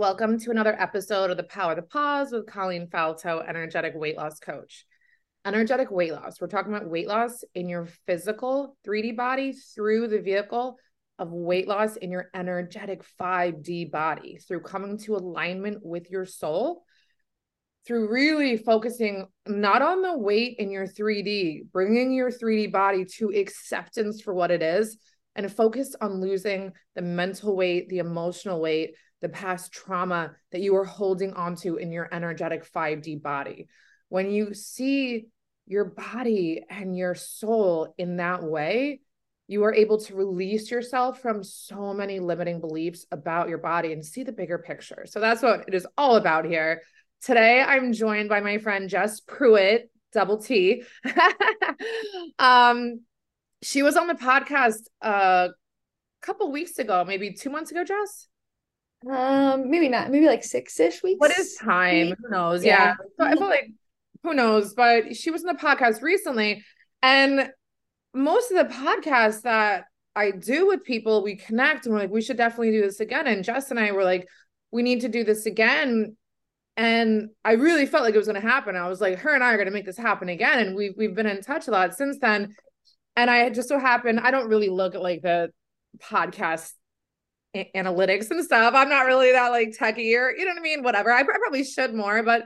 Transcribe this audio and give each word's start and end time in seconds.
Welcome 0.00 0.38
to 0.38 0.50
another 0.50 0.74
episode 0.80 1.30
of 1.30 1.36
The 1.36 1.42
Power 1.42 1.72
of 1.72 1.76
the 1.76 1.82
Pause 1.82 2.32
with 2.32 2.46
Colleen 2.46 2.86
Falto, 2.86 3.46
energetic 3.46 3.92
weight 3.94 4.16
loss 4.16 4.40
coach. 4.40 4.86
Energetic 5.44 5.90
weight 5.90 6.14
loss. 6.14 6.40
We're 6.40 6.46
talking 6.46 6.74
about 6.74 6.88
weight 6.88 7.06
loss 7.06 7.44
in 7.54 7.68
your 7.68 7.86
physical 8.06 8.78
3D 8.88 9.14
body 9.14 9.52
through 9.52 10.08
the 10.08 10.22
vehicle 10.22 10.78
of 11.18 11.30
weight 11.30 11.68
loss 11.68 11.96
in 11.96 12.10
your 12.10 12.30
energetic 12.34 13.04
5D 13.20 13.90
body 13.90 14.38
through 14.38 14.60
coming 14.60 14.96
to 15.00 15.16
alignment 15.16 15.84
with 15.84 16.10
your 16.10 16.24
soul, 16.24 16.82
through 17.86 18.10
really 18.10 18.56
focusing 18.56 19.26
not 19.46 19.82
on 19.82 20.00
the 20.00 20.16
weight 20.16 20.56
in 20.58 20.70
your 20.70 20.86
3D, 20.86 21.70
bringing 21.72 22.14
your 22.14 22.30
3D 22.30 22.72
body 22.72 23.04
to 23.18 23.28
acceptance 23.38 24.22
for 24.22 24.32
what 24.32 24.50
it 24.50 24.62
is, 24.62 24.96
and 25.36 25.52
focus 25.52 25.94
on 26.00 26.22
losing 26.22 26.72
the 26.94 27.02
mental 27.02 27.54
weight, 27.54 27.90
the 27.90 27.98
emotional 27.98 28.62
weight 28.62 28.94
the 29.20 29.28
past 29.28 29.72
trauma 29.72 30.32
that 30.52 30.60
you 30.60 30.76
are 30.76 30.84
holding 30.84 31.34
onto 31.34 31.76
in 31.76 31.92
your 31.92 32.08
energetic 32.12 32.70
5D 32.70 33.22
body. 33.22 33.68
When 34.08 34.30
you 34.30 34.54
see 34.54 35.26
your 35.66 35.84
body 35.84 36.64
and 36.68 36.96
your 36.96 37.14
soul 37.14 37.94
in 37.96 38.16
that 38.16 38.42
way, 38.42 39.00
you 39.46 39.64
are 39.64 39.74
able 39.74 39.98
to 39.98 40.14
release 40.14 40.70
yourself 40.70 41.20
from 41.20 41.42
so 41.42 41.92
many 41.92 42.20
limiting 42.20 42.60
beliefs 42.60 43.04
about 43.10 43.48
your 43.48 43.58
body 43.58 43.92
and 43.92 44.04
see 44.04 44.22
the 44.22 44.32
bigger 44.32 44.58
picture. 44.58 45.04
So 45.06 45.20
that's 45.20 45.42
what 45.42 45.64
it 45.66 45.74
is 45.74 45.86
all 45.98 46.16
about 46.16 46.44
here. 46.44 46.82
Today, 47.22 47.60
I'm 47.60 47.92
joined 47.92 48.28
by 48.28 48.40
my 48.40 48.58
friend 48.58 48.88
Jess 48.88 49.20
Pruitt, 49.20 49.90
double 50.12 50.38
T. 50.38 50.84
um, 52.38 53.00
she 53.62 53.82
was 53.82 53.96
on 53.96 54.06
the 54.06 54.14
podcast 54.14 54.86
a 55.02 55.50
couple 56.22 56.50
weeks 56.50 56.78
ago, 56.78 57.04
maybe 57.04 57.32
two 57.32 57.50
months 57.50 57.70
ago, 57.70 57.84
Jess. 57.84 58.28
Um, 59.08 59.70
maybe 59.70 59.88
not. 59.88 60.10
Maybe 60.10 60.26
like 60.26 60.44
six 60.44 60.78
ish 60.78 61.02
weeks. 61.02 61.20
What 61.20 61.36
is 61.38 61.56
time? 61.56 62.10
Maybe? 62.10 62.16
Who 62.22 62.30
knows? 62.30 62.64
Yeah. 62.64 62.84
yeah. 62.84 62.94
So 63.18 63.24
I 63.24 63.34
feel 63.34 63.48
like 63.48 63.70
who 64.22 64.34
knows, 64.34 64.74
but 64.74 65.16
she 65.16 65.30
was 65.30 65.42
in 65.42 65.46
the 65.46 65.54
podcast 65.54 66.02
recently, 66.02 66.64
and 67.02 67.50
most 68.12 68.50
of 68.50 68.56
the 68.58 68.74
podcasts 68.74 69.42
that 69.42 69.84
I 70.14 70.32
do 70.32 70.66
with 70.66 70.84
people, 70.84 71.22
we 71.22 71.36
connect 71.36 71.86
and 71.86 71.94
we're 71.94 72.00
like, 72.00 72.10
we 72.10 72.22
should 72.22 72.36
definitely 72.36 72.72
do 72.72 72.82
this 72.82 73.00
again. 73.00 73.26
And 73.26 73.44
Jess 73.44 73.70
and 73.70 73.78
I 73.78 73.92
were 73.92 74.04
like, 74.04 74.28
we 74.70 74.82
need 74.82 75.02
to 75.02 75.08
do 75.08 75.24
this 75.24 75.46
again. 75.46 76.16
And 76.76 77.30
I 77.44 77.52
really 77.52 77.86
felt 77.86 78.04
like 78.04 78.14
it 78.14 78.18
was 78.18 78.26
going 78.26 78.40
to 78.40 78.46
happen. 78.46 78.76
I 78.76 78.88
was 78.88 79.00
like, 79.00 79.18
her 79.18 79.34
and 79.34 79.44
I 79.44 79.52
are 79.52 79.56
going 79.56 79.68
to 79.68 79.72
make 79.72 79.86
this 79.86 79.96
happen 79.96 80.28
again. 80.28 80.58
And 80.58 80.76
we've 80.76 80.94
we've 80.96 81.14
been 81.14 81.26
in 81.26 81.40
touch 81.42 81.68
a 81.68 81.70
lot 81.70 81.94
since 81.94 82.18
then. 82.18 82.54
And 83.16 83.30
I 83.30 83.50
just 83.50 83.68
so 83.68 83.78
happened, 83.78 84.20
I 84.20 84.30
don't 84.30 84.48
really 84.48 84.68
look 84.68 84.94
at 84.94 85.02
like 85.02 85.22
the 85.22 85.50
podcast 85.98 86.72
a- 87.54 87.70
analytics 87.74 88.30
and 88.30 88.44
stuff. 88.44 88.74
I'm 88.74 88.88
not 88.88 89.06
really 89.06 89.32
that 89.32 89.48
like 89.48 89.70
techie 89.70 90.16
or 90.16 90.34
you 90.36 90.44
know 90.44 90.52
what 90.52 90.58
I 90.58 90.62
mean. 90.62 90.82
Whatever. 90.82 91.12
I, 91.12 91.20
I 91.20 91.24
probably 91.24 91.64
should 91.64 91.94
more, 91.94 92.22
but 92.22 92.44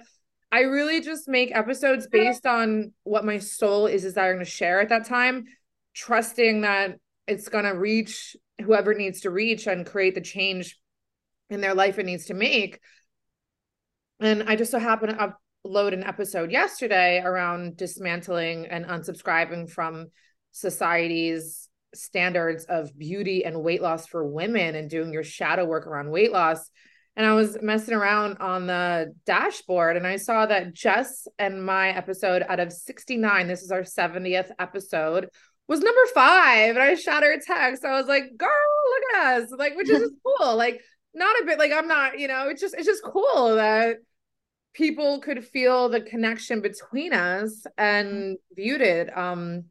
I 0.53 0.61
really 0.61 1.01
just 1.01 1.29
make 1.29 1.55
episodes 1.55 2.07
based 2.07 2.47
on 2.47 2.93
what 3.03 3.25
my 3.25 3.39
soul 3.39 3.87
is 3.87 4.03
desiring 4.03 4.39
to 4.39 4.45
share 4.45 4.81
at 4.81 4.91
that 4.91 5.07
time, 5.07 5.47
trusting 5.95 6.61
that 6.61 6.99
it's 7.27 7.49
gonna 7.49 7.75
reach 7.75 8.37
whoever 8.63 8.95
needs 8.95 9.23
to 9.23 9.31
reach 9.31 9.67
and 9.67 9.85
create 9.85 10.15
the 10.15 10.21
change 10.21 10.79
in 11.51 11.61
their 11.61 11.75
life 11.75 11.99
it 11.99 12.07
needs 12.07 12.27
to 12.27 12.35
make. 12.35 12.81
And 14.21 14.45
I 14.45 14.57
just 14.57 14.71
so 14.71 14.79
happen 14.79 15.09
to 15.09 15.35
upload 15.67 15.93
an 15.93 16.05
episode 16.05 16.51
yesterday 16.53 17.21
around 17.21 17.77
dismantling 17.77 18.67
and 18.67 18.85
unsubscribing 18.87 19.69
from 19.69 20.07
society's 20.53 21.69
standards 21.97 22.65
of 22.65 22.97
beauty 22.97 23.45
and 23.45 23.63
weight 23.63 23.83
loss 23.83 24.07
for 24.07 24.25
women 24.27 24.75
and 24.75 24.91
doing 24.91 25.13
your 25.13 25.25
shadow 25.25 25.65
work 25.65 25.87
around 25.87 26.11
weight 26.11 26.33
loss. 26.33 26.71
And 27.17 27.25
I 27.25 27.35
was 27.35 27.59
messing 27.63 27.95
around 27.95 28.39
on 28.39 28.67
the 28.67 29.15
dashboard 29.25 29.97
and 29.97 30.07
I 30.07 30.17
saw 30.17 30.47
that 30.47 30.75
Jess 30.75 31.29
and 31.39 31.65
my 31.65 31.91
episode 31.91 32.45
out 32.49 32.61
of 32.61 32.73
69, 32.73 33.47
this 33.47 33.63
is 33.63 33.71
our 33.71 33.83
70th 33.83 34.51
episode, 34.59 35.29
was 35.69 35.81
number 35.81 36.07
five. 36.13 36.71
And 36.71 36.83
I 36.83 36.95
shot 36.97 37.23
her 37.23 37.33
a 37.33 37.41
text. 37.41 37.85
I 37.85 37.99
was 37.99 38.09
like, 38.09 38.37
girl, 38.37 38.49
look 38.49 39.15
at 39.15 39.43
us. 39.43 39.51
Like, 39.57 39.77
which 39.77 39.89
is 39.89 40.01
just 40.01 40.13
cool. 40.39 40.57
Like, 40.57 40.81
not 41.15 41.41
a 41.41 41.45
bit 41.45 41.59
like 41.59 41.73
I'm 41.73 41.89
not, 41.89 42.19
you 42.19 42.29
know, 42.29 42.49
it's 42.49 42.61
just 42.61 42.75
it's 42.75 42.87
just 42.87 43.05
cool 43.05 43.55
that 43.55 43.99
people 44.75 45.21
could 45.21 45.45
feel 45.45 45.89
the 45.89 46.01
connection 46.01 46.61
between 46.61 47.13
us 47.13 47.65
and 47.79 48.37
viewed 48.55 48.81
it. 48.81 49.17
Um 49.17 49.65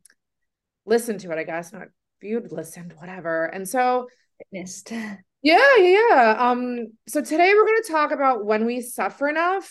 listen 0.85 1.17
to 1.19 1.31
it, 1.31 1.37
I 1.37 1.43
guess, 1.43 1.73
not 1.73 1.87
viewed, 2.23 2.51
listened, 2.51 2.93
whatever. 2.97 3.45
And 3.45 3.69
so 3.69 4.07
witnessed. 4.51 4.91
Yeah, 5.45 5.75
yeah. 5.77 6.37
Um, 6.39 6.93
so 7.05 7.19
today 7.21 7.53
we're 7.53 7.65
gonna 7.65 7.81
talk 7.85 8.11
about 8.11 8.45
when 8.45 8.65
we 8.65 8.79
suffer 8.79 9.27
enough, 9.27 9.69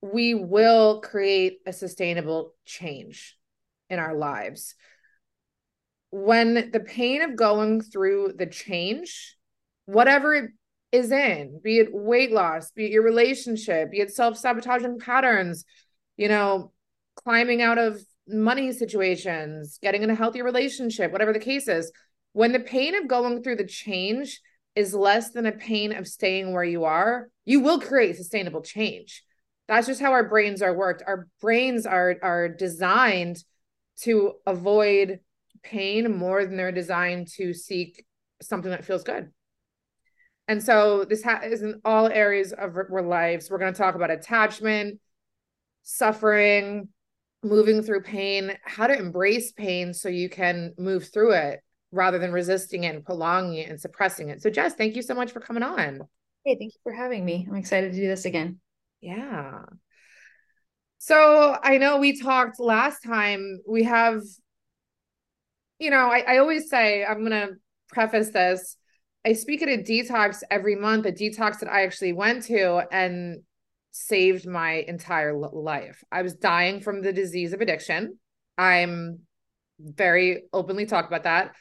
we 0.00 0.32
will 0.32 1.00
create 1.00 1.58
a 1.66 1.72
sustainable 1.72 2.54
change 2.64 3.36
in 3.90 3.98
our 3.98 4.14
lives. 4.14 4.76
When 6.10 6.70
the 6.70 6.78
pain 6.78 7.22
of 7.22 7.34
going 7.34 7.80
through 7.80 8.34
the 8.38 8.46
change, 8.46 9.36
whatever 9.86 10.34
it 10.34 10.52
is 10.92 11.10
in, 11.10 11.60
be 11.64 11.78
it 11.78 11.88
weight 11.92 12.30
loss, 12.30 12.70
be 12.70 12.84
it 12.84 12.92
your 12.92 13.02
relationship, 13.02 13.90
be 13.90 13.98
it 13.98 14.14
self-sabotaging 14.14 15.00
patterns, 15.00 15.64
you 16.16 16.28
know, 16.28 16.70
climbing 17.16 17.60
out 17.60 17.78
of 17.78 18.00
money 18.28 18.72
situations, 18.72 19.78
getting 19.82 20.02
in 20.02 20.10
a 20.10 20.14
healthy 20.14 20.42
relationship, 20.42 21.12
whatever 21.12 21.32
the 21.32 21.38
case 21.38 21.68
is, 21.68 21.92
when 22.32 22.52
the 22.52 22.60
pain 22.60 22.94
of 22.94 23.08
going 23.08 23.42
through 23.42 23.56
the 23.56 23.66
change 23.66 24.40
is 24.74 24.94
less 24.94 25.30
than 25.30 25.46
a 25.46 25.52
pain 25.52 25.92
of 25.92 26.06
staying 26.06 26.52
where 26.52 26.64
you 26.64 26.84
are, 26.84 27.28
you 27.44 27.60
will 27.60 27.80
create 27.80 28.16
sustainable 28.16 28.60
change. 28.60 29.22
That's 29.68 29.86
just 29.86 30.00
how 30.00 30.12
our 30.12 30.28
brains 30.28 30.62
are 30.62 30.76
worked. 30.76 31.02
Our 31.06 31.28
brains 31.40 31.86
are 31.86 32.16
are 32.22 32.48
designed 32.48 33.42
to 34.02 34.34
avoid 34.46 35.20
pain 35.62 36.16
more 36.16 36.44
than 36.44 36.56
they're 36.56 36.72
designed 36.72 37.28
to 37.36 37.54
seek 37.54 38.04
something 38.42 38.70
that 38.70 38.84
feels 38.84 39.02
good. 39.02 39.30
And 40.48 40.62
so 40.62 41.04
this 41.04 41.24
ha- 41.24 41.40
is 41.42 41.62
in 41.62 41.80
all 41.84 42.06
areas 42.06 42.52
of 42.52 42.76
our 42.76 43.02
lives. 43.02 43.50
We're 43.50 43.58
going 43.58 43.72
to 43.72 43.78
talk 43.78 43.94
about 43.96 44.10
attachment, 44.10 45.00
suffering, 45.82 46.88
moving 47.42 47.82
through 47.82 48.02
pain, 48.02 48.56
how 48.64 48.86
to 48.86 48.98
embrace 48.98 49.52
pain 49.52 49.94
so 49.94 50.08
you 50.08 50.28
can 50.28 50.74
move 50.78 51.08
through 51.12 51.32
it 51.32 51.60
rather 51.92 52.18
than 52.18 52.32
resisting 52.32 52.84
it 52.84 52.94
and 52.94 53.04
prolonging 53.04 53.58
it 53.58 53.70
and 53.70 53.80
suppressing 53.80 54.28
it. 54.28 54.42
So, 54.42 54.50
Jess, 54.50 54.74
thank 54.74 54.96
you 54.96 55.02
so 55.02 55.14
much 55.14 55.32
for 55.32 55.40
coming 55.40 55.62
on. 55.62 56.00
Hey, 56.44 56.56
thank 56.58 56.74
you 56.74 56.80
for 56.82 56.92
having 56.92 57.24
me. 57.24 57.46
I'm 57.48 57.56
excited 57.56 57.92
to 57.92 57.98
do 57.98 58.06
this 58.06 58.24
again. 58.24 58.60
Yeah. 59.00 59.60
So, 60.98 61.56
I 61.62 61.78
know 61.78 61.98
we 61.98 62.20
talked 62.20 62.58
last 62.58 63.00
time. 63.00 63.60
We 63.68 63.84
have, 63.84 64.22
you 65.78 65.90
know, 65.90 66.08
I, 66.10 66.24
I 66.26 66.38
always 66.38 66.68
say, 66.68 67.04
I'm 67.04 67.24
going 67.24 67.30
to 67.30 67.54
preface 67.88 68.30
this. 68.30 68.76
I 69.24 69.32
speak 69.32 69.62
at 69.62 69.68
a 69.68 69.82
detox 69.82 70.42
every 70.50 70.76
month, 70.76 71.06
a 71.06 71.12
detox 71.12 71.60
that 71.60 71.70
I 71.70 71.82
actually 71.84 72.12
went 72.12 72.44
to. 72.44 72.82
And 72.90 73.42
saved 73.96 74.46
my 74.46 74.84
entire 74.86 75.34
life. 75.34 76.02
I 76.12 76.22
was 76.22 76.34
dying 76.34 76.80
from 76.80 77.02
the 77.02 77.12
disease 77.12 77.52
of 77.52 77.60
addiction. 77.60 78.18
I'm 78.58 79.20
very 79.78 80.44
openly 80.52 80.86
talk 80.86 81.06
about 81.06 81.24
that. 81.24 81.54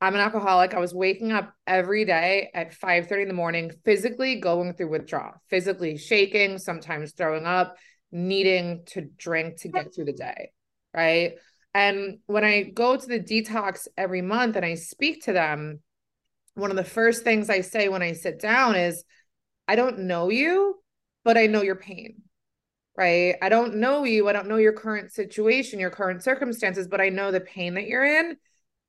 I'm 0.00 0.14
an 0.14 0.20
alcoholic. 0.20 0.74
I 0.74 0.80
was 0.80 0.94
waking 0.94 1.32
up 1.32 1.52
every 1.66 2.04
day 2.04 2.50
at 2.54 2.74
5 2.74 3.06
30 3.06 3.22
in 3.22 3.28
the 3.28 3.34
morning, 3.34 3.72
physically 3.84 4.40
going 4.40 4.74
through 4.74 4.90
withdrawal, 4.90 5.32
physically 5.48 5.96
shaking, 5.96 6.58
sometimes 6.58 7.12
throwing 7.12 7.46
up, 7.46 7.76
needing 8.12 8.82
to 8.86 9.02
drink 9.16 9.60
to 9.62 9.68
get 9.68 9.94
through 9.94 10.06
the 10.06 10.12
day. 10.12 10.50
Right. 10.92 11.34
And 11.72 12.18
when 12.26 12.44
I 12.44 12.62
go 12.62 12.96
to 12.96 13.06
the 13.06 13.18
detox 13.18 13.88
every 13.96 14.22
month 14.22 14.56
and 14.56 14.64
I 14.64 14.74
speak 14.74 15.24
to 15.24 15.32
them, 15.32 15.80
one 16.54 16.70
of 16.70 16.76
the 16.76 16.84
first 16.84 17.24
things 17.24 17.50
I 17.50 17.62
say 17.62 17.88
when 17.88 18.02
I 18.02 18.12
sit 18.12 18.40
down 18.40 18.76
is, 18.76 19.04
I 19.66 19.74
don't 19.74 20.00
know 20.00 20.28
you, 20.28 20.76
but 21.24 21.36
I 21.36 21.46
know 21.46 21.62
your 21.62 21.76
pain, 21.76 22.22
right? 22.96 23.36
I 23.42 23.48
don't 23.48 23.76
know 23.76 24.04
you. 24.04 24.28
I 24.28 24.32
don't 24.32 24.48
know 24.48 24.56
your 24.56 24.72
current 24.72 25.12
situation, 25.12 25.80
your 25.80 25.90
current 25.90 26.22
circumstances, 26.22 26.86
but 26.86 27.00
I 27.00 27.08
know 27.08 27.30
the 27.30 27.40
pain 27.40 27.74
that 27.74 27.86
you're 27.86 28.04
in. 28.04 28.36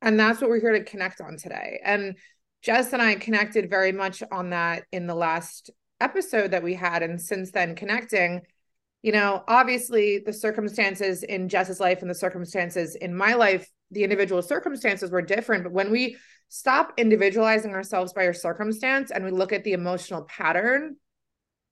And 0.02 0.20
that's 0.20 0.42
what 0.42 0.50
we're 0.50 0.60
here 0.60 0.74
to 0.74 0.84
connect 0.84 1.22
on 1.22 1.38
today. 1.38 1.80
And 1.84 2.16
Jess 2.62 2.94
and 2.94 3.02
I 3.02 3.16
connected 3.16 3.70
very 3.70 3.92
much 3.92 4.22
on 4.32 4.50
that 4.50 4.84
in 4.92 5.08
the 5.08 5.16
last 5.16 5.70
episode 6.02 6.52
that 6.52 6.64
we 6.64 6.74
had. 6.74 7.04
And 7.04 7.22
since 7.22 7.52
then, 7.52 7.76
connecting, 7.76 8.42
you 9.02 9.12
know, 9.12 9.44
obviously 9.48 10.20
the 10.20 10.34
circumstances 10.34 11.24
in 11.24 11.48
Jess's 11.48 11.80
life 11.80 12.02
and 12.02 12.10
the 12.10 12.16
circumstances 12.16 12.96
in 12.96 13.16
my 13.16 13.36
life, 13.36 13.70
the 13.92 14.04
individual 14.04 14.42
circumstances 14.42 15.12
were 15.12 15.22
different. 15.22 15.64
But 15.64 15.74
when 15.74 15.92
we 15.92 16.18
stop 16.50 16.94
individualizing 16.98 17.72
ourselves 17.72 18.14
by 18.14 18.26
our 18.26 18.34
circumstance 18.34 19.12
and 19.12 19.24
we 19.24 19.32
look 19.32 19.54
at 19.54 19.64
the 19.64 19.74
emotional 19.74 20.24
pattern 20.24 20.98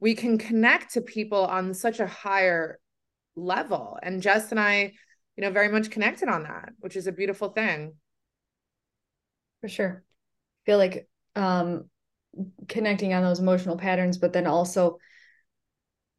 we 0.04 0.16
can 0.16 0.38
connect 0.38 0.96
to 0.96 1.02
people 1.02 1.46
on 1.46 1.74
such 1.74 2.02
a 2.02 2.06
higher 2.06 2.78
level. 3.38 3.98
And 4.04 4.22
Jess 4.22 4.52
and 4.52 4.60
I, 4.60 4.92
you 5.38 5.42
know, 5.42 5.50
very 5.50 5.70
much 5.70 5.92
connected 5.92 6.28
on 6.28 6.44
that, 6.44 6.74
which 6.80 6.98
is 6.98 7.08
a 7.08 7.14
beautiful 7.14 7.48
thing. 7.48 7.94
For 9.62 9.70
sure. 9.70 10.04
I 10.04 10.62
feel 10.66 10.78
like 10.78 11.08
um 11.38 11.86
connecting 12.68 13.14
on 13.14 13.24
those 13.24 13.40
emotional 13.40 13.78
patterns, 13.78 14.18
but 14.18 14.34
then 14.34 14.46
also, 14.46 14.98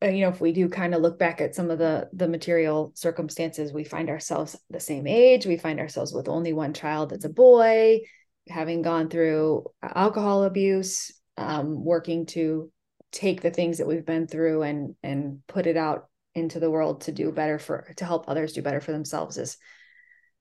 uh, 0.03 0.09
you 0.09 0.23
know, 0.23 0.31
if 0.31 0.41
we 0.41 0.53
do 0.53 0.71
kind 0.71 0.95
of 0.95 1.03
look 1.03 1.19
back 1.19 1.43
at 1.43 1.55
some 1.55 1.71
of 1.71 1.79
the 1.79 2.09
the 2.15 2.27
material 2.27 2.91
circumstances, 2.95 3.71
we 3.71 3.85
find 3.85 4.09
ourselves 4.09 4.59
the 4.71 4.81
same 4.81 5.07
age. 5.07 5.45
We 5.45 5.59
find 5.59 5.79
ourselves 5.79 6.15
with 6.15 6.31
only 6.31 6.55
one 6.55 6.73
child 6.73 7.11
that's 7.11 7.27
a 7.27 7.29
boy, 7.29 8.01
having 8.49 8.81
gone 8.81 9.11
through 9.11 9.67
alcohol 9.83 10.45
abuse, 10.45 11.13
um, 11.37 11.85
working 11.85 12.25
to 12.27 12.71
take 13.15 13.41
the 13.41 13.51
things 13.51 13.79
that 13.79 13.87
we've 13.87 14.05
been 14.05 14.27
through 14.27 14.63
and 14.63 14.97
and 15.03 15.41
put 15.47 15.67
it 15.67 15.77
out 15.77 16.09
into 16.35 16.59
the 16.59 16.71
world 16.71 17.03
to 17.03 17.13
do 17.13 17.31
better 17.31 17.61
for 17.61 17.87
to 17.97 18.05
help 18.05 18.29
others 18.29 18.53
do 18.53 18.61
better 18.61 18.81
for 18.81 18.91
themselves 18.91 19.39
is 19.39 19.57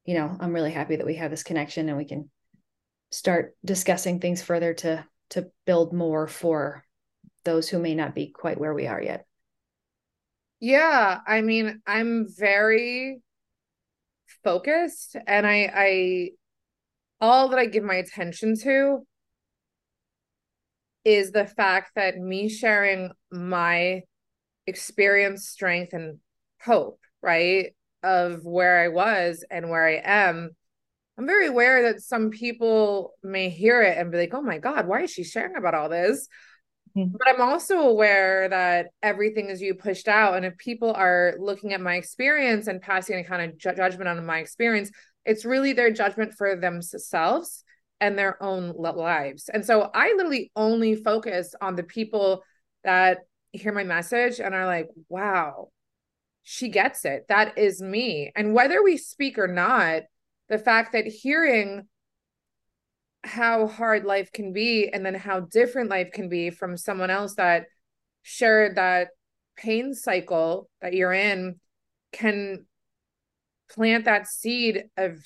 you 0.06 0.16
know 0.16 0.36
i'm 0.40 0.54
really 0.54 0.72
happy 0.72 0.96
that 0.96 1.06
we 1.06 1.16
have 1.16 1.30
this 1.30 1.44
connection 1.44 1.88
and 1.88 1.98
we 1.98 2.06
can 2.06 2.30
start 3.12 3.56
discussing 3.64 4.20
things 4.20 4.42
further 4.42 4.74
to 4.74 5.06
to 5.30 5.52
build 5.66 5.94
more 5.94 6.28
for 6.28 6.84
those 7.46 7.70
who 7.70 7.78
may 7.78 7.94
not 7.94 8.16
be 8.16 8.28
quite 8.28 8.60
where 8.60 8.74
we 8.74 8.88
are 8.88 9.02
yet. 9.02 9.26
Yeah 10.60 11.20
i 11.28 11.42
mean 11.42 11.80
i'm 11.86 12.26
very 12.28 13.22
focused 14.44 15.16
and 15.28 15.46
i 15.46 15.72
i 15.74 16.30
all 17.22 17.50
that 17.50 17.60
i 17.60 17.68
give 17.68 17.84
my 17.84 17.96
attention 17.96 18.58
to 18.64 19.06
is 21.06 21.32
the 21.32 21.46
fact 21.46 21.92
that 21.96 22.18
me 22.18 22.50
sharing 22.50 23.12
my 23.32 24.04
experience, 24.68 25.48
strength, 25.48 25.94
and 25.94 26.20
hope, 26.62 27.00
right? 27.22 27.74
Of 28.02 28.46
where 28.46 28.80
I 28.80 28.88
was 28.90 29.44
and 29.50 29.70
where 29.70 29.86
I 29.86 30.02
am. 30.04 30.52
I'm 31.18 31.28
very 31.28 31.48
aware 31.48 31.92
that 31.92 32.02
some 32.02 32.32
people 32.32 33.14
may 33.22 33.50
hear 33.50 33.82
it 33.82 33.98
and 33.98 34.12
be 34.12 34.18
like, 34.18 34.34
oh 34.34 34.42
my 34.42 34.58
God, 34.58 34.88
why 34.88 35.04
is 35.04 35.12
she 35.12 35.24
sharing 35.24 35.56
about 35.56 35.76
all 35.76 35.90
this? 35.90 36.28
Mm-hmm. 36.98 37.16
But 37.18 37.28
I'm 37.28 37.42
also 37.42 37.80
aware 37.82 38.50
that 38.50 38.88
everything 39.02 39.50
is 39.50 39.62
you 39.62 39.76
pushed 39.76 40.08
out. 40.08 40.36
And 40.36 40.46
if 40.46 40.58
people 40.58 40.94
are 40.94 41.36
looking 41.40 41.74
at 41.74 41.82
my 41.82 41.96
experience 41.96 42.68
and 42.68 42.82
passing 42.82 43.16
any 43.16 43.24
kind 43.24 43.52
of 43.52 43.58
ju- 43.58 43.76
judgment 43.76 44.08
on 44.08 44.26
my 44.26 44.40
experience, 44.40 44.92
it's 45.26 45.46
really 45.46 45.74
their 45.74 45.92
judgment 45.92 46.34
for 46.34 46.56
themselves 46.56 47.64
and 48.04 48.20
their 48.20 48.42
own 48.44 48.74
lives. 48.76 49.48
And 49.48 49.66
so 49.66 49.90
I 49.94 50.14
literally 50.18 50.52
only 50.58 50.94
focus 50.94 51.56
on 51.62 51.78
the 51.78 51.84
people 51.84 52.44
that 52.84 53.20
hear 53.54 53.72
my 53.72 53.86
message 53.86 54.42
and 54.42 54.54
are 54.54 54.66
like, 54.66 54.90
wow, 55.08 55.70
she 56.42 56.68
gets 56.68 57.06
it. 57.06 57.28
That 57.30 57.58
is 57.58 57.82
me. 57.82 58.30
And 58.36 58.54
whether 58.54 58.84
we 58.84 58.98
speak 58.98 59.38
or 59.38 59.48
not, 59.48 60.02
the 60.50 60.58
fact 60.58 60.92
that 60.92 61.06
hearing 61.08 61.88
how 63.24 63.68
hard 63.68 64.04
life 64.04 64.34
can 64.34 64.52
be 64.52 64.90
and 64.90 65.06
then 65.06 65.16
how 65.16 65.40
different 65.40 65.90
life 65.90 66.12
can 66.12 66.28
be 66.28 66.50
from 66.50 66.76
someone 66.76 67.10
else 67.10 67.36
that 67.36 67.68
shared 68.22 68.76
that 68.76 69.08
pain 69.56 69.94
cycle 69.94 70.70
that 70.82 70.92
you're 70.92 71.14
in 71.14 71.56
can 72.12 72.66
plant 73.72 74.04
that 74.04 74.28
seed 74.28 74.84
of 74.98 75.24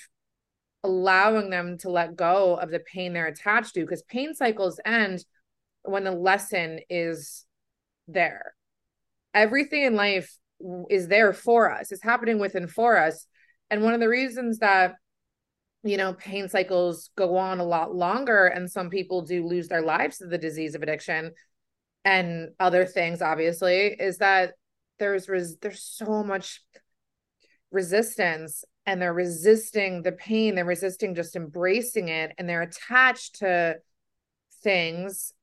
allowing 0.87 1.49
them 1.49 1.77
to 1.79 1.89
let 1.89 2.15
go 2.15 2.55
of 2.55 2.71
the 2.71 2.79
pain 2.79 3.13
they're 3.13 3.27
attached 3.27 3.73
to 3.73 3.81
because 3.81 4.01
pain 4.03 4.33
cycles 4.33 4.79
end 4.85 5.23
when 5.83 6.03
the 6.03 6.11
lesson 6.11 6.79
is 6.89 7.45
there. 8.07 8.53
Everything 9.33 9.83
in 9.83 9.95
life 9.95 10.37
is 10.89 11.07
there 11.07 11.33
for 11.33 11.71
us, 11.71 11.91
it's 11.91 12.03
happening 12.03 12.39
within 12.39 12.67
for 12.67 12.97
us. 12.97 13.27
And 13.69 13.83
one 13.83 13.93
of 13.93 13.99
the 13.99 14.09
reasons 14.09 14.59
that, 14.59 14.95
you 15.83 15.97
know, 15.97 16.13
pain 16.13 16.49
cycles 16.49 17.09
go 17.17 17.37
on 17.37 17.59
a 17.59 17.65
lot 17.65 17.93
longer 17.93 18.47
and 18.47 18.71
some 18.71 18.89
people 18.89 19.21
do 19.21 19.45
lose 19.45 19.67
their 19.67 19.81
lives 19.81 20.17
to 20.17 20.25
the 20.25 20.37
disease 20.37 20.73
of 20.73 20.81
addiction 20.81 21.31
and 22.07 22.51
other 22.59 22.85
things, 22.85 23.21
obviously, 23.21 23.87
is 23.87 24.19
that 24.19 24.53
there's 24.97 25.27
res- 25.27 25.57
there's 25.57 25.83
so 25.83 26.23
much 26.23 26.63
resistance 27.71 28.63
and 28.85 29.01
they're 29.01 29.13
resisting 29.13 30.01
the 30.01 30.11
pain 30.11 30.55
they're 30.55 30.65
resisting 30.65 31.13
just 31.13 31.35
embracing 31.35 32.07
it 32.07 32.31
and 32.37 32.47
they're 32.47 32.61
attached 32.61 33.39
to 33.39 33.75
things 34.63 35.33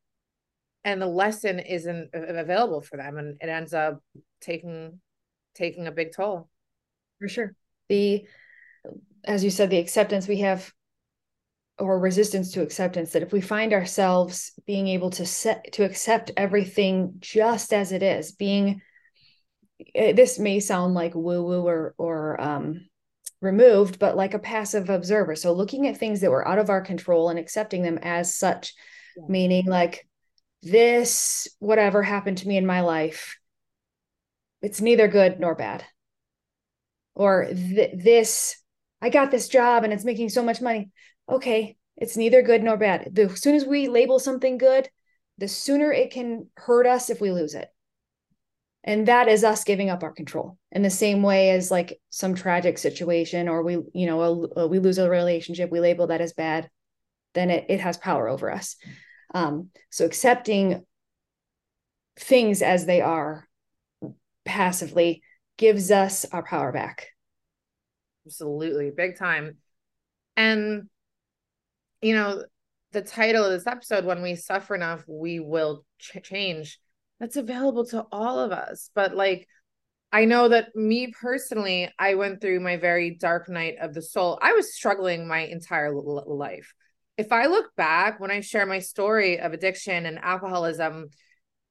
and 0.85 1.01
the 1.01 1.07
lesson 1.07 1.59
isn't 1.59 2.11
available 2.13 2.81
for 2.81 2.97
them 2.97 3.17
and 3.17 3.39
it 3.41 3.49
ends 3.49 3.73
up 3.73 4.03
taking 4.41 5.01
taking 5.55 5.87
a 5.87 5.93
big 5.93 6.13
toll. 6.15 6.49
For 7.19 7.29
sure. 7.29 7.55
The 7.89 8.27
as 9.25 9.43
you 9.43 9.51
said 9.51 9.71
the 9.71 9.79
acceptance 9.79 10.29
we 10.29 10.41
have 10.41 10.71
or 11.79 11.99
resistance 11.99 12.53
to 12.53 12.63
acceptance 12.63 13.13
that 13.13 13.23
if 13.23 13.33
we 13.33 13.41
find 13.41 13.73
ourselves 13.73 14.53
being 14.67 14.87
able 14.89 15.11
to 15.11 15.27
set 15.27 15.73
to 15.73 15.85
accept 15.85 16.31
everything 16.37 17.15
just 17.19 17.73
as 17.73 17.91
it 17.91 18.03
is 18.03 18.33
being 18.33 18.83
eh, 19.95 20.13
this 20.13 20.39
may 20.39 20.61
sound 20.61 20.95
like 20.95 21.15
woo 21.15 21.43
woo 21.43 21.67
or 21.67 21.95
or 21.99 22.41
um 22.41 22.87
removed 23.41 23.99
but 23.99 24.17
like 24.17 24.35
a 24.35 24.39
passive 24.39 24.91
observer. 24.91 25.37
So 25.37 25.53
looking 25.53 25.87
at 25.87 25.97
things 25.99 26.21
that 26.21 26.31
were 26.31 26.47
out 26.47 26.59
of 26.59 26.71
our 26.71 26.81
control 26.81 27.29
and 27.29 27.39
accepting 27.39 27.83
them 27.83 27.99
as 28.03 28.35
such 28.35 28.75
yeah. 29.17 29.25
meaning 29.29 29.67
like 29.67 30.09
this 30.63 31.47
whatever 31.59 32.03
happened 32.03 32.39
to 32.39 32.49
me 32.49 32.57
in 32.57 32.67
my 32.67 32.81
life 32.81 33.37
it's 34.63 34.81
neither 34.81 35.09
good 35.09 35.39
nor 35.39 35.55
bad. 35.55 35.85
Or 37.15 37.47
th- 37.47 38.03
this 38.03 38.57
i 39.01 39.11
got 39.11 39.31
this 39.31 39.49
job 39.49 39.85
and 39.85 39.93
it's 39.93 40.05
making 40.05 40.31
so 40.31 40.43
much 40.43 40.61
money. 40.61 40.91
Okay 41.29 41.77
it's 41.97 42.17
neither 42.17 42.43
good 42.43 42.63
nor 42.63 42.77
bad. 42.77 43.11
The 43.13 43.25
as 43.25 43.41
soon 43.41 43.55
as 43.55 43.65
we 43.65 43.89
label 43.89 44.19
something 44.19 44.59
good 44.59 44.89
the 45.39 45.49
sooner 45.49 45.93
it 45.93 46.13
can 46.13 46.49
hurt 46.57 46.87
us 46.87 47.11
if 47.11 47.21
we 47.21 47.31
lose 47.33 47.55
it 47.55 47.69
and 48.85 49.09
that 49.09 49.29
is 49.29 49.43
us 49.43 49.65
giving 49.65 49.91
up 49.91 50.03
our 50.03 50.13
control 50.13 50.59
in 50.71 50.83
the 50.83 50.91
same 50.91 51.23
way 51.23 51.51
as 51.51 51.71
like 51.71 51.99
some 52.11 52.35
tragic 52.35 52.79
situation 52.79 53.49
or 53.49 53.63
we 53.63 53.79
you 53.93 54.07
know 54.07 54.21
a, 54.21 54.61
a, 54.61 54.67
we 54.69 54.79
lose 54.79 54.99
a 54.99 55.09
relationship 55.09 55.71
we 55.71 55.81
label 55.81 56.07
that 56.07 56.21
as 56.21 56.33
bad 56.33 56.69
then 57.35 57.51
it, 57.51 57.65
it 57.69 57.81
has 57.81 57.97
power 57.97 58.29
over 58.29 58.51
us 58.51 58.77
um, 59.35 59.71
so 59.91 60.05
accepting 60.05 60.85
things 62.17 62.63
as 62.63 62.87
they 62.87 63.01
are 63.01 63.49
passively 64.45 65.23
gives 65.57 65.91
us 65.91 66.25
our 66.27 66.43
power 66.43 66.73
back. 66.73 67.09
Absolutely, 68.27 68.91
big 68.91 69.19
time. 69.19 69.57
And, 70.37 70.89
you 72.01 72.15
know, 72.15 72.45
the 72.93 73.03
title 73.03 73.45
of 73.45 73.53
this 73.53 73.67
episode, 73.67 74.05
When 74.05 74.23
We 74.23 74.37
Suffer 74.37 74.75
Enough, 74.75 75.05
We 75.07 75.41
Will 75.41 75.85
ch- 75.99 76.19
Change, 76.23 76.79
that's 77.21 77.37
available 77.37 77.87
to 77.87 78.07
all 78.13 78.39
of 78.39 78.53
us. 78.53 78.91
But, 78.95 79.15
like, 79.15 79.49
I 80.13 80.25
know 80.27 80.49
that 80.49 80.75
me 80.77 81.13
personally, 81.21 81.91
I 81.99 82.15
went 82.15 82.41
through 82.41 82.61
my 82.61 82.77
very 82.77 83.17
dark 83.17 83.49
night 83.49 83.77
of 83.81 83.95
the 83.95 84.03
soul. 84.03 84.39
I 84.41 84.53
was 84.53 84.75
struggling 84.75 85.27
my 85.27 85.41
entire 85.41 85.93
life 85.95 86.73
if 87.17 87.33
I 87.33 87.47
look 87.47 87.75
back 87.77 88.19
when 88.19 88.31
I 88.31 88.41
share 88.41 88.67
my 88.67 88.81
story 88.81 89.39
of 89.39 89.53
addiction 89.53 90.07
and 90.07 90.19
alcoholism, 90.19 91.11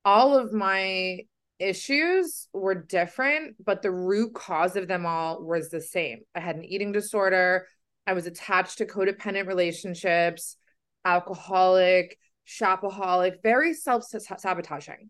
all 0.06 0.38
of 0.38 0.54
my 0.54 1.20
issues 1.60 2.48
were 2.54 2.76
different, 2.76 3.56
but 3.64 3.82
the 3.82 3.92
root 3.92 4.34
cause 4.34 4.76
of 4.76 4.88
them 4.88 5.06
all 5.06 5.44
was 5.44 5.70
the 5.70 5.82
same. 5.82 6.20
I 6.34 6.40
had 6.40 6.56
an 6.56 6.64
eating 6.64 6.92
disorder. 6.92 7.68
I 8.08 8.14
was 8.14 8.26
attached 8.26 8.80
to 8.80 8.86
codependent 8.86 9.48
relationships, 9.48 10.58
alcoholic, 11.06 12.18
shopaholic, 12.48 13.42
very 13.44 13.74
self 13.74 14.04
sabotaging. 14.06 15.10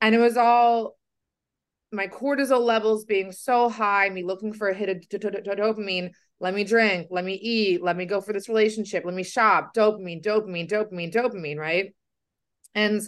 And 0.00 0.14
it 0.14 0.18
was 0.18 0.36
all 0.36 0.96
my 1.92 2.06
cortisol 2.06 2.60
levels 2.60 3.04
being 3.04 3.32
so 3.32 3.68
high, 3.68 4.08
me 4.08 4.22
looking 4.22 4.52
for 4.52 4.68
a 4.68 4.74
hit 4.74 4.88
of 4.88 4.96
dopamine 5.08 6.10
let 6.40 6.54
me 6.54 6.64
drink, 6.64 7.08
let 7.10 7.24
me 7.24 7.34
eat, 7.34 7.82
let 7.82 7.96
me 7.96 8.06
go 8.06 8.22
for 8.22 8.32
this 8.32 8.48
relationship, 8.48 9.04
let 9.04 9.14
me 9.14 9.22
shop, 9.22 9.74
dopamine, 9.74 10.24
dopamine, 10.24 10.68
dopamine, 10.68 11.12
dopamine, 11.12 11.58
right? 11.58 11.94
And 12.74 13.02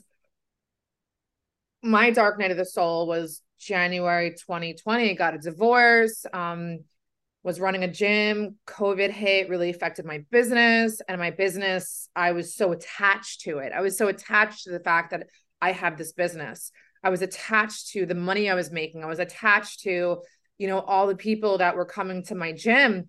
my 1.82 2.10
dark 2.10 2.38
night 2.38 2.50
of 2.50 2.58
the 2.58 2.66
soul 2.66 3.06
was 3.06 3.40
January 3.58 4.32
2020. 4.32 5.10
I 5.10 5.14
Got 5.14 5.34
a 5.34 5.38
divorce, 5.38 6.26
um, 6.30 6.80
was 7.42 7.58
running 7.58 7.84
a 7.84 7.90
gym. 7.90 8.56
COVID 8.66 9.10
hit, 9.10 9.48
really 9.48 9.70
affected 9.70 10.04
my 10.04 10.24
business. 10.30 11.00
And 11.08 11.18
my 11.18 11.30
business, 11.30 12.08
I 12.14 12.32
was 12.32 12.54
so 12.54 12.72
attached 12.72 13.40
to 13.42 13.58
it. 13.58 13.72
I 13.72 13.80
was 13.80 13.96
so 13.96 14.08
attached 14.08 14.64
to 14.64 14.70
the 14.70 14.78
fact 14.78 15.10
that 15.10 15.26
I 15.62 15.72
have 15.72 15.96
this 15.96 16.12
business. 16.12 16.72
I 17.04 17.10
was 17.10 17.22
attached 17.22 17.90
to 17.92 18.04
the 18.04 18.14
money 18.14 18.50
I 18.50 18.54
was 18.54 18.70
making. 18.70 19.02
I 19.02 19.06
was 19.06 19.20
attached 19.20 19.80
to, 19.82 20.18
you 20.58 20.68
know, 20.68 20.80
all 20.80 21.06
the 21.06 21.16
people 21.16 21.58
that 21.58 21.76
were 21.76 21.86
coming 21.86 22.24
to 22.24 22.34
my 22.34 22.52
gym. 22.52 23.08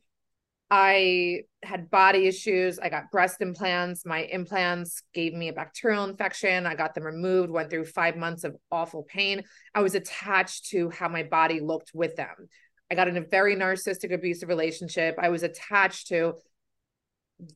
I 0.69 1.41
had 1.61 1.89
body 1.89 2.27
issues. 2.27 2.79
I 2.79 2.89
got 2.89 3.11
breast 3.11 3.41
implants. 3.41 4.05
My 4.05 4.23
implants 4.23 5.03
gave 5.13 5.33
me 5.33 5.49
a 5.49 5.53
bacterial 5.53 6.05
infection. 6.05 6.65
I 6.65 6.75
got 6.75 6.95
them 6.95 7.03
removed, 7.03 7.51
went 7.51 7.69
through 7.69 7.85
five 7.85 8.15
months 8.15 8.43
of 8.43 8.55
awful 8.71 9.03
pain. 9.03 9.43
I 9.75 9.81
was 9.81 9.95
attached 9.95 10.69
to 10.69 10.89
how 10.89 11.09
my 11.09 11.23
body 11.23 11.59
looked 11.59 11.91
with 11.93 12.15
them. 12.15 12.49
I 12.89 12.95
got 12.95 13.07
in 13.07 13.17
a 13.17 13.21
very 13.21 13.55
narcissistic, 13.55 14.13
abusive 14.13 14.49
relationship. 14.49 15.15
I 15.19 15.29
was 15.29 15.43
attached 15.43 16.07
to 16.09 16.35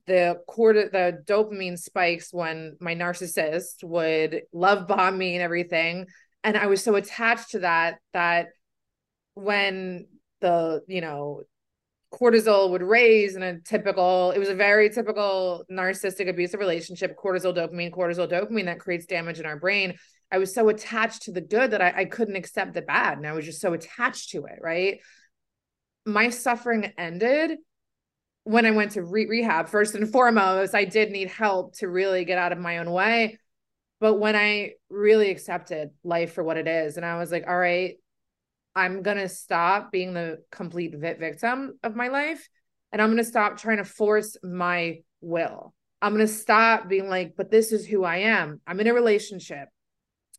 the 0.05 0.41
cord 0.47 0.75
the 0.75 1.23
dopamine 1.25 1.77
spikes 1.77 2.33
when 2.33 2.77
my 2.79 2.95
narcissist 2.95 3.83
would 3.83 4.43
love 4.53 4.87
bomb 4.87 5.17
me 5.17 5.35
and 5.35 5.43
everything. 5.43 6.07
And 6.43 6.57
i 6.57 6.67
was 6.67 6.83
so 6.83 6.95
attached 6.95 7.51
to 7.51 7.59
that 7.59 7.99
that 8.13 8.47
when 9.33 10.07
the 10.41 10.81
you 10.87 11.01
know 11.01 11.43
cortisol 12.13 12.71
would 12.71 12.81
raise 12.81 13.35
in 13.35 13.43
a 13.43 13.59
typical 13.59 14.31
it 14.31 14.39
was 14.39 14.49
a 14.49 14.55
very 14.55 14.89
typical 14.89 15.65
narcissistic 15.71 16.29
abusive 16.29 16.59
relationship 16.59 17.17
cortisol 17.17 17.55
dopamine 17.55 17.91
cortisol 17.91 18.29
dopamine 18.29 18.65
that 18.65 18.79
creates 18.79 19.05
damage 19.05 19.39
in 19.39 19.45
our 19.45 19.59
brain. 19.59 19.95
I 20.31 20.39
was 20.39 20.53
so 20.53 20.69
attached 20.69 21.23
to 21.23 21.31
the 21.31 21.41
good 21.41 21.71
that 21.71 21.81
I, 21.81 21.93
I 21.97 22.05
couldn't 22.05 22.35
accept 22.35 22.73
the 22.73 22.81
bad 22.81 23.17
and 23.17 23.27
i 23.27 23.33
was 23.33 23.45
just 23.45 23.61
so 23.61 23.73
attached 23.73 24.29
to 24.31 24.45
it 24.45 24.59
right? 24.61 24.99
My 26.05 26.29
suffering 26.29 26.93
ended 26.97 27.57
when 28.47 28.65
I 28.65 28.71
went 28.71 28.91
to 28.91 29.03
re- 29.03 29.27
rehab, 29.27 29.67
first 29.67 29.93
and 29.93 30.09
foremost, 30.09 30.73
I 30.73 30.85
did 30.85 31.11
need 31.11 31.27
help 31.27 31.77
to 31.79 31.89
really 31.89 32.23
get 32.23 32.37
out 32.37 32.53
of 32.53 32.57
my 32.57 32.77
own 32.77 32.89
way. 32.89 33.39
But 33.99 34.15
when 34.15 34.37
I 34.37 34.73
really 34.89 35.29
accepted 35.31 35.89
life 36.03 36.33
for 36.33 36.43
what 36.45 36.55
it 36.55 36.65
is, 36.65 36.95
and 36.95 37.05
I 37.05 37.17
was 37.17 37.29
like, 37.29 37.45
all 37.45 37.57
right, 37.57 37.95
I'm 38.73 39.01
going 39.01 39.17
to 39.17 39.27
stop 39.27 39.91
being 39.91 40.13
the 40.13 40.37
complete 40.49 40.95
victim 40.97 41.77
of 41.83 41.95
my 41.95 42.07
life. 42.07 42.47
And 42.93 43.01
I'm 43.01 43.09
going 43.09 43.17
to 43.17 43.25
stop 43.25 43.57
trying 43.57 43.77
to 43.77 43.83
force 43.83 44.37
my 44.41 44.99
will. 45.19 45.73
I'm 46.01 46.13
going 46.13 46.25
to 46.25 46.31
stop 46.31 46.87
being 46.87 47.09
like, 47.09 47.33
but 47.35 47.51
this 47.51 47.73
is 47.73 47.85
who 47.85 48.05
I 48.05 48.17
am. 48.17 48.61
I'm 48.65 48.79
in 48.79 48.87
a 48.87 48.93
relationship. 48.93 49.67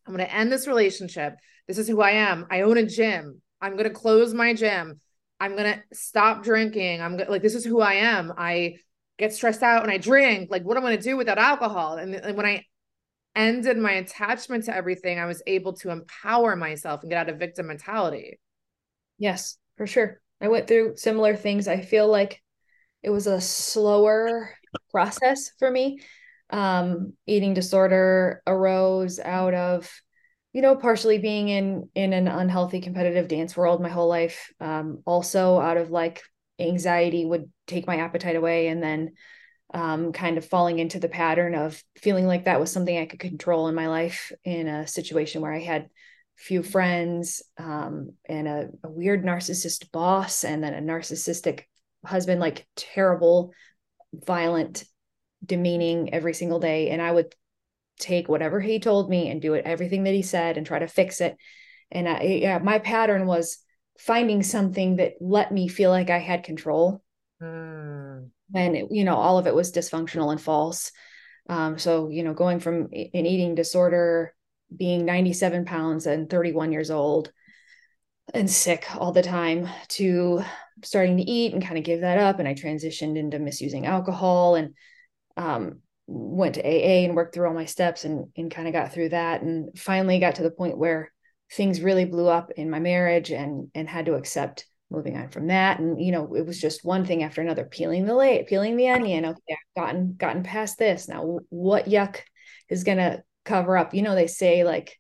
I'm 0.07 0.15
going 0.15 0.27
to 0.27 0.35
end 0.35 0.51
this 0.51 0.67
relationship. 0.67 1.35
This 1.67 1.77
is 1.77 1.89
who 1.89 2.01
I 2.01 2.13
am. 2.13 2.47
I 2.51 2.63
own 2.63 2.79
a 2.79 2.87
gym. 2.87 3.43
I'm 3.61 3.73
going 3.73 3.85
to 3.85 3.91
close 3.91 4.33
my 4.33 4.55
gym. 4.55 5.01
I'm 5.41 5.57
gonna 5.57 5.83
stop 5.93 6.43
drinking. 6.43 7.01
I'm 7.01 7.17
gonna 7.17 7.31
like 7.31 7.43
this 7.43 7.55
is 7.55 7.65
who 7.65 7.81
I 7.81 7.95
am. 7.95 8.33
I 8.37 8.77
get 9.19 9.33
stressed 9.33 9.63
out 9.63 9.83
and 9.83 9.93
I 9.93 9.99
drink. 9.99 10.51
Like, 10.51 10.65
what 10.65 10.77
am 10.77 10.85
I 10.85 10.91
gonna 10.91 11.03
do 11.03 11.17
without 11.17 11.39
alcohol? 11.39 11.97
And, 11.97 12.15
and 12.15 12.37
when 12.37 12.47
I 12.47 12.65
ended 13.37 13.79
my 13.79 13.93
attachment 13.93 14.65
to 14.65 14.75
everything, 14.75 15.19
I 15.19 15.27
was 15.27 15.43
able 15.47 15.75
to 15.75 15.91
empower 15.91 16.57
myself 16.57 17.03
and 17.03 17.11
get 17.11 17.19
out 17.19 17.29
of 17.29 17.39
victim 17.39 17.69
mentality. 17.69 18.41
Yes, 19.19 19.57
for 19.77 19.87
sure. 19.87 20.21
I 20.41 20.49
went 20.49 20.69
through 20.69 20.97
similar 20.97 21.37
things. 21.37 21.69
I 21.69 21.81
feel 21.81 22.09
like 22.09 22.43
it 23.03 23.11
was 23.11 23.27
a 23.27 23.41
slower 23.41 24.55
process 24.91 25.51
for 25.59 25.71
me. 25.71 26.01
Um, 26.51 27.13
eating 27.27 27.55
disorder 27.55 28.43
arose 28.47 29.21
out 29.21 29.55
of 29.55 29.91
you 30.53 30.63
know 30.63 30.77
partially 30.77 31.19
being 31.19 31.49
in 31.49 31.89
in 31.95 32.13
an 32.13 32.29
unhealthy 32.29 32.81
competitive 32.81 33.29
dance 33.29 33.57
world 33.57 33.81
my 33.81 33.89
whole 33.89 34.09
life 34.09 34.53
um 34.61 35.03
also 35.07 35.59
out 35.61 35.77
of 35.77 35.91
like 35.91 36.23
anxiety 36.59 37.25
would 37.25 37.51
take 37.67 37.87
my 37.87 37.99
appetite 37.99 38.37
away 38.37 38.69
and 38.69 38.83
then 38.83 39.13
um 39.75 40.13
kind 40.13 40.39
of 40.39 40.45
falling 40.45 40.79
into 40.79 40.99
the 40.99 41.09
pattern 41.09 41.55
of 41.55 41.83
feeling 41.97 42.27
like 42.27 42.45
that 42.45 42.61
was 42.61 42.73
something 42.73 42.99
i 42.99 43.07
could 43.07 43.21
control 43.21 43.69
in 43.69 43.75
my 43.75 43.89
life 43.89 44.33
in 44.45 44.67
a 44.67 44.87
situation 44.87 45.43
where 45.43 45.53
i 45.53 45.61
had 45.61 45.89
few 46.37 46.63
friends 46.63 47.43
um 47.59 48.13
and 48.29 48.47
a, 48.47 48.69
a 48.85 48.89
weird 48.89 49.25
narcissist 49.25 49.91
boss 49.91 50.45
and 50.45 50.63
then 50.63 50.73
a 50.73 50.81
narcissistic 50.81 51.65
husband 52.05 52.41
like 52.41 52.67
terrible 52.77 53.53
violent 54.13 54.85
demeaning 55.45 56.13
every 56.13 56.35
single 56.35 56.59
day. 56.61 56.91
And 56.91 57.03
i 57.03 57.11
would 57.11 57.35
take 57.99 58.29
whatever 58.29 58.61
he 58.61 58.79
told 58.79 59.11
me 59.11 59.29
and 59.29 59.43
do 59.43 59.55
it 59.55 59.65
everything 59.65 60.05
that 60.05 60.15
he 60.15 60.23
said 60.23 60.57
and 60.57 60.67
try 60.67 60.79
to 60.79 60.89
fix 60.89 61.21
it. 61.21 61.37
And 61.91 62.09
I, 62.09 62.23
yeah, 62.23 62.59
my 62.59 62.79
pattern 62.79 63.27
was 63.27 63.59
finding 63.99 64.43
something 64.43 64.97
that 64.97 65.15
let 65.21 65.53
me 65.53 65.67
feel 65.67 65.91
like 65.91 66.11
i 66.11 66.19
had 66.19 66.45
control. 66.45 67.03
Mm. 67.41 68.31
and 68.53 68.77
it, 68.77 68.89
you 68.91 69.05
know 69.05 69.15
all 69.15 69.39
of 69.39 69.47
it 69.47 69.55
was 69.55 69.73
dysfunctional 69.73 70.33
and 70.33 70.41
false. 70.41 70.91
Um, 71.49 71.79
so 71.79 72.09
you 72.09 72.25
know 72.25 72.35
going 72.35 72.61
from 72.61 72.85
an 72.93 73.27
eating 73.27 73.55
disorder 73.55 74.35
being 74.75 75.05
97 75.05 75.65
pounds 75.65 76.07
and 76.07 76.29
31 76.29 76.73
years 76.73 76.91
old 76.91 77.33
and 78.35 78.51
sick 78.51 78.87
all 78.97 79.13
the 79.13 79.23
time 79.23 79.69
to 79.89 80.43
starting 80.83 81.17
to 81.17 81.23
eat 81.23 81.55
and 81.55 81.65
kind 81.65 81.79
of 81.79 81.85
give 81.85 82.01
that 82.01 82.19
up. 82.19 82.39
And 82.39 82.49
i 82.49 82.55
transitioned 82.55 83.17
into 83.17 83.39
misusing 83.39 83.87
alcohol 83.87 84.57
and 84.57 84.75
um, 85.37 85.81
went 86.11 86.55
to 86.55 86.63
AA 86.63 87.05
and 87.05 87.15
worked 87.15 87.35
through 87.35 87.47
all 87.47 87.55
my 87.55 87.67
steps 87.67 88.05
and 88.05 88.29
and 88.35 88.51
kind 88.51 88.67
of 88.67 88.73
got 88.73 88.93
through 88.93 89.11
that 89.11 89.43
and 89.43 89.79
finally 89.79 90.19
got 90.19 90.37
to 90.37 90.43
the 90.43 90.51
point 90.51 90.79
where 90.79 91.13
things 91.53 91.83
really 91.83 92.07
blew 92.07 92.27
up 92.27 92.51
in 92.57 92.71
my 92.71 92.79
marriage 92.81 93.31
and 93.31 93.69
and 93.75 93.89
had 93.89 94.07
to 94.07 94.15
accept 94.15 94.67
moving 94.91 95.19
on 95.19 95.29
from 95.29 95.49
that. 95.49 95.79
And 95.79 96.01
you 96.01 96.11
know 96.11 96.35
it 96.35 96.47
was 96.47 96.59
just 96.59 96.83
one 96.83 97.05
thing 97.05 97.23
after 97.23 97.43
another 97.43 97.67
peeling 97.67 98.07
the 98.07 98.15
late 98.15 98.49
peeling 98.49 98.79
the 98.79 98.89
onion. 98.89 99.27
Okay 99.27 99.39
I've 99.51 99.83
gotten 99.83 100.15
gotten 100.17 100.43
past 100.43 100.79
this. 100.79 101.09
Now 101.09 101.41
what 101.51 101.87
yuck 101.87 102.21
is 102.71 102.85
going 102.85 102.99
to 102.99 103.23
cover 103.45 103.77
up? 103.77 103.93
You 103.93 104.01
know 104.01 104.15
they 104.15 104.29
say 104.29 104.65
like 104.65 104.99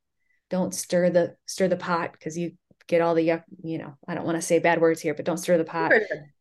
don't 0.51 0.75
stir 0.75 1.09
the 1.09 1.37
stir 1.47 1.69
the 1.69 1.77
pot 1.77 2.13
because 2.13 2.37
you 2.37 2.53
get 2.87 3.01
all 3.01 3.15
the 3.15 3.27
yuck 3.27 3.45
you 3.63 3.79
know 3.79 3.95
I 4.07 4.15
don't 4.15 4.25
want 4.27 4.37
to 4.37 4.43
say 4.43 4.59
bad 4.59 4.81
words 4.81 5.01
here 5.01 5.15
but 5.15 5.25
don't 5.25 5.39
stir 5.39 5.57
the 5.57 5.65
pot. 5.65 5.93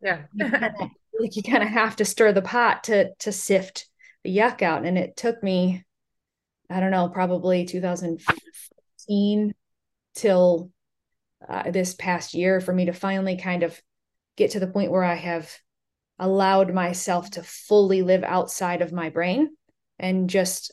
Yeah. 0.01 0.23
Like 1.19 1.35
you 1.35 1.41
kind 1.41 1.63
of 1.63 1.69
have 1.69 1.95
to 1.95 2.05
stir 2.05 2.31
the 2.31 2.43
pot 2.43 2.83
to 2.83 3.09
to 3.21 3.31
sift 3.31 3.87
yuck 4.27 4.61
out. 4.61 4.85
And 4.85 4.97
it 4.97 5.15
took 5.17 5.41
me, 5.41 5.83
I 6.69 6.79
don't 6.79 6.91
know, 6.91 7.09
probably 7.09 7.65
2015 7.65 9.53
till 10.15 10.71
uh, 11.47 11.71
this 11.71 11.93
past 11.93 12.33
year 12.33 12.59
for 12.59 12.73
me 12.73 12.85
to 12.85 12.93
finally 12.93 13.37
kind 13.37 13.63
of 13.63 13.79
get 14.35 14.51
to 14.51 14.59
the 14.59 14.67
point 14.67 14.91
where 14.91 15.03
I 15.03 15.15
have 15.15 15.51
allowed 16.19 16.73
myself 16.73 17.31
to 17.31 17.43
fully 17.43 18.01
live 18.01 18.23
outside 18.23 18.81
of 18.81 18.91
my 18.91 19.09
brain 19.09 19.55
and 19.99 20.29
just 20.29 20.71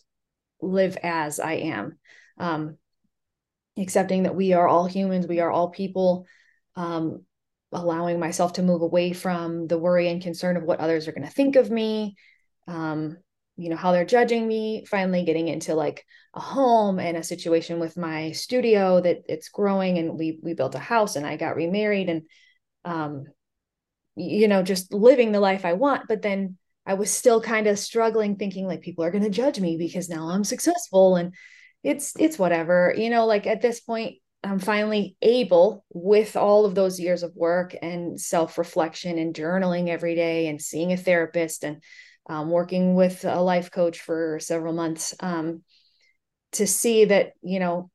live 0.61 0.97
as 1.03 1.39
I 1.39 1.55
am. 1.55 1.99
Um, 2.39 2.79
accepting 3.77 4.23
that 4.25 4.35
we 4.35 4.53
are 4.53 4.69
all 4.69 4.87
humans, 4.87 5.27
we 5.27 5.41
are 5.41 5.51
all 5.51 5.69
people, 5.71 6.27
um, 6.77 7.25
allowing 7.73 8.21
myself 8.21 8.55
to 8.55 8.63
move 8.63 8.83
away 8.83 9.13
from 9.13 9.67
the 9.67 9.79
worry 9.79 10.09
and 10.09 10.23
concern 10.23 10.57
of 10.57 10.63
what 10.63 10.81
others 10.81 11.09
are 11.09 11.13
going 11.13 11.27
to 11.27 11.35
think 11.35 11.57
of 11.57 11.71
me, 11.71 12.17
um, 12.69 13.19
you 13.57 13.71
know 13.71 13.77
how 13.77 13.93
they're 13.93 14.05
judging 14.05 14.47
me 14.47 14.85
finally 14.85 15.25
getting 15.25 15.49
into 15.49 15.75
like 15.75 16.05
a 16.35 16.41
home 16.41 16.99
and 16.99 17.17
a 17.17 17.23
situation 17.23 17.79
with 17.79 17.97
my 17.97 18.33
studio 18.33 19.01
that 19.01 19.23
it's 19.29 19.49
growing 19.49 19.99
and 19.99 20.19
we 20.19 20.39
we 20.43 20.55
built 20.55 20.75
a 20.75 20.81
house 20.81 21.17
and 21.17 21.27
I 21.27 21.37
got 21.37 21.57
remarried 21.57 22.09
and 22.09 22.23
um 22.85 23.25
you 24.17 24.49
know 24.49 24.63
just 24.63 24.93
living 24.93 25.33
the 25.33 25.41
life 25.41 25.65
I 25.65 25.75
want. 25.75 26.09
But 26.09 26.23
then 26.23 26.57
I 26.87 26.95
was 26.95 27.11
still 27.11 27.41
kind 27.41 27.67
of 27.67 27.79
struggling 27.79 28.37
thinking 28.37 28.67
like 28.67 28.83
people 28.83 29.05
are 29.05 29.11
going 29.11 29.25
to 29.25 29.31
judge 29.31 29.61
me 29.61 29.77
because 29.77 30.09
now 30.09 30.29
I'm 30.29 30.45
successful 30.45 31.17
and 31.17 31.35
it's 31.83 32.15
it's 32.19 32.39
whatever 32.39 32.95
you 32.97 33.11
know 33.11 33.27
like 33.27 33.47
at 33.47 33.63
this 33.63 33.81
point 33.81 34.17
I'm 34.43 34.59
finally 34.59 35.17
able 35.23 35.85
with 35.93 36.37
all 36.37 36.67
of 36.67 36.75
those 36.75 37.01
years 37.01 37.23
of 37.23 37.35
work 37.35 37.75
and 37.81 38.21
self-reflection 38.21 39.17
and 39.17 39.35
journaling 39.35 39.89
every 39.89 40.15
day 40.15 40.49
and 40.49 40.61
seeing 40.61 40.93
a 40.93 40.99
therapist 40.99 41.65
and 41.65 41.83
um, 42.27 42.51
working 42.51 42.95
with 42.95 43.25
a 43.25 43.41
life 43.41 43.71
coach 43.71 44.01
for 44.01 44.39
several 44.41 44.73
months 44.73 45.15
um, 45.21 45.63
to 46.53 46.67
see 46.67 47.07
that 47.07 47.33
you 47.43 47.61
know 47.61 47.91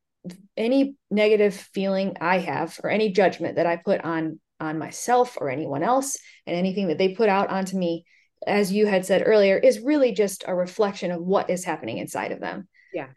any 0.58 0.96
negative 1.10 1.56
feeling 1.74 2.18
i 2.20 2.38
have 2.38 2.80
or 2.84 2.90
any 2.90 3.12
judgment 3.12 3.56
that 3.56 3.66
i 3.66 3.78
put 3.78 4.02
on 4.02 4.40
on 4.60 4.78
myself 4.78 5.38
or 5.40 5.50
anyone 5.50 5.82
else 5.82 6.18
and 6.46 6.58
anything 6.58 6.90
that 6.90 6.98
they 6.98 7.16
put 7.16 7.30
out 7.30 7.50
onto 7.50 7.78
me 7.78 8.04
as 8.46 8.72
you 8.72 8.86
had 8.86 9.06
said 9.06 9.24
earlier 9.26 9.58
is 9.58 9.80
really 9.80 10.14
just 10.14 10.44
a 10.48 10.56
reflection 10.56 11.12
of 11.12 11.22
what 11.22 11.50
is 11.50 11.66
happening 11.66 11.98
inside 11.98 12.32
of 12.32 12.40
them. 12.40 12.68
Yeah. 12.94 13.08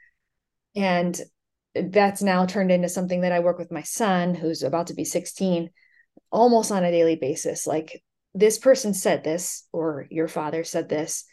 And 0.74 1.18
that's 1.74 2.22
now 2.22 2.44
turned 2.44 2.70
into 2.70 2.88
something 2.88 3.22
that 3.22 3.32
i 3.32 3.40
work 3.40 3.58
with 3.58 3.72
my 3.72 3.80
son 3.80 4.34
who's 4.34 4.62
about 4.62 4.88
to 4.88 4.94
be 4.94 5.04
16 5.04 5.70
almost 6.30 6.70
on 6.70 6.84
a 6.84 6.90
daily 6.90 7.16
basis 7.16 7.66
like 7.66 8.02
this 8.34 8.58
person 8.58 8.94
said 8.94 9.24
this, 9.24 9.66
or 9.72 10.06
your 10.10 10.28
father 10.28 10.64
said 10.64 10.88
this, 10.88 11.24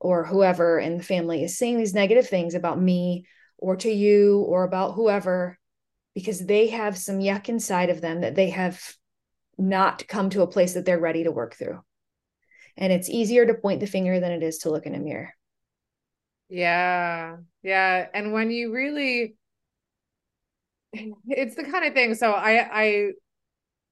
or 0.00 0.24
whoever 0.24 0.78
in 0.78 0.96
the 0.98 1.02
family 1.02 1.42
is 1.42 1.58
saying 1.58 1.78
these 1.78 1.94
negative 1.94 2.28
things 2.28 2.54
about 2.54 2.80
me 2.80 3.26
or 3.58 3.76
to 3.76 3.90
you 3.90 4.40
or 4.40 4.64
about 4.64 4.94
whoever 4.94 5.58
because 6.14 6.44
they 6.44 6.68
have 6.68 6.96
some 6.96 7.18
yuck 7.18 7.48
inside 7.48 7.90
of 7.90 8.00
them 8.00 8.20
that 8.20 8.34
they 8.34 8.50
have 8.50 8.80
not 9.58 10.06
come 10.06 10.30
to 10.30 10.42
a 10.42 10.46
place 10.46 10.74
that 10.74 10.84
they're 10.84 10.98
ready 10.98 11.24
to 11.24 11.32
work 11.32 11.54
through. 11.54 11.80
And 12.76 12.92
it's 12.92 13.08
easier 13.08 13.46
to 13.46 13.54
point 13.54 13.80
the 13.80 13.86
finger 13.86 14.20
than 14.20 14.32
it 14.32 14.42
is 14.42 14.58
to 14.58 14.70
look 14.70 14.86
in 14.86 14.94
a 14.94 14.98
mirror. 14.98 15.32
Yeah. 16.48 17.36
Yeah. 17.62 18.06
And 18.12 18.32
when 18.32 18.50
you 18.50 18.72
really, 18.72 19.36
it's 20.92 21.56
the 21.56 21.64
kind 21.64 21.84
of 21.84 21.94
thing. 21.94 22.14
So 22.14 22.30
I, 22.30 22.68
I, 22.72 23.10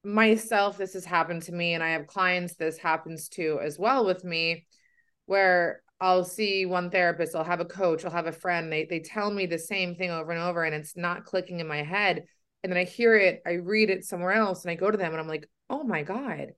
myself 0.04 0.78
this 0.78 0.94
has 0.94 1.04
happened 1.04 1.42
to 1.42 1.52
me 1.52 1.74
and 1.74 1.82
i 1.82 1.90
have 1.90 2.06
clients 2.06 2.54
this 2.56 2.76
happens 2.78 3.28
to 3.28 3.60
as 3.62 3.78
well 3.78 4.04
with 4.04 4.24
me 4.24 4.66
where 5.26 5.80
i'll 6.00 6.24
see 6.24 6.66
one 6.66 6.90
therapist 6.90 7.36
i'll 7.36 7.44
have 7.44 7.60
a 7.60 7.64
coach 7.64 8.04
i'll 8.04 8.10
have 8.10 8.26
a 8.26 8.32
friend 8.32 8.72
they 8.72 8.84
they 8.84 8.98
tell 8.98 9.30
me 9.30 9.46
the 9.46 9.58
same 9.58 9.94
thing 9.94 10.10
over 10.10 10.32
and 10.32 10.40
over 10.40 10.64
and 10.64 10.74
it's 10.74 10.96
not 10.96 11.24
clicking 11.24 11.60
in 11.60 11.68
my 11.68 11.82
head 11.82 12.24
and 12.62 12.72
then 12.72 12.78
i 12.78 12.84
hear 12.84 13.16
it 13.16 13.40
i 13.46 13.52
read 13.52 13.90
it 13.90 14.04
somewhere 14.04 14.32
else 14.32 14.64
and 14.64 14.72
i 14.72 14.74
go 14.74 14.90
to 14.90 14.98
them 14.98 15.12
and 15.12 15.20
i'm 15.20 15.28
like 15.28 15.48
oh 15.70 15.84
my 15.84 16.02
god 16.02 16.52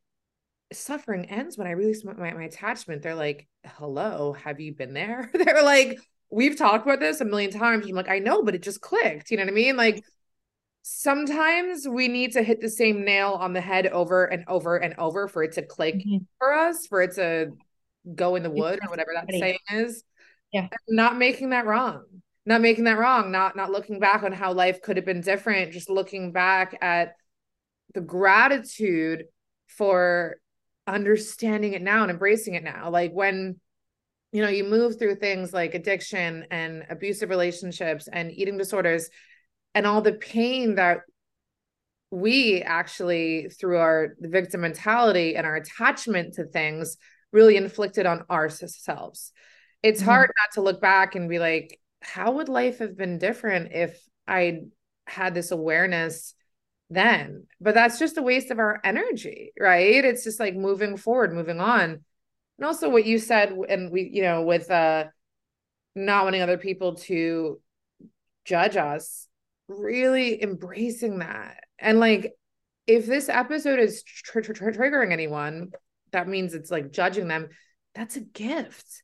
suffering 0.72 1.26
ends 1.26 1.56
when 1.56 1.66
I 1.66 1.72
release 1.72 2.04
my, 2.04 2.14
my, 2.14 2.32
my 2.32 2.44
attachment. 2.44 3.02
They're 3.02 3.14
like, 3.14 3.46
hello, 3.64 4.32
have 4.32 4.60
you 4.60 4.74
been 4.74 4.92
there? 4.92 5.30
They're 5.34 5.62
like, 5.62 5.98
we've 6.30 6.56
talked 6.56 6.86
about 6.86 7.00
this 7.00 7.20
a 7.20 7.24
million 7.24 7.50
times. 7.50 7.86
I'm 7.86 7.94
like, 7.94 8.08
I 8.08 8.18
know, 8.18 8.42
but 8.42 8.54
it 8.54 8.62
just 8.62 8.80
clicked. 8.80 9.30
You 9.30 9.36
know 9.36 9.44
what 9.44 9.52
I 9.52 9.54
mean? 9.54 9.76
Like 9.76 10.04
sometimes 10.86 11.88
we 11.88 12.08
need 12.08 12.32
to 12.32 12.42
hit 12.42 12.60
the 12.60 12.68
same 12.68 13.06
nail 13.06 13.30
on 13.40 13.54
the 13.54 13.60
head 13.60 13.86
over 13.86 14.26
and 14.26 14.44
over 14.46 14.76
and 14.76 14.94
over 14.98 15.28
for 15.28 15.42
it 15.42 15.52
to 15.52 15.62
click 15.62 15.94
mm-hmm. 15.94 16.18
for 16.38 16.52
us, 16.52 16.86
for 16.86 17.00
it 17.00 17.14
to 17.14 17.52
go 18.14 18.36
in 18.36 18.42
the 18.42 18.50
wood 18.50 18.78
or 18.82 18.90
whatever 18.90 19.12
that 19.14 19.30
saying 19.30 19.58
is. 19.72 20.04
Yeah. 20.52 20.68
Not 20.86 21.16
making 21.16 21.50
that 21.50 21.64
wrong. 21.64 22.04
Not 22.44 22.60
making 22.60 22.84
that 22.84 22.98
wrong. 22.98 23.32
Not 23.32 23.56
not 23.56 23.70
looking 23.70 23.98
back 23.98 24.24
on 24.24 24.32
how 24.32 24.52
life 24.52 24.82
could 24.82 24.98
have 24.98 25.06
been 25.06 25.22
different. 25.22 25.72
Just 25.72 25.88
looking 25.88 26.32
back 26.32 26.76
at 26.82 27.14
the 27.94 28.02
gratitude 28.02 29.24
for 29.68 30.36
understanding 30.86 31.72
it 31.72 31.80
now 31.80 32.02
and 32.02 32.10
embracing 32.10 32.54
it 32.54 32.62
now. 32.62 32.90
Like 32.90 33.12
when 33.12 33.58
you 34.32 34.42
know 34.42 34.50
you 34.50 34.64
move 34.64 34.98
through 34.98 35.14
things 35.14 35.54
like 35.54 35.74
addiction 35.74 36.44
and 36.50 36.84
abusive 36.90 37.30
relationships 37.30 38.06
and 38.06 38.30
eating 38.30 38.58
disorders 38.58 39.08
and 39.74 39.86
all 39.86 40.02
the 40.02 40.12
pain 40.12 40.76
that 40.76 41.00
we 42.10 42.62
actually 42.62 43.48
through 43.48 43.78
our 43.78 44.14
victim 44.20 44.60
mentality 44.60 45.34
and 45.34 45.46
our 45.46 45.56
attachment 45.56 46.34
to 46.34 46.44
things 46.44 46.96
really 47.32 47.56
inflicted 47.56 48.06
on 48.06 48.24
ourselves. 48.30 49.32
It's 49.82 50.00
mm-hmm. 50.00 50.08
hard 50.08 50.30
not 50.38 50.54
to 50.54 50.62
look 50.62 50.80
back 50.80 51.16
and 51.16 51.28
be 51.28 51.38
like 51.38 51.80
how 52.00 52.32
would 52.32 52.48
life 52.48 52.78
have 52.78 52.96
been 52.98 53.18
different 53.18 53.72
if 53.72 53.98
i 54.28 54.60
had 55.06 55.34
this 55.34 55.50
awareness 55.50 56.34
then? 56.90 57.46
But 57.60 57.74
that's 57.74 57.98
just 57.98 58.18
a 58.18 58.22
waste 58.22 58.50
of 58.50 58.58
our 58.58 58.80
energy 58.84 59.52
right? 59.58 60.04
It's 60.04 60.22
just 60.22 60.38
like 60.38 60.54
moving 60.54 60.96
forward 60.96 61.34
moving 61.34 61.60
on. 61.60 62.04
And 62.58 62.64
also 62.64 62.88
what 62.88 63.06
you 63.06 63.18
said 63.18 63.52
and 63.68 63.90
we 63.90 64.08
you 64.12 64.22
know 64.22 64.42
with 64.42 64.70
uh 64.70 65.04
not 65.96 66.24
wanting 66.24 66.42
other 66.42 66.58
people 66.58 66.94
to 66.94 67.60
judge 68.44 68.76
us 68.76 69.26
really 69.68 70.42
embracing 70.42 71.18
that 71.18 71.64
and 71.78 71.99
like 71.99 72.33
if 72.87 73.06
this 73.06 73.28
episode 73.28 73.78
is 73.78 74.02
tr- 74.02 74.40
tr- 74.40 74.52
tr- 74.52 74.71
triggering 74.71 75.12
anyone 75.12 75.71
that 76.12 76.28
means 76.28 76.54
it's 76.54 76.71
like 76.71 76.92
judging 76.92 77.28
them 77.28 77.49
that's 77.94 78.16
a 78.16 78.21
gift 78.21 79.02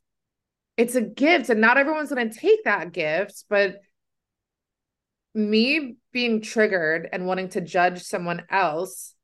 it's 0.76 0.95
a 0.95 1.00
gift 1.00 1.49
and 1.49 1.61
not 1.61 1.79
everyone's 1.79 2.12
going 2.12 2.31
to 2.31 2.38
take 2.38 2.64
that 2.64 2.93
gift 2.93 3.45
but 3.49 3.76
me 5.35 5.97
being 6.12 6.43
triggered 6.43 7.09
and 7.12 7.26
wanting 7.26 7.49
to 7.49 7.61
judge 7.61 8.02
someone 8.02 8.43
else 8.50 9.14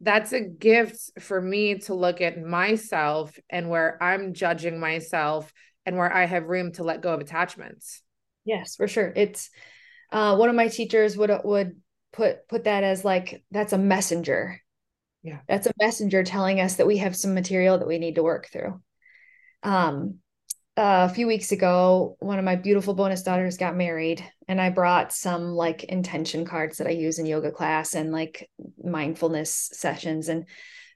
that's 0.00 0.32
a 0.32 0.40
gift 0.40 1.10
for 1.20 1.40
me 1.40 1.76
to 1.76 1.94
look 1.94 2.20
at 2.20 2.40
myself 2.40 3.36
and 3.50 3.68
where 3.68 4.00
I'm 4.02 4.32
judging 4.32 4.78
myself 4.78 5.52
and 5.84 5.96
where 5.96 6.12
I 6.12 6.24
have 6.24 6.44
room 6.44 6.72
to 6.72 6.84
let 6.84 7.02
go 7.02 7.12
of 7.12 7.20
attachments. 7.20 8.02
Yes, 8.44 8.76
for 8.76 8.86
sure. 8.86 9.12
It's 9.16 9.50
uh, 10.10 10.36
one 10.36 10.48
of 10.48 10.54
my 10.54 10.68
teachers 10.68 11.16
would 11.16 11.30
would 11.44 11.80
put 12.12 12.48
put 12.48 12.64
that 12.64 12.84
as 12.84 13.04
like 13.04 13.42
that's 13.50 13.72
a 13.72 13.78
messenger. 13.78 14.60
Yeah. 15.22 15.40
That's 15.48 15.66
a 15.66 15.72
messenger 15.80 16.22
telling 16.22 16.60
us 16.60 16.76
that 16.76 16.86
we 16.86 16.98
have 16.98 17.16
some 17.16 17.34
material 17.34 17.78
that 17.78 17.88
we 17.88 17.98
need 17.98 18.14
to 18.14 18.22
work 18.22 18.48
through. 18.50 18.80
Um 19.62 20.20
uh, 20.78 21.08
a 21.10 21.12
few 21.12 21.26
weeks 21.26 21.50
ago, 21.50 22.16
one 22.20 22.38
of 22.38 22.44
my 22.44 22.54
beautiful 22.54 22.94
bonus 22.94 23.24
daughters 23.24 23.56
got 23.56 23.74
married, 23.74 24.24
and 24.46 24.60
I 24.60 24.70
brought 24.70 25.12
some 25.12 25.48
like 25.48 25.82
intention 25.82 26.44
cards 26.44 26.78
that 26.78 26.86
I 26.86 26.90
use 26.90 27.18
in 27.18 27.26
yoga 27.26 27.50
class 27.50 27.96
and 27.96 28.12
like 28.12 28.48
mindfulness 28.80 29.70
sessions. 29.72 30.28
And 30.28 30.46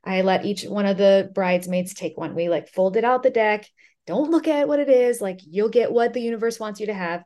I 0.04 0.23
let 0.23 0.45
each 0.45 0.62
one 0.62 0.87
of 0.87 0.99
the 0.99 1.33
bridesmaids 1.35 1.95
take 1.95 2.16
one. 2.16 2.37
We 2.37 2.49
like 2.49 2.69
folded 2.69 3.04
out 3.04 3.25
the 3.25 3.31
deck. 3.31 3.69
Don't 4.07 4.31
look 4.31 4.47
at 4.47 4.69
what 4.69 4.78
it 4.78 4.88
is. 4.88 5.21
Like 5.21 5.40
you'll 5.45 5.69
get 5.69 5.90
what 5.90 6.12
the 6.12 6.23
universe 6.23 6.61
wants 6.61 6.78
you 6.78 6.87
to 6.87 6.95
have. 6.95 7.25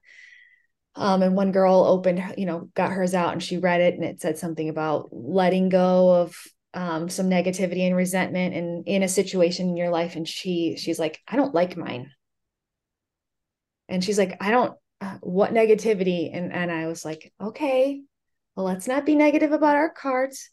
Um, 0.97 1.23
and 1.23 1.37
one 1.37 1.53
girl 1.53 1.85
opened, 1.85 2.23
you 2.39 2.47
know, 2.47 2.71
got 2.75 2.91
hers 2.91 3.15
out 3.15 3.33
and 3.33 3.43
she 3.43 3.59
read 3.59 3.83
it, 3.83 3.95
and 3.95 4.05
it 4.05 4.21
said 4.21 4.39
something 4.39 4.69
about 4.69 5.09
letting 5.13 5.69
go 5.69 6.23
of 6.23 6.35
um, 6.77 7.09
some 7.09 7.31
negativity 7.31 7.87
and 7.87 7.97
resentment 7.97 8.55
and 8.55 8.87
in 8.87 9.03
a 9.03 9.09
situation 9.09 9.69
in 9.69 9.77
your 9.77 9.91
life. 9.91 10.15
And 10.15 10.29
she 10.29 10.77
she's 10.77 10.99
like, 10.99 11.21
I 11.27 11.37
don't 11.37 11.55
like 11.55 11.77
mine. 11.77 12.11
And 13.89 14.03
she's 14.03 14.19
like 14.19 14.37
i 14.41 14.51
don't 14.51 14.75
uh, 15.01 15.19
what 15.21 15.53
negativity? 15.53 16.31
And 16.33 16.53
and 16.53 16.71
i 16.71 16.87
was 16.87 17.05
like 17.05 17.33
okay 17.41 18.03
well 18.55 18.67
let's 18.67 18.89
not 18.89 19.07
be 19.07 19.15
negative 19.15 19.53
about 19.53 19.77
our 19.77 19.91
cards. 19.91 20.51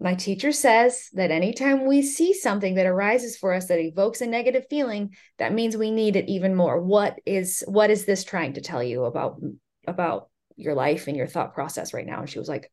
My 0.00 0.14
teacher 0.14 0.52
says 0.52 1.08
that 1.14 1.32
anytime 1.32 1.86
we 1.86 2.02
see 2.02 2.32
something 2.32 2.76
that 2.76 2.86
arises 2.86 3.36
for 3.36 3.52
us 3.52 3.66
that 3.66 3.80
evokes 3.80 4.20
a 4.20 4.26
negative 4.26 4.66
feeling 4.70 5.16
that 5.38 5.52
means 5.52 5.76
we 5.76 5.90
need 5.90 6.14
it 6.14 6.28
even 6.28 6.54
more. 6.54 6.80
What 6.80 7.18
is 7.26 7.64
what 7.66 7.90
is 7.90 8.04
this 8.04 8.22
trying 8.22 8.52
to 8.54 8.60
tell 8.60 8.82
you 8.82 9.04
about 9.04 9.40
about 9.88 10.28
your 10.56 10.74
life 10.74 11.08
and 11.08 11.16
your 11.16 11.26
thought 11.26 11.54
process 11.54 11.94
right 11.94 12.06
now 12.06 12.20
and 12.20 12.30
she 12.30 12.38
was 12.38 12.48
like 12.48 12.70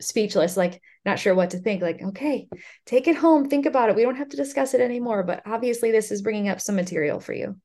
speechless 0.00 0.56
like 0.56 0.80
not 1.04 1.18
sure 1.18 1.34
what 1.34 1.50
to 1.50 1.58
think 1.58 1.80
like 1.80 2.02
okay 2.02 2.46
take 2.84 3.08
it 3.08 3.16
home 3.16 3.48
think 3.48 3.64
about 3.64 3.88
it 3.88 3.96
we 3.96 4.02
don't 4.02 4.16
have 4.16 4.28
to 4.28 4.36
discuss 4.36 4.74
it 4.74 4.80
anymore 4.80 5.22
but 5.22 5.42
obviously 5.46 5.90
this 5.90 6.10
is 6.10 6.22
bringing 6.22 6.48
up 6.48 6.60
some 6.60 6.76
material 6.76 7.18
for 7.18 7.32
you 7.32 7.56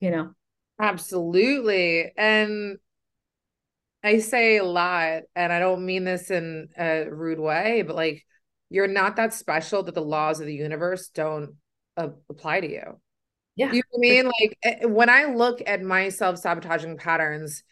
you 0.00 0.10
know 0.10 0.34
Absolutely. 0.82 2.12
And 2.16 2.78
I 4.02 4.18
say 4.18 4.56
a 4.56 4.64
lot, 4.64 5.22
and 5.36 5.52
I 5.52 5.60
don't 5.60 5.86
mean 5.86 6.04
this 6.04 6.30
in 6.30 6.68
a 6.76 7.04
rude 7.08 7.38
way, 7.38 7.82
but 7.82 7.94
like 7.94 8.26
you're 8.68 8.88
not 8.88 9.16
that 9.16 9.32
special 9.32 9.84
that 9.84 9.94
the 9.94 10.02
laws 10.02 10.40
of 10.40 10.46
the 10.46 10.54
universe 10.54 11.08
don't 11.08 11.54
uh, 11.96 12.08
apply 12.28 12.60
to 12.60 12.70
you. 12.70 13.00
Yeah. 13.54 13.70
You 13.70 13.82
know 13.92 13.98
I 13.98 14.00
mean? 14.00 14.24
Like 14.24 14.58
eh, 14.64 14.86
when 14.86 15.08
I 15.08 15.26
look 15.26 15.62
at 15.64 15.82
my 15.82 16.08
self 16.08 16.38
sabotaging 16.38 16.96
patterns, 16.96 17.62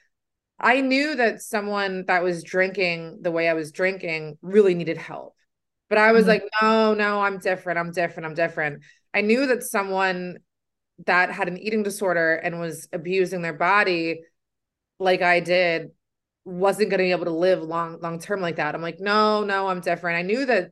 I 0.61 0.81
knew 0.83 1.14
that 1.16 1.40
someone 1.40 2.05
that 2.07 2.23
was 2.23 2.44
drinking 2.44 3.20
the 3.23 3.31
way 3.31 3.49
I 3.49 3.55
was 3.55 3.73
drinking 3.73 4.38
really 4.42 4.75
needed 4.75 4.99
help. 4.99 5.35
But 5.88 5.99
I 5.99 6.12
was 6.12 6.23
mm-hmm. 6.23 6.29
like, 6.29 6.44
no, 6.61 6.94
no, 6.94 7.20
I'm 7.20 7.38
different. 7.38 7.79
I'm 7.79 7.92
different. 7.92 8.27
I'm 8.27 8.35
different. 8.35 8.83
I 9.12 9.23
knew 9.23 9.46
that 9.46 9.62
someone 9.62 10.38
that 11.07 11.33
had 11.33 11.49
an 11.49 11.59
eating 11.59 11.83
disorder 11.83 12.35
and 12.35 12.61
was 12.61 12.88
abusing 12.92 13.42
their 13.42 13.55
body 13.55 14.20
like 14.99 15.23
I 15.23 15.40
did 15.40 15.88
wasn't 16.44 16.90
going 16.90 16.99
to 16.99 17.05
be 17.05 17.11
able 17.12 17.25
to 17.25 17.31
live 17.31 17.62
long 17.62 17.99
long 18.01 18.18
term 18.18 18.40
like 18.40 18.57
that. 18.57 18.75
I'm 18.75 18.83
like, 18.83 19.01
no, 19.01 19.44
no, 19.44 19.68
I'm 19.68 19.81
different. 19.81 20.18
I 20.18 20.23
knew 20.23 20.44
that 20.46 20.70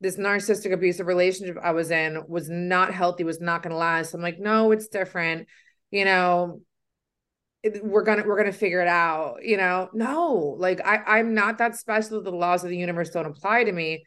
this 0.00 0.16
narcissistic 0.16 0.72
abusive 0.72 1.06
relationship 1.06 1.56
I 1.62 1.72
was 1.72 1.90
in 1.90 2.22
was 2.28 2.48
not 2.48 2.92
healthy, 2.92 3.24
was 3.24 3.40
not 3.40 3.62
going 3.62 3.72
to 3.72 3.76
last. 3.76 4.14
I'm 4.14 4.22
like, 4.22 4.38
no, 4.38 4.70
it's 4.70 4.88
different. 4.88 5.48
You 5.90 6.04
know, 6.04 6.60
we're 7.82 8.02
gonna 8.02 8.24
we're 8.26 8.36
gonna 8.36 8.52
figure 8.52 8.80
it 8.80 8.88
out. 8.88 9.38
You 9.42 9.56
know, 9.56 9.88
no, 9.92 10.56
like 10.58 10.80
I 10.84 11.18
I'm 11.18 11.34
not 11.34 11.58
that 11.58 11.76
special. 11.76 12.22
The 12.22 12.30
laws 12.30 12.64
of 12.64 12.70
the 12.70 12.76
universe 12.76 13.10
don't 13.10 13.26
apply 13.26 13.64
to 13.64 13.72
me 13.72 14.04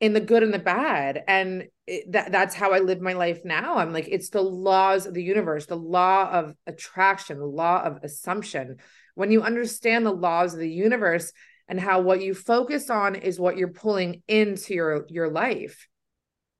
in 0.00 0.12
the 0.12 0.20
good 0.20 0.42
and 0.42 0.52
the 0.52 0.58
bad 0.58 1.22
and 1.28 1.66
it, 1.86 2.10
that 2.12 2.32
that's 2.32 2.54
how 2.54 2.72
i 2.72 2.78
live 2.78 3.00
my 3.00 3.12
life 3.12 3.40
now 3.44 3.76
i'm 3.76 3.92
like 3.92 4.08
it's 4.10 4.28
the 4.30 4.42
laws 4.42 5.06
of 5.06 5.14
the 5.14 5.22
universe 5.22 5.66
the 5.66 5.76
law 5.76 6.28
of 6.30 6.54
attraction 6.66 7.38
the 7.38 7.46
law 7.46 7.82
of 7.82 7.98
assumption 8.02 8.76
when 9.14 9.30
you 9.30 9.42
understand 9.42 10.04
the 10.04 10.12
laws 10.12 10.52
of 10.52 10.60
the 10.60 10.70
universe 10.70 11.32
and 11.68 11.80
how 11.80 12.00
what 12.00 12.20
you 12.20 12.34
focus 12.34 12.90
on 12.90 13.14
is 13.14 13.38
what 13.40 13.56
you're 13.56 13.68
pulling 13.68 14.22
into 14.28 14.74
your 14.74 15.06
your 15.08 15.30
life 15.30 15.88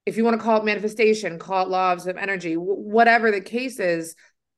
if 0.07 0.17
you 0.17 0.25
want 0.25 0.39
to 0.39 0.43
call 0.43 0.61
it 0.61 0.65
manifestation 0.65 1.39
call 1.39 1.67
it 1.67 1.69
laws 1.69 2.07
of 2.07 2.17
energy 2.17 2.55
whatever 2.55 3.31
the 3.31 3.41
case 3.41 3.81
is 3.81 4.15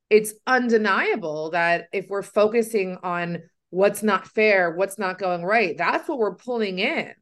it's 0.09 0.33
undeniable 0.45 1.51
that 1.51 1.85
if 1.91 2.07
we're 2.09 2.23
focusing 2.23 2.97
on 3.03 3.43
what's 3.69 4.01
not 4.01 4.27
fair 4.27 4.73
what's 4.75 4.97
not 4.97 5.19
going 5.19 5.43
right 5.43 5.77
that's 5.77 6.07
what 6.07 6.17
we're 6.17 6.35
pulling 6.35 6.79
in 6.79 7.13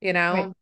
you 0.00 0.12
know 0.12 0.32
right 0.34 0.52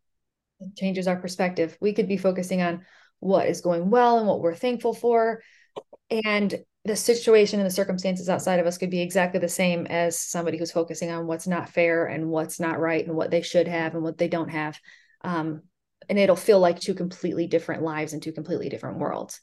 it 0.61 0.77
changes 0.77 1.09
our 1.09 1.16
perspective. 1.16 1.77
We 1.81 1.93
could 1.93 2.09
be 2.09 2.16
focusing 2.16 2.62
on 2.62 2.85
what 3.19 3.47
is 3.47 3.61
going 3.61 3.90
well 3.90 4.19
and 4.19 4.29
what 4.29 4.40
we're 4.40 4.55
thankful 4.55 4.95
for. 4.95 5.43
And 6.11 6.55
the 6.85 6.97
situation 6.97 7.61
and 7.61 7.66
the 7.66 7.75
circumstances 7.75 8.29
outside 8.29 8.61
of 8.61 8.66
us 8.66 8.79
could 8.79 8.90
be 8.90 9.03
exactly 9.03 9.40
the 9.40 9.49
same 9.49 9.87
as 9.87 10.19
somebody 10.19 10.59
who's 10.59 10.73
focusing 10.73 11.11
on 11.11 11.27
what's 11.27 11.47
not 11.47 11.69
fair 11.69 12.07
and 12.07 12.29
what's 12.29 12.59
not 12.59 12.81
right 12.81 13.07
and 13.07 13.14
what 13.14 13.31
they 13.31 13.43
should 13.43 13.69
have 13.69 13.95
and 13.95 14.03
what 14.03 14.19
they 14.19 14.29
don't 14.29 14.49
have. 14.49 14.79
Um, 15.23 15.62
and 16.09 16.19
it'll 16.19 16.37
feel 16.37 16.59
like 16.59 16.81
two 16.81 16.95
completely 16.95 17.47
different 17.47 17.83
lives 17.83 18.12
and 18.12 18.23
two 18.23 18.33
completely 18.33 18.69
different 18.69 18.99
worlds. 18.99 19.40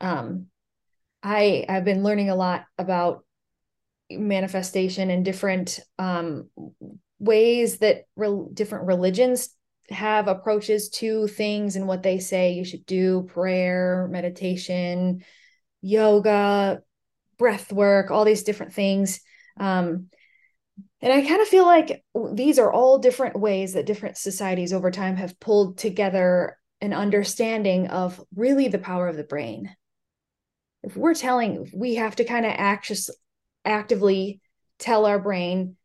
Um, 0.00 0.46
I 1.26 1.64
have 1.68 1.84
been 1.84 2.04
learning 2.04 2.30
a 2.30 2.36
lot 2.36 2.66
about 2.78 3.24
manifestation 4.08 5.10
and 5.10 5.24
different 5.24 5.80
um, 5.98 6.48
ways 7.18 7.78
that 7.78 8.04
re- 8.14 8.46
different 8.54 8.86
religions 8.86 9.48
have 9.90 10.28
approaches 10.28 10.88
to 10.90 11.26
things 11.26 11.74
and 11.74 11.88
what 11.88 12.04
they 12.04 12.20
say 12.20 12.52
you 12.52 12.64
should 12.64 12.86
do 12.86 13.28
prayer 13.32 14.08
meditation 14.10 15.24
yoga 15.80 16.80
breath 17.38 17.72
work 17.72 18.10
all 18.10 18.24
these 18.24 18.42
different 18.42 18.72
things 18.72 19.20
um, 19.58 20.08
and 21.00 21.12
i 21.12 21.22
kind 21.22 21.40
of 21.40 21.48
feel 21.48 21.66
like 21.66 22.04
these 22.32 22.58
are 22.58 22.72
all 22.72 22.98
different 22.98 23.38
ways 23.38 23.74
that 23.74 23.86
different 23.86 24.16
societies 24.16 24.72
over 24.72 24.90
time 24.90 25.16
have 25.16 25.38
pulled 25.38 25.78
together 25.78 26.56
an 26.80 26.92
understanding 26.92 27.88
of 27.88 28.22
really 28.34 28.68
the 28.68 28.78
power 28.78 29.08
of 29.08 29.16
the 29.16 29.24
brain. 29.24 29.74
If 30.82 30.96
we're 30.96 31.14
telling, 31.14 31.70
we 31.74 31.96
have 31.96 32.16
to 32.16 32.24
kind 32.24 32.46
of 32.46 32.52
act, 32.54 32.86
just 32.86 33.10
actively 33.64 34.40
tell 34.78 35.06
our 35.06 35.18
brain 35.18 35.76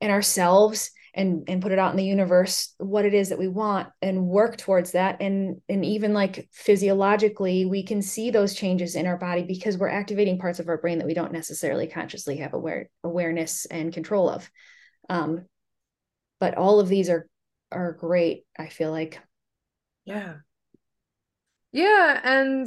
and 0.00 0.10
ourselves 0.10 0.90
and 1.14 1.44
and 1.46 1.60
put 1.60 1.72
it 1.72 1.78
out 1.78 1.90
in 1.90 1.96
the 1.96 2.04
universe 2.04 2.74
what 2.78 3.04
it 3.04 3.12
is 3.12 3.28
that 3.28 3.38
we 3.38 3.48
want 3.48 3.88
and 4.00 4.26
work 4.26 4.56
towards 4.56 4.92
that. 4.92 5.20
And 5.20 5.60
and 5.68 5.84
even 5.84 6.14
like 6.14 6.48
physiologically 6.52 7.64
we 7.66 7.82
can 7.82 8.00
see 8.00 8.30
those 8.30 8.54
changes 8.54 8.96
in 8.96 9.06
our 9.06 9.18
body 9.18 9.42
because 9.42 9.76
we're 9.76 9.88
activating 9.88 10.38
parts 10.38 10.58
of 10.58 10.68
our 10.68 10.78
brain 10.78 10.98
that 10.98 11.06
we 11.06 11.14
don't 11.14 11.32
necessarily 11.32 11.86
consciously 11.86 12.38
have 12.38 12.54
aware 12.54 12.88
awareness 13.04 13.66
and 13.66 13.92
control 13.92 14.28
of. 14.28 14.50
Um 15.10 15.44
but 16.40 16.56
all 16.56 16.80
of 16.80 16.88
these 16.88 17.10
are 17.10 17.28
are 17.70 17.92
great 17.92 18.44
i 18.58 18.68
feel 18.68 18.90
like. 18.90 19.20
Yeah. 20.04 20.36
Yeah 21.72 22.20
and 22.24 22.66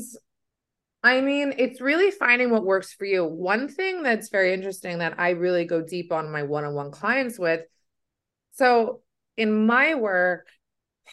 I 1.06 1.22
mean, 1.22 1.54
it's 1.60 1.82
really 1.82 2.10
finding 2.10 2.50
what 2.50 2.66
works 2.66 2.92
for 2.92 3.06
you. 3.06 3.24
One 3.24 3.68
thing 3.68 4.02
that's 4.02 4.30
very 4.30 4.56
interesting 4.56 4.98
that 5.00 5.20
I 5.20 5.30
really 5.30 5.66
go 5.66 5.84
deep 5.84 6.12
on 6.12 6.32
my 6.32 6.42
one 6.42 6.64
on 6.66 6.74
one 6.74 6.90
clients 6.90 7.38
with 7.38 7.62
so 8.54 9.02
in 9.38 9.68
my 9.68 9.94
work, 9.94 10.48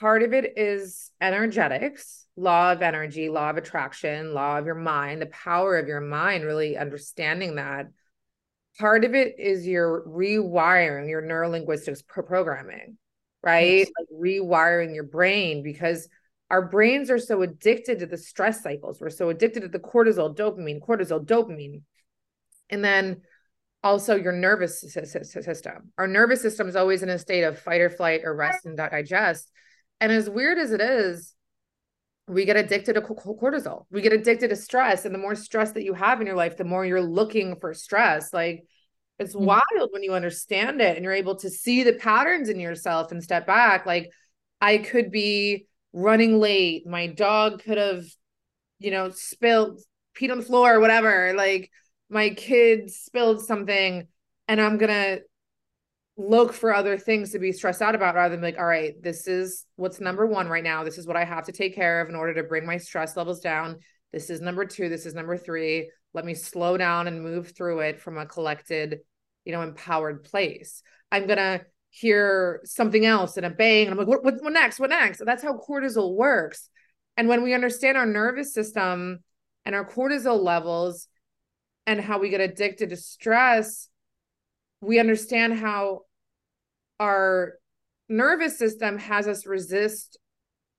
part 0.01 0.23
of 0.23 0.33
it 0.33 0.57
is 0.57 1.11
energetics, 1.21 2.27
law 2.37 2.73
of 2.73 2.81
energy, 2.81 3.29
law 3.29 3.51
of 3.51 3.59
attraction, 3.59 4.33
law 4.33 4.57
of 4.59 4.65
your 4.65 4.77
mind, 4.77 5.21
the 5.21 5.27
power 5.27 5.77
of 5.77 5.89
your 5.89 6.01
mind, 6.01 6.45
really 6.45 6.79
understanding 6.79 7.57
that. 7.57 7.89
Part 8.79 9.05
of 9.05 9.15
it 9.15 9.39
is 9.39 9.67
your 9.67 10.05
rewiring, 10.09 11.11
your 11.11 11.21
neurolinguistics 11.21 12.07
programming, 12.07 12.97
right? 13.43 13.79
Yes. 13.81 13.91
Like 13.99 14.09
rewiring 14.19 14.95
your 14.95 15.05
brain 15.05 15.63
because 15.63 16.09
our 16.53 16.61
brains 16.61 17.11
are 17.11 17.19
so 17.19 17.41
addicted 17.41 18.01
to 18.01 18.07
the 18.07 18.19
stress 18.19 18.63
cycles. 18.63 19.01
We're 19.01 19.09
so 19.09 19.31
addicted 19.31 19.61
to 19.61 19.69
the 19.69 19.79
cortisol, 19.79 20.37
dopamine, 20.37 20.81
cortisol, 20.81 21.25
dopamine. 21.25 21.81
And 22.69 22.85
then 22.85 23.23
also 23.83 24.17
your 24.17 24.33
nervous 24.33 24.83
system. 24.83 25.93
Our 25.97 26.07
nervous 26.07 26.43
system 26.43 26.69
is 26.69 26.77
always 26.77 27.03
in 27.03 27.09
a 27.09 27.19
state 27.19 27.43
of 27.43 27.59
fight 27.59 27.81
or 27.81 27.89
flight 27.89 28.21
or 28.25 28.37
rest 28.37 28.67
and 28.67 28.77
digest. 28.77 29.51
And 29.99 30.13
as 30.13 30.29
weird 30.29 30.59
as 30.59 30.73
it 30.73 30.83
is, 30.83 31.35
we 32.29 32.45
get 32.45 32.57
addicted 32.57 32.93
to 32.95 33.01
cortisol. 33.01 33.87
We 33.91 34.03
get 34.03 34.13
addicted 34.13 34.49
to 34.49 34.57
stress. 34.57 35.07
And 35.07 35.15
the 35.15 35.19
more 35.19 35.35
stress 35.35 35.73
that 35.73 35.85
you 35.85 35.95
have 35.95 36.21
in 36.21 36.27
your 36.27 36.37
life, 36.37 36.59
the 36.59 36.65
more 36.65 36.85
you're 36.85 37.01
looking 37.01 37.57
for 37.61 37.73
stress. 37.73 38.31
Like 38.31 38.67
it's 39.19 39.35
mm-hmm. 39.35 39.47
wild 39.47 39.89
when 39.91 40.03
you 40.03 40.13
understand 40.13 40.83
it 40.83 40.97
and 40.97 41.03
you're 41.03 41.15
able 41.15 41.37
to 41.37 41.49
see 41.49 41.83
the 41.83 41.95
patterns 41.95 42.51
in 42.51 42.61
yourself 42.61 43.11
and 43.11 43.23
step 43.23 43.47
back. 43.47 43.87
Like 43.87 44.11
I 44.61 44.77
could 44.77 45.11
be 45.11 45.67
running 45.93 46.41
late. 46.41 46.87
My 46.87 47.07
dog 47.07 47.63
could 47.63 47.79
have, 47.79 48.05
you 48.79 48.91
know, 48.91 49.11
spilled, 49.11 49.81
peed 50.17 50.31
on 50.31 50.39
the 50.39 50.45
floor 50.45 50.75
or 50.75 50.81
whatever. 50.81 51.33
Like 51.37 51.71
my 52.11 52.31
kid 52.31 52.91
spilled 52.91 53.45
something 53.45 54.07
and 54.49 54.61
I'm 54.61 54.79
gonna 54.79 55.19
look 56.17 56.53
for 56.53 56.75
other 56.75 56.99
things 56.99 57.33
to 57.33 57.39
be 57.39 57.53
stressed 57.53 57.83
out 57.83 57.95
about 57.95 58.15
rather 58.15 58.35
than 58.35 58.45
like, 58.45 58.59
all 58.59 58.67
right, 58.67 58.95
this 59.03 59.27
is 59.27 59.65
what's 59.77 60.01
number 60.01 60.27
one 60.27 60.49
right 60.49 60.65
now. 60.65 60.85
This 60.85 60.99
is 60.99 61.07
what 61.07 61.17
I 61.17 61.25
have 61.25 61.47
to 61.47 61.53
take 61.53 61.75
care 61.75 62.01
of 62.01 62.09
in 62.09 62.15
order 62.15 62.35
to 62.35 62.49
bring 62.49 62.67
my 62.67 62.77
stress 62.77 63.17
levels 63.17 63.41
down. 63.41 63.79
This 64.13 64.29
is 64.29 64.41
number 64.41 64.67
two. 64.67 64.89
This 64.89 65.07
is 65.07 65.15
number 65.15 65.37
three. 65.37 65.91
Let 66.13 66.27
me 66.27 66.35
slow 66.35 66.77
down 66.77 67.09
and 67.09 67.23
move 67.23 67.53
through 67.57 67.81
it 67.81 68.01
from 68.01 68.19
a 68.19 68.27
collected, 68.27 68.99
you 69.45 69.53
know, 69.53 69.63
empowered 69.63 70.25
place. 70.25 70.83
I'm 71.11 71.27
gonna 71.27 71.63
hear 71.93 72.61
something 72.65 73.07
else 73.07 73.37
and 73.37 73.47
a 73.47 73.51
bang. 73.51 73.87
And 73.87 73.93
I'm 73.93 73.99
like, 73.99 74.09
what, 74.09 74.25
what, 74.25 74.43
what 74.43 74.53
next? 74.53 74.81
What 74.81 74.91
next? 74.91 75.23
That's 75.25 75.43
how 75.43 75.57
cortisol 75.59 76.17
works. 76.17 76.69
And 77.17 77.29
when 77.29 77.43
we 77.43 77.55
understand 77.55 77.97
our 77.97 78.07
nervous 78.07 78.53
system 78.53 79.21
and 79.65 79.75
our 79.75 79.89
cortisol 79.89 80.43
levels, 80.43 81.07
and 81.87 82.01
how 82.01 82.19
we 82.19 82.31
get 82.31 82.41
addicted 82.41 82.91
to 82.91 82.97
stress, 82.97 83.89
we 84.81 84.99
understand 84.99 85.55
how 85.55 86.03
our 87.01 87.55
nervous 88.09 88.59
system 88.59 88.99
has 88.99 89.27
us 89.27 89.47
resist 89.47 90.19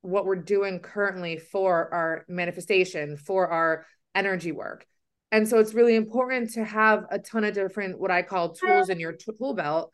what 0.02 0.26
we're 0.26 0.36
doing 0.36 0.80
currently 0.80 1.38
for 1.38 1.93
our 1.93 2.26
manifestation, 2.28 3.17
for 3.17 3.47
our 3.47 3.86
energy 4.15 4.52
work. 4.52 4.86
And 5.32 5.47
so 5.47 5.60
it's 5.60 5.73
really 5.73 5.95
important 5.95 6.52
to 6.52 6.63
have 6.63 7.06
a 7.10 7.17
ton 7.19 7.43
of 7.43 7.54
different, 7.54 7.99
what 7.99 8.12
I 8.12 8.21
call 8.21 8.54
tools 8.54 8.89
in 8.89 8.99
your 8.99 9.13
tool 9.13 9.56
belt 9.56 9.91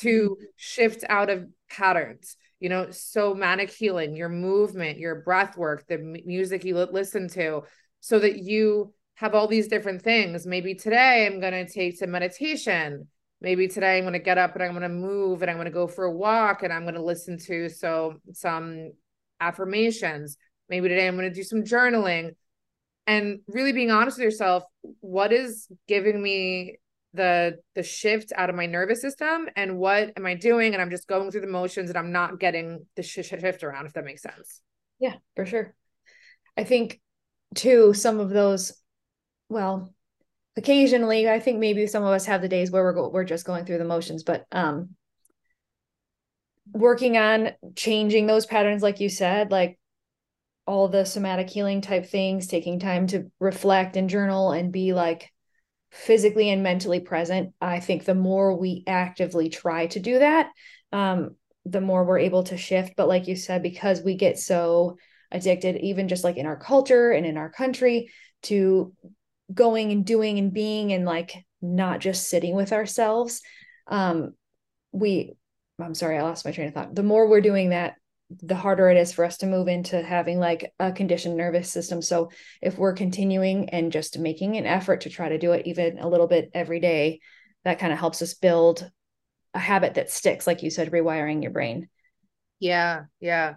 to 0.00 0.36
shift 0.56 1.04
out 1.08 1.30
of 1.30 1.46
patterns. 1.70 2.36
You 2.60 2.68
know, 2.68 2.90
somatic 2.90 3.70
healing, 3.70 4.16
your 4.16 4.28
movement, 4.28 4.98
your 4.98 5.16
breath 5.16 5.56
work, 5.56 5.86
the 5.86 5.98
music 5.98 6.64
you 6.64 6.76
listen 6.76 7.28
to, 7.30 7.62
so 8.00 8.18
that 8.18 8.38
you 8.38 8.94
have 9.16 9.34
all 9.34 9.46
these 9.46 9.68
different 9.68 10.02
things. 10.02 10.46
Maybe 10.46 10.74
today 10.74 11.26
I'm 11.26 11.40
going 11.40 11.52
to 11.52 11.70
take 11.70 11.96
some 11.96 12.10
meditation. 12.10 13.08
Maybe 13.40 13.68
today 13.68 13.98
I'm 13.98 14.04
going 14.04 14.14
to 14.14 14.18
get 14.18 14.38
up 14.38 14.54
and 14.54 14.62
I'm 14.62 14.70
going 14.70 14.82
to 14.82 14.88
move 14.88 15.42
and 15.42 15.50
I'm 15.50 15.56
going 15.56 15.66
to 15.66 15.70
go 15.70 15.86
for 15.86 16.04
a 16.04 16.12
walk 16.12 16.62
and 16.62 16.72
I'm 16.72 16.82
going 16.82 16.94
to 16.94 17.02
listen 17.02 17.38
to 17.46 17.68
so 17.68 18.14
some 18.32 18.92
affirmations. 19.40 20.38
Maybe 20.68 20.88
today 20.88 21.06
I'm 21.06 21.16
going 21.16 21.28
to 21.28 21.34
do 21.34 21.42
some 21.42 21.62
journaling 21.62 22.30
and 23.06 23.40
really 23.46 23.72
being 23.72 23.90
honest 23.90 24.16
with 24.16 24.24
yourself, 24.24 24.64
what 25.00 25.32
is 25.32 25.68
giving 25.86 26.22
me 26.22 26.76
the 27.14 27.58
the 27.74 27.82
shift 27.82 28.32
out 28.36 28.50
of 28.50 28.56
my 28.56 28.66
nervous 28.66 29.00
system 29.00 29.48
and 29.56 29.78
what 29.78 30.12
am 30.16 30.26
I 30.26 30.34
doing 30.34 30.74
and 30.74 30.82
I'm 30.82 30.90
just 30.90 31.08
going 31.08 31.30
through 31.30 31.42
the 31.42 31.46
motions 31.46 31.88
and 31.88 31.98
I'm 31.98 32.12
not 32.12 32.38
getting 32.38 32.86
the 32.96 33.02
shift 33.02 33.62
around 33.62 33.86
if 33.86 33.92
that 33.94 34.04
makes 34.04 34.22
sense. 34.22 34.60
Yeah, 34.98 35.14
for 35.36 35.46
sure. 35.46 35.74
I 36.56 36.64
think 36.64 37.00
too 37.54 37.94
some 37.94 38.20
of 38.20 38.30
those 38.30 38.72
well, 39.48 39.94
occasionally, 40.56 41.28
I 41.28 41.40
think 41.40 41.58
maybe 41.58 41.86
some 41.86 42.02
of 42.02 42.10
us 42.10 42.26
have 42.26 42.42
the 42.42 42.48
days 42.48 42.70
where 42.70 42.82
we're 42.82 42.92
go- 42.92 43.10
we're 43.10 43.24
just 43.24 43.44
going 43.44 43.64
through 43.64 43.78
the 43.78 43.84
motions, 43.84 44.22
but 44.22 44.46
um, 44.52 44.90
working 46.72 47.16
on 47.16 47.52
changing 47.76 48.26
those 48.26 48.46
patterns, 48.46 48.82
like 48.82 49.00
you 49.00 49.08
said, 49.08 49.50
like 49.50 49.78
all 50.66 50.88
the 50.88 51.04
somatic 51.04 51.50
healing 51.50 51.80
type 51.80 52.06
things, 52.06 52.46
taking 52.46 52.78
time 52.78 53.06
to 53.08 53.30
reflect 53.38 53.96
and 53.96 54.08
journal 54.08 54.52
and 54.52 54.72
be 54.72 54.92
like 54.92 55.30
physically 55.94 56.50
and 56.50 56.62
mentally 56.62 57.00
present. 57.00 57.54
I 57.60 57.80
think 57.80 58.04
the 58.04 58.14
more 58.14 58.56
we 58.56 58.84
actively 58.86 59.48
try 59.48 59.86
to 59.86 60.00
do 60.00 60.18
that, 60.18 60.50
um, 60.92 61.36
the 61.64 61.80
more 61.80 62.04
we're 62.04 62.18
able 62.18 62.42
to 62.44 62.58
shift. 62.58 62.94
But 62.96 63.08
like 63.08 63.26
you 63.28 63.36
said, 63.36 63.62
because 63.62 64.02
we 64.02 64.16
get 64.16 64.38
so 64.38 64.98
addicted, 65.30 65.76
even 65.76 66.08
just 66.08 66.24
like 66.24 66.36
in 66.36 66.46
our 66.46 66.58
culture 66.58 67.12
and 67.12 67.24
in 67.24 67.36
our 67.36 67.48
country, 67.48 68.10
to 68.42 68.92
going 69.52 69.92
and 69.92 70.04
doing 70.04 70.38
and 70.38 70.52
being 70.52 70.92
and 70.92 71.04
like 71.04 71.44
not 71.60 72.00
just 72.00 72.28
sitting 72.28 72.54
with 72.54 72.72
ourselves 72.72 73.42
um 73.88 74.32
we 74.92 75.32
i'm 75.78 75.94
sorry 75.94 76.16
i 76.18 76.22
lost 76.22 76.44
my 76.44 76.52
train 76.52 76.68
of 76.68 76.74
thought 76.74 76.94
the 76.94 77.02
more 77.02 77.28
we're 77.28 77.40
doing 77.40 77.70
that 77.70 77.96
the 78.42 78.54
harder 78.54 78.88
it 78.88 78.96
is 78.96 79.12
for 79.12 79.24
us 79.24 79.38
to 79.38 79.46
move 79.46 79.68
into 79.68 80.02
having 80.02 80.38
like 80.38 80.72
a 80.78 80.92
conditioned 80.92 81.36
nervous 81.36 81.70
system 81.70 82.02
so 82.02 82.30
if 82.62 82.78
we're 82.78 82.92
continuing 82.92 83.68
and 83.70 83.92
just 83.92 84.18
making 84.18 84.56
an 84.56 84.66
effort 84.66 85.02
to 85.02 85.10
try 85.10 85.28
to 85.28 85.38
do 85.38 85.52
it 85.52 85.66
even 85.66 85.98
a 85.98 86.08
little 86.08 86.26
bit 86.26 86.50
every 86.54 86.80
day 86.80 87.20
that 87.64 87.78
kind 87.78 87.92
of 87.92 87.98
helps 87.98 88.22
us 88.22 88.34
build 88.34 88.90
a 89.54 89.58
habit 89.58 89.94
that 89.94 90.10
sticks 90.10 90.46
like 90.46 90.62
you 90.62 90.70
said 90.70 90.90
rewiring 90.90 91.42
your 91.42 91.52
brain 91.52 91.88
yeah 92.60 93.04
yeah 93.20 93.54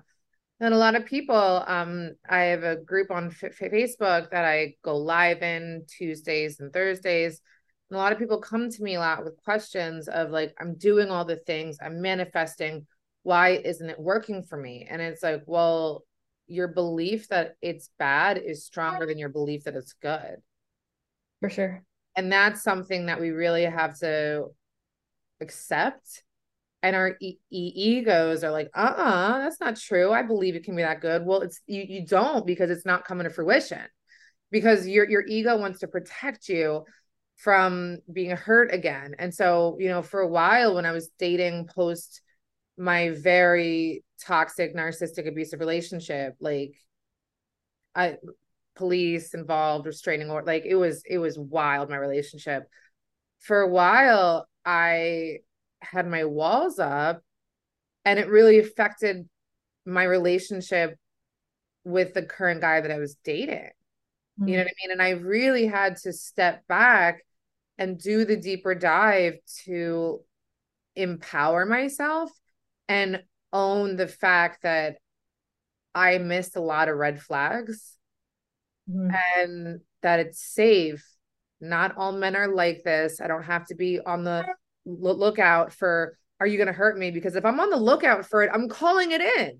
and 0.59 0.73
a 0.73 0.77
lot 0.77 0.95
of 0.95 1.05
people, 1.05 1.63
um, 1.67 2.15
I 2.27 2.45
have 2.45 2.63
a 2.63 2.77
group 2.77 3.11
on 3.11 3.27
F- 3.27 3.57
Facebook 3.59 4.31
that 4.31 4.43
I 4.43 4.73
go 4.83 4.97
live 4.97 5.43
in 5.43 5.85
Tuesdays 5.87 6.59
and 6.59 6.73
Thursdays. 6.73 7.41
And 7.89 7.97
a 7.97 7.99
lot 7.99 8.11
of 8.11 8.17
people 8.17 8.39
come 8.39 8.69
to 8.69 8.83
me 8.83 8.95
a 8.95 8.99
lot 8.99 9.23
with 9.23 9.37
questions 9.43 10.07
of 10.07 10.31
like, 10.31 10.55
I'm 10.59 10.75
doing 10.75 11.11
all 11.11 11.25
the 11.25 11.35
things, 11.35 11.77
I'm 11.79 12.01
manifesting. 12.01 12.87
Why 13.27 13.49
isn't 13.49 13.89
it 13.89 13.99
working 13.99 14.41
for 14.41 14.55
me? 14.55 14.87
And 14.89 15.01
it's 15.01 15.21
like, 15.21 15.43
well, 15.47 16.05
your 16.47 16.69
belief 16.69 17.27
that 17.27 17.55
it's 17.61 17.89
bad 17.99 18.37
is 18.37 18.65
stronger 18.65 19.05
than 19.05 19.17
your 19.17 19.27
belief 19.27 19.65
that 19.65 19.75
it's 19.75 19.91
good. 20.01 20.37
For 21.41 21.49
sure. 21.49 21.83
And 22.15 22.31
that's 22.31 22.63
something 22.63 23.07
that 23.07 23.19
we 23.19 23.31
really 23.31 23.65
have 23.65 23.99
to 23.99 24.45
accept 25.41 26.23
and 26.81 26.95
our 26.95 27.17
e- 27.19 27.37
e- 27.51 27.73
egos 27.75 28.45
are 28.45 28.51
like 28.51 28.69
uh-uh 28.73 29.39
that's 29.39 29.59
not 29.59 29.75
true 29.75 30.11
i 30.11 30.21
believe 30.23 30.55
it 30.55 30.63
can 30.63 30.75
be 30.75 30.81
that 30.81 31.01
good 31.01 31.25
well 31.25 31.41
it's 31.41 31.59
you, 31.67 31.83
you 31.87 32.05
don't 32.05 32.45
because 32.45 32.69
it's 32.69 32.85
not 32.85 33.05
coming 33.05 33.25
to 33.25 33.29
fruition 33.29 33.81
because 34.51 34.87
your 34.87 35.07
your 35.09 35.23
ego 35.27 35.57
wants 35.57 35.79
to 35.79 35.87
protect 35.87 36.49
you 36.49 36.83
from 37.35 37.99
being 38.11 38.31
hurt 38.35 38.73
again 38.73 39.15
and 39.19 39.33
so 39.33 39.75
you 39.79 39.89
know 39.89 40.01
for 40.01 40.21
a 40.21 40.27
while 40.27 40.75
when 40.75 40.85
i 40.85 40.91
was 40.91 41.09
dating 41.19 41.67
post 41.67 42.21
my 42.77 43.09
very 43.09 44.03
toxic 44.25 44.75
narcissistic 44.75 45.27
abusive 45.27 45.59
relationship 45.59 46.35
like 46.39 46.73
i 47.95 48.15
police 48.75 49.33
involved 49.33 49.85
restraining 49.85 50.29
order 50.29 50.45
like 50.45 50.65
it 50.65 50.75
was 50.75 51.01
it 51.07 51.17
was 51.17 51.37
wild 51.37 51.89
my 51.89 51.97
relationship 51.97 52.67
for 53.39 53.61
a 53.61 53.67
while 53.67 54.47
i 54.65 55.37
had 55.81 56.07
my 56.07 56.25
walls 56.25 56.79
up 56.79 57.21
and 58.05 58.19
it 58.19 58.29
really 58.29 58.59
affected 58.59 59.27
my 59.85 60.03
relationship 60.03 60.97
with 61.83 62.13
the 62.13 62.21
current 62.21 62.61
guy 62.61 62.81
that 62.81 62.91
I 62.91 62.99
was 62.99 63.15
dating. 63.23 63.69
Mm. 64.39 64.49
You 64.49 64.57
know 64.57 64.63
what 64.63 64.67
I 64.67 64.87
mean? 64.87 64.91
And 64.91 65.01
I 65.01 65.09
really 65.11 65.65
had 65.65 65.95
to 66.03 66.13
step 66.13 66.67
back 66.67 67.23
and 67.77 67.97
do 67.97 68.25
the 68.25 68.35
deeper 68.35 68.75
dive 68.75 69.35
to 69.65 70.21
empower 70.95 71.65
myself 71.65 72.31
and 72.87 73.23
own 73.53 73.95
the 73.95 74.07
fact 74.07 74.63
that 74.63 74.97
I 75.95 76.17
missed 76.17 76.55
a 76.55 76.61
lot 76.61 76.89
of 76.89 76.97
red 76.97 77.21
flags 77.21 77.97
Mhm. 78.89 79.11
and 79.37 79.81
that 80.01 80.19
it's 80.19 80.39
safe. 80.39 81.03
Not 81.59 81.97
all 81.97 82.11
men 82.11 82.35
are 82.35 82.47
like 82.47 82.83
this. 82.83 83.19
I 83.19 83.27
don't 83.27 83.43
have 83.43 83.65
to 83.67 83.75
be 83.75 83.99
on 83.99 84.23
the 84.23 84.45
lookout 84.85 85.73
for, 85.73 86.17
are 86.39 86.47
you 86.47 86.57
going 86.57 86.67
to 86.67 86.73
hurt 86.73 86.97
me? 86.97 87.11
Because 87.11 87.35
if 87.35 87.45
I'm 87.45 87.59
on 87.59 87.69
the 87.69 87.77
lookout 87.77 88.25
for 88.25 88.43
it, 88.43 88.51
I'm 88.53 88.69
calling 88.69 89.11
it 89.11 89.21
in. 89.21 89.59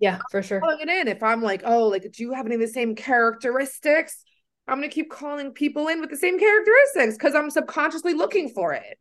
Yeah, 0.00 0.18
for 0.30 0.42
sure. 0.42 0.60
Calling 0.60 0.80
it 0.80 0.88
in. 0.88 1.08
If 1.08 1.22
I'm 1.22 1.42
like, 1.42 1.62
oh, 1.64 1.86
like, 1.88 2.02
do 2.02 2.22
you 2.22 2.32
have 2.32 2.46
any 2.46 2.56
of 2.56 2.60
the 2.60 2.68
same 2.68 2.94
characteristics? 2.94 4.24
I'm 4.66 4.78
going 4.78 4.88
to 4.88 4.94
keep 4.94 5.10
calling 5.10 5.52
people 5.52 5.88
in 5.88 6.00
with 6.00 6.10
the 6.10 6.16
same 6.16 6.38
characteristics 6.38 7.16
because 7.16 7.34
I'm 7.34 7.50
subconsciously 7.50 8.14
looking 8.14 8.48
for 8.48 8.72
it. 8.72 8.98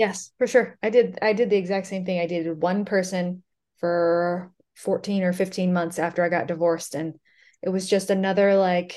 Yes, 0.00 0.32
for 0.38 0.46
sure. 0.46 0.78
I 0.82 0.88
did 0.88 1.18
I 1.20 1.34
did 1.34 1.50
the 1.50 1.58
exact 1.58 1.86
same 1.86 2.06
thing. 2.06 2.20
I 2.20 2.26
dated 2.26 2.62
one 2.62 2.86
person 2.86 3.42
for 3.80 4.50
14 4.74 5.22
or 5.24 5.34
15 5.34 5.74
months 5.74 5.98
after 5.98 6.24
I 6.24 6.30
got 6.30 6.46
divorced 6.46 6.94
and 6.94 7.18
it 7.60 7.68
was 7.68 7.86
just 7.86 8.08
another 8.08 8.54
like 8.56 8.96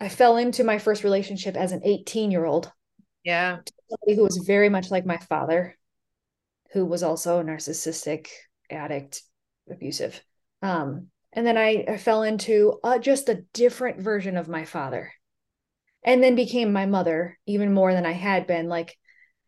I 0.00 0.08
fell 0.08 0.36
into 0.36 0.64
my 0.64 0.78
first 0.78 1.04
relationship 1.04 1.56
as 1.56 1.70
an 1.70 1.82
18-year-old 1.84 2.72
Yeah. 3.22 3.58
somebody 3.88 4.16
who 4.16 4.24
was 4.24 4.42
very 4.44 4.68
much 4.68 4.90
like 4.90 5.06
my 5.06 5.18
father, 5.18 5.78
who 6.72 6.84
was 6.84 7.04
also 7.04 7.38
a 7.38 7.44
narcissistic, 7.44 8.26
addict, 8.68 9.22
abusive. 9.70 10.20
Um, 10.62 11.08
and 11.32 11.46
then 11.46 11.56
I, 11.56 11.84
I 11.88 11.98
fell 11.98 12.24
into 12.24 12.80
uh, 12.82 12.98
just 12.98 13.28
a 13.28 13.44
different 13.52 14.00
version 14.00 14.36
of 14.36 14.48
my 14.48 14.64
father, 14.64 15.12
and 16.02 16.22
then 16.22 16.34
became 16.34 16.72
my 16.72 16.86
mother 16.86 17.38
even 17.46 17.72
more 17.72 17.92
than 17.94 18.06
I 18.06 18.12
had 18.12 18.48
been, 18.48 18.68
like 18.68 18.98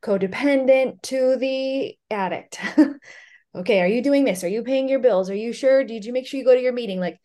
codependent 0.07 1.03
to 1.03 1.37
the 1.37 1.97
addict. 2.11 2.61
okay, 3.55 3.81
are 3.81 3.89
you 3.89 4.03
doing 4.03 4.25
this? 4.25 4.45
Are 4.45 4.49
you 4.49 4.63
paying 4.63 4.89
your 4.89 5.01
bills? 5.01 5.31
Are 5.31 5.35
you 5.35 5.53
sure? 5.53 5.85
Did 5.85 6.05
you 6.05 6.13
make 6.13 6.27
sure 6.27 6.39
you 6.39 6.45
go 6.45 6.55
to 6.55 6.63
your 6.63 6.73
meeting? 6.73 7.01
Like 7.01 7.19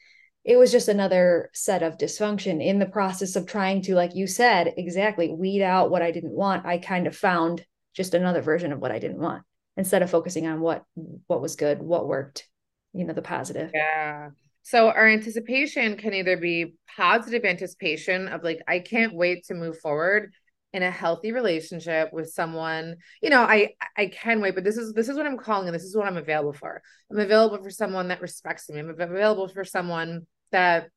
it 0.43 0.57
was 0.57 0.71
just 0.71 0.87
another 0.87 1.49
set 1.53 1.83
of 1.83 1.97
dysfunction 1.97 2.63
in 2.63 2.79
the 2.79 2.85
process 2.85 3.35
of 3.35 3.45
trying 3.45 3.81
to 3.83 3.93
like 3.93 4.15
you 4.15 4.25
said 4.25 4.73
exactly 4.75 5.31
weed 5.31 5.61
out 5.61 5.91
what 5.91 6.01
i 6.01 6.09
didn't 6.09 6.33
want 6.33 6.65
i 6.65 6.79
kind 6.79 7.05
of 7.05 7.15
found 7.15 7.63
just 7.93 8.15
another 8.15 8.41
version 8.41 8.71
of 8.71 8.79
what 8.79 8.91
i 8.91 8.97
didn't 8.97 9.19
want 9.19 9.43
instead 9.77 10.01
of 10.01 10.09
focusing 10.09 10.47
on 10.47 10.59
what 10.59 10.83
what 11.27 11.43
was 11.43 11.55
good 11.55 11.79
what 11.79 12.07
worked 12.07 12.47
you 12.93 13.05
know 13.05 13.13
the 13.13 13.21
positive 13.21 13.69
Yeah. 13.73 14.29
So 14.63 14.89
our 14.89 15.07
anticipation 15.07 15.97
can 15.97 16.13
either 16.13 16.37
be 16.37 16.75
positive 16.95 17.45
anticipation 17.45 18.27
of 18.27 18.43
like, 18.43 18.61
I 18.67 18.79
can't 18.79 19.13
wait 19.13 19.45
to 19.45 19.55
move 19.55 19.79
forward 19.79 20.33
in 20.73 20.83
a 20.83 20.91
healthy 20.91 21.31
relationship 21.31 22.13
with 22.13 22.29
someone. 22.29 22.95
You 23.21 23.29
know, 23.29 23.41
I 23.41 23.75
I 23.97 24.07
can 24.07 24.41
wait, 24.41 24.55
but 24.55 24.63
this 24.63 24.77
is 24.77 24.93
this 24.93 25.09
is 25.09 25.17
what 25.17 25.25
I'm 25.25 25.37
calling 25.37 25.67
and 25.67 25.75
this 25.75 25.83
is 25.83 25.95
what 25.95 26.07
I'm 26.07 26.17
available 26.17 26.53
for. 26.53 26.81
I'm 27.09 27.19
available 27.19 27.61
for 27.61 27.69
someone 27.69 28.07
that 28.07 28.21
respects 28.21 28.69
me. 28.69 28.79
I'm 28.79 28.89
available 28.89 29.47
for 29.47 29.65
someone 29.65 30.27
that, 30.51 30.89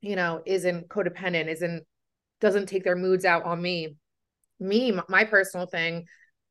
you 0.00 0.16
know, 0.16 0.42
isn't 0.44 0.88
codependent, 0.88 1.48
isn't 1.48 1.84
doesn't 2.40 2.66
take 2.66 2.84
their 2.84 2.96
moods 2.96 3.24
out 3.24 3.44
on 3.44 3.60
me. 3.62 3.96
Me, 4.60 4.92
my 5.08 5.24
personal 5.24 5.66
thing 5.66 6.06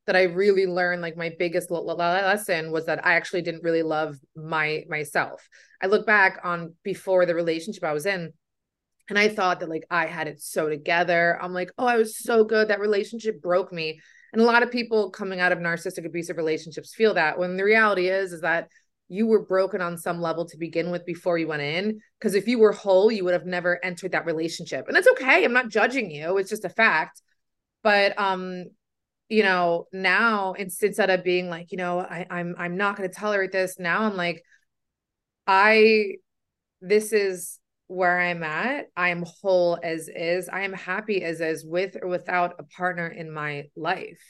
that 0.07 0.15
I 0.15 0.23
really 0.23 0.65
learned, 0.65 1.01
like 1.01 1.15
my 1.15 1.31
biggest 1.37 1.69
lesson 1.69 2.71
was 2.71 2.87
that 2.87 3.05
I 3.05 3.13
actually 3.13 3.43
didn't 3.43 3.63
really 3.63 3.83
love 3.83 4.17
my 4.35 4.83
myself. 4.89 5.47
I 5.81 5.87
look 5.87 6.07
back 6.07 6.39
on 6.43 6.73
before 6.83 7.25
the 7.25 7.35
relationship 7.35 7.83
I 7.83 7.93
was 7.93 8.05
in, 8.05 8.33
and 9.11 9.19
I 9.19 9.27
thought 9.27 9.59
that 9.59 9.67
like 9.67 9.85
I 9.91 10.05
had 10.05 10.29
it 10.29 10.41
so 10.41 10.69
together. 10.69 11.37
I'm 11.41 11.53
like, 11.53 11.69
oh, 11.77 11.85
I 11.85 11.97
was 11.97 12.17
so 12.17 12.45
good. 12.45 12.69
That 12.69 12.79
relationship 12.79 13.41
broke 13.41 13.73
me. 13.73 13.99
And 14.31 14.41
a 14.41 14.45
lot 14.45 14.63
of 14.63 14.71
people 14.71 15.09
coming 15.09 15.41
out 15.41 15.51
of 15.51 15.59
narcissistic 15.59 16.05
abusive 16.05 16.37
relationships 16.37 16.95
feel 16.95 17.15
that 17.15 17.37
when 17.37 17.57
the 17.57 17.65
reality 17.65 18.07
is, 18.07 18.31
is 18.31 18.39
that 18.39 18.69
you 19.09 19.27
were 19.27 19.43
broken 19.45 19.81
on 19.81 19.97
some 19.97 20.21
level 20.21 20.45
to 20.45 20.57
begin 20.57 20.91
with 20.91 21.05
before 21.05 21.37
you 21.37 21.45
went 21.45 21.61
in. 21.61 21.99
Because 22.17 22.35
if 22.35 22.47
you 22.47 22.57
were 22.57 22.71
whole, 22.71 23.11
you 23.11 23.25
would 23.25 23.33
have 23.33 23.45
never 23.45 23.83
entered 23.83 24.13
that 24.13 24.25
relationship. 24.25 24.87
And 24.87 24.95
that's 24.95 25.09
okay. 25.09 25.43
I'm 25.43 25.51
not 25.51 25.67
judging 25.67 26.09
you. 26.09 26.37
It's 26.37 26.49
just 26.49 26.63
a 26.63 26.69
fact. 26.69 27.21
But 27.83 28.17
um, 28.17 28.63
you 29.27 29.43
know, 29.43 29.87
now 29.91 30.53
instead 30.53 31.09
of 31.09 31.21
being 31.21 31.49
like, 31.49 31.73
you 31.73 31.77
know, 31.77 31.99
I, 31.99 32.27
I'm 32.29 32.55
I'm 32.57 32.77
not 32.77 32.95
going 32.95 33.09
to 33.09 33.13
tolerate 33.13 33.51
this. 33.51 33.77
Now 33.77 34.03
I'm 34.03 34.15
like, 34.15 34.41
I 35.45 36.13
this 36.79 37.11
is 37.11 37.57
where 37.91 38.21
I'm 38.21 38.41
at. 38.41 38.85
I 38.95 39.09
am 39.09 39.25
whole 39.41 39.77
as 39.83 40.07
is. 40.07 40.47
I 40.47 40.61
am 40.61 40.71
happy 40.71 41.23
as 41.23 41.41
is 41.41 41.65
with 41.65 41.97
or 42.01 42.07
without 42.07 42.55
a 42.57 42.63
partner 42.63 43.07
in 43.07 43.29
my 43.29 43.65
life. 43.75 44.21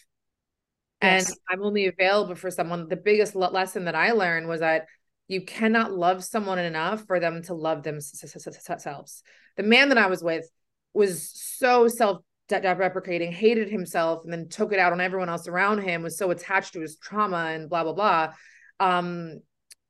Yes. 0.99 1.29
And 1.29 1.37
I'm 1.47 1.63
only 1.63 1.85
available 1.85 2.33
for 2.33 2.49
someone. 2.49 2.87
The 2.87 2.95
biggest 2.95 3.35
le- 3.35 3.51
lesson 3.51 3.85
that 3.85 3.93
I 3.93 4.13
learned 4.13 4.47
was 4.47 4.61
that 4.61 4.87
you 5.27 5.45
cannot 5.45 5.93
love 5.93 6.23
someone 6.23 6.57
enough 6.57 7.05
for 7.05 7.19
them 7.19 7.43
to 7.43 7.53
love 7.53 7.83
themselves. 7.83 9.23
The 9.57 9.63
man 9.63 9.89
that 9.89 9.97
I 9.99 10.07
was 10.07 10.23
with 10.23 10.49
was 10.95 11.29
so 11.31 11.87
self 11.87 12.21
deprecating, 12.47 13.31
hated 13.31 13.69
himself, 13.69 14.23
and 14.23 14.33
then 14.33 14.49
took 14.49 14.73
it 14.73 14.79
out 14.79 14.91
on 14.91 14.99
everyone 14.99 15.29
else 15.29 15.47
around 15.47 15.83
him, 15.83 16.01
was 16.01 16.17
so 16.17 16.31
attached 16.31 16.73
to 16.73 16.81
his 16.81 16.97
trauma 16.97 17.51
and 17.53 17.69
blah, 17.69 17.83
blah, 17.83 17.93
blah. 17.93 18.33
Um, 18.79 19.39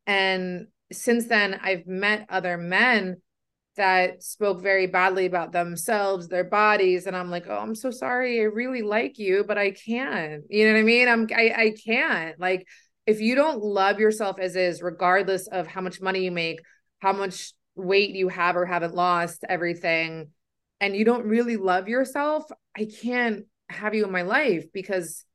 and 0.05 0.67
since 0.91 1.27
then, 1.27 1.57
I've 1.63 1.88
met 1.88 2.25
other 2.29 2.57
men 2.57 3.21
that 3.77 4.21
spoke 4.21 4.62
very 4.62 4.88
badly 4.88 5.25
about 5.25 5.51
themselves, 5.51 6.27
their 6.27 6.43
bodies, 6.43 7.07
and 7.07 7.15
I'm 7.15 7.29
like, 7.31 7.45
oh, 7.47 7.57
I'm 7.57 7.75
so 7.75 7.89
sorry. 7.89 8.41
I 8.41 8.43
really 8.43 8.81
like 8.81 9.17
you, 9.17 9.43
but 9.47 9.57
I 9.57 9.71
can't. 9.71 10.43
You 10.49 10.67
know 10.67 10.73
what 10.73 10.79
I 10.79 10.84
mean? 10.84 11.07
I'm 11.07 11.27
I 11.34 11.53
I 11.55 11.75
can't. 11.86 12.39
Like, 12.39 12.67
if 13.05 13.21
you 13.21 13.36
don't 13.36 13.63
love 13.63 13.99
yourself 13.99 14.39
as 14.39 14.55
is, 14.55 14.81
regardless 14.81 15.47
of 15.47 15.67
how 15.67 15.81
much 15.81 16.01
money 16.01 16.25
you 16.25 16.31
make, 16.31 16.60
how 16.99 17.13
much 17.13 17.53
weight 17.75 18.12
you 18.12 18.27
have 18.27 18.55
or 18.55 18.65
haven't 18.65 18.93
lost, 18.93 19.45
everything, 19.47 20.31
and 20.79 20.95
you 20.95 21.05
don't 21.05 21.25
really 21.25 21.57
love 21.57 21.88
yourself, 21.88 22.43
I 22.77 22.88
can't 23.01 23.45
have 23.69 23.95
you 23.95 24.05
in 24.05 24.12
my 24.12 24.23
life 24.23 24.65
because 24.73 25.25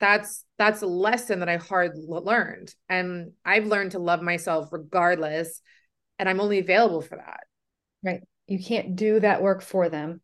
that's 0.00 0.44
that's 0.58 0.82
a 0.82 0.86
lesson 0.86 1.40
that 1.40 1.48
I 1.48 1.56
hard 1.56 1.92
learned. 1.94 2.74
And 2.88 3.32
I've 3.44 3.66
learned 3.66 3.92
to 3.92 3.98
love 3.98 4.22
myself 4.22 4.72
regardless. 4.72 5.60
And 6.18 6.28
I'm 6.28 6.40
only 6.40 6.58
available 6.58 7.02
for 7.02 7.16
that. 7.16 7.40
Right 8.02 8.22
you 8.46 8.58
can't 8.58 8.96
do 8.96 9.20
that 9.20 9.42
work 9.42 9.62
for 9.62 9.88
them 9.88 10.20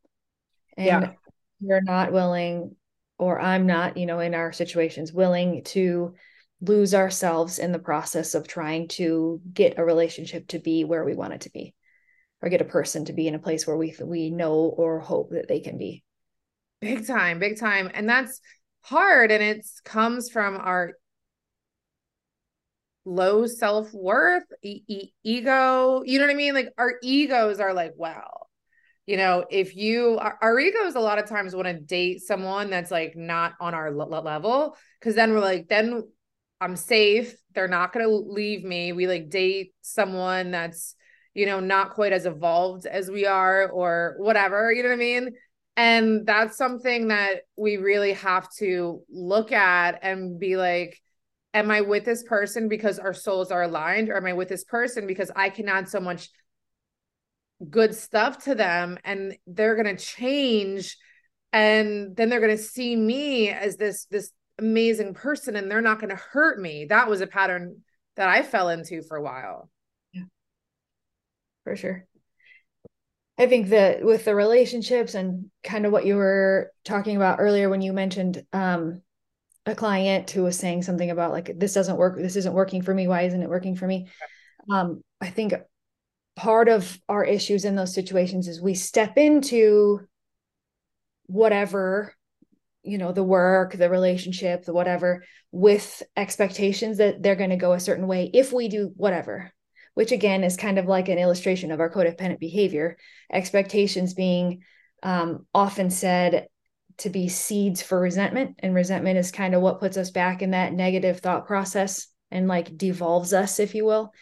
and 0.76 0.86
Yeah. 0.86 1.12
you're 1.60 1.82
not 1.82 2.12
willing 2.12 2.74
or 3.18 3.40
i'm 3.40 3.66
not 3.66 3.96
you 3.96 4.06
know 4.06 4.20
in 4.20 4.34
our 4.34 4.52
situations 4.52 5.12
willing 5.12 5.62
to 5.64 6.14
lose 6.60 6.94
ourselves 6.94 7.58
in 7.58 7.72
the 7.72 7.78
process 7.78 8.34
of 8.34 8.48
trying 8.48 8.88
to 8.88 9.40
get 9.52 9.78
a 9.78 9.84
relationship 9.84 10.48
to 10.48 10.58
be 10.58 10.84
where 10.84 11.04
we 11.04 11.14
want 11.14 11.34
it 11.34 11.42
to 11.42 11.50
be 11.50 11.74
or 12.42 12.48
get 12.48 12.60
a 12.62 12.64
person 12.66 13.04
to 13.04 13.12
be 13.12 13.28
in 13.28 13.34
a 13.34 13.38
place 13.38 13.66
where 13.66 13.76
we 13.76 13.94
we 14.02 14.30
know 14.30 14.54
or 14.54 15.00
hope 15.00 15.30
that 15.30 15.48
they 15.48 15.60
can 15.60 15.78
be 15.78 16.02
Big 16.82 17.06
time, 17.06 17.38
big 17.38 17.58
time. 17.58 17.90
And 17.94 18.06
that's 18.06 18.38
hard. 18.82 19.30
And 19.30 19.42
it 19.42 19.66
comes 19.84 20.28
from 20.30 20.56
our 20.56 20.92
low 23.06 23.46
self 23.46 23.94
worth, 23.94 24.44
e- 24.62 24.82
e- 24.88 25.12
ego. 25.24 26.02
You 26.04 26.18
know 26.18 26.26
what 26.26 26.32
I 26.32 26.36
mean? 26.36 26.54
Like 26.54 26.72
our 26.76 26.94
egos 27.02 27.60
are 27.60 27.72
like, 27.72 27.92
well, 27.96 28.48
you 29.06 29.16
know, 29.16 29.44
if 29.48 29.76
you, 29.76 30.18
our, 30.18 30.36
our 30.42 30.58
egos 30.58 30.96
a 30.96 31.00
lot 31.00 31.18
of 31.18 31.28
times 31.28 31.54
want 31.54 31.68
to 31.68 31.74
date 31.74 32.20
someone 32.20 32.68
that's 32.68 32.90
like 32.90 33.16
not 33.16 33.54
on 33.60 33.72
our 33.72 33.92
le- 33.92 34.20
level. 34.20 34.76
Cause 35.00 35.14
then 35.14 35.32
we're 35.32 35.40
like, 35.40 35.68
then 35.68 36.02
I'm 36.60 36.76
safe. 36.76 37.34
They're 37.54 37.68
not 37.68 37.92
going 37.92 38.04
to 38.04 38.12
leave 38.12 38.64
me. 38.64 38.92
We 38.92 39.06
like 39.06 39.30
date 39.30 39.74
someone 39.82 40.50
that's, 40.50 40.96
you 41.34 41.46
know, 41.46 41.60
not 41.60 41.90
quite 41.90 42.12
as 42.12 42.26
evolved 42.26 42.86
as 42.86 43.10
we 43.10 43.26
are 43.26 43.68
or 43.68 44.16
whatever. 44.18 44.72
You 44.72 44.82
know 44.82 44.88
what 44.88 44.96
I 44.96 44.98
mean? 44.98 45.30
And 45.76 46.26
that's 46.26 46.56
something 46.56 47.08
that 47.08 47.42
we 47.56 47.76
really 47.76 48.14
have 48.14 48.50
to 48.54 49.02
look 49.10 49.52
at 49.52 49.98
and 50.02 50.40
be 50.40 50.56
like, 50.56 50.98
am 51.56 51.70
I 51.70 51.80
with 51.80 52.04
this 52.04 52.22
person 52.22 52.68
because 52.68 52.98
our 52.98 53.14
souls 53.14 53.50
are 53.50 53.62
aligned, 53.62 54.10
or 54.10 54.16
am 54.16 54.26
I 54.26 54.34
with 54.34 54.48
this 54.48 54.64
person 54.64 55.06
because 55.06 55.30
I 55.34 55.48
can 55.48 55.68
add 55.68 55.88
so 55.88 56.00
much 56.00 56.28
good 57.70 57.94
stuff 57.94 58.44
to 58.44 58.54
them 58.54 58.98
and 59.02 59.36
they're 59.46 59.82
going 59.82 59.96
to 59.96 60.04
change 60.04 60.98
and 61.54 62.14
then 62.14 62.28
they're 62.28 62.40
going 62.40 62.56
to 62.56 62.62
see 62.62 62.94
me 62.94 63.48
as 63.48 63.76
this 63.76 64.04
this 64.10 64.32
amazing 64.58 65.14
person 65.14 65.56
and 65.56 65.70
they're 65.70 65.80
not 65.80 65.98
going 65.98 66.10
to 66.10 66.16
hurt 66.16 66.60
me. 66.60 66.84
That 66.84 67.08
was 67.08 67.22
a 67.22 67.26
pattern 67.26 67.82
that 68.16 68.28
I 68.28 68.42
fell 68.42 68.68
into 68.68 69.02
for 69.02 69.16
a 69.16 69.22
while. 69.22 69.70
yeah 70.12 70.24
for 71.64 71.76
sure 71.76 72.06
i 73.38 73.46
think 73.46 73.68
that 73.68 74.04
with 74.04 74.24
the 74.24 74.34
relationships 74.34 75.14
and 75.14 75.50
kind 75.62 75.84
of 75.84 75.92
what 75.92 76.06
you 76.06 76.16
were 76.16 76.70
talking 76.84 77.16
about 77.16 77.40
earlier 77.40 77.68
when 77.68 77.82
you 77.82 77.92
mentioned 77.92 78.44
um 78.52 79.02
a 79.66 79.74
client 79.74 80.30
who 80.30 80.44
was 80.44 80.58
saying 80.58 80.82
something 80.82 81.10
about 81.10 81.32
like 81.32 81.50
this 81.58 81.74
doesn't 81.74 81.96
work 81.96 82.16
this 82.16 82.36
isn't 82.36 82.54
working 82.54 82.82
for 82.82 82.94
me 82.94 83.08
why 83.08 83.22
isn't 83.22 83.42
it 83.42 83.48
working 83.48 83.76
for 83.76 83.86
me? 83.86 84.08
Um 84.70 85.02
i 85.20 85.28
think 85.28 85.54
part 86.36 86.68
of 86.68 86.98
our 87.08 87.24
issues 87.24 87.64
in 87.64 87.76
those 87.76 87.94
situations 87.94 88.46
is 88.48 88.60
we 88.60 88.74
step 88.74 89.16
into 89.16 90.00
whatever 91.26 92.14
you 92.82 92.98
know 92.98 93.12
the 93.12 93.24
work 93.24 93.72
the 93.72 93.90
relationship 93.90 94.64
the 94.64 94.72
whatever 94.72 95.24
with 95.50 96.02
expectations 96.16 96.98
that 96.98 97.22
they're 97.22 97.34
going 97.34 97.50
to 97.50 97.56
go 97.56 97.72
a 97.72 97.80
certain 97.80 98.06
way 98.06 98.30
if 98.32 98.52
we 98.52 98.68
do 98.68 98.92
whatever 98.96 99.52
which 99.96 100.12
again 100.12 100.44
is 100.44 100.58
kind 100.58 100.78
of 100.78 100.84
like 100.84 101.08
an 101.08 101.16
illustration 101.18 101.72
of 101.72 101.80
our 101.80 101.90
codependent 101.90 102.38
behavior. 102.38 102.98
Expectations 103.32 104.12
being 104.12 104.62
um, 105.02 105.46
often 105.54 105.88
said 105.88 106.48
to 106.98 107.10
be 107.10 107.28
seeds 107.28 107.82
for 107.82 108.00
resentment 108.00 108.58
and 108.60 108.74
resentment 108.74 109.18
is 109.18 109.30
kind 109.30 109.54
of 109.54 109.60
what 109.60 109.80
puts 109.80 109.96
us 109.96 110.10
back 110.10 110.42
in 110.42 110.52
that 110.52 110.72
negative 110.72 111.20
thought 111.20 111.46
process 111.46 112.08
and 112.30 112.48
like 112.48 112.76
devolves 112.76 113.32
us 113.32 113.58
if 113.58 113.74
you 113.74 113.84
will 113.84 114.12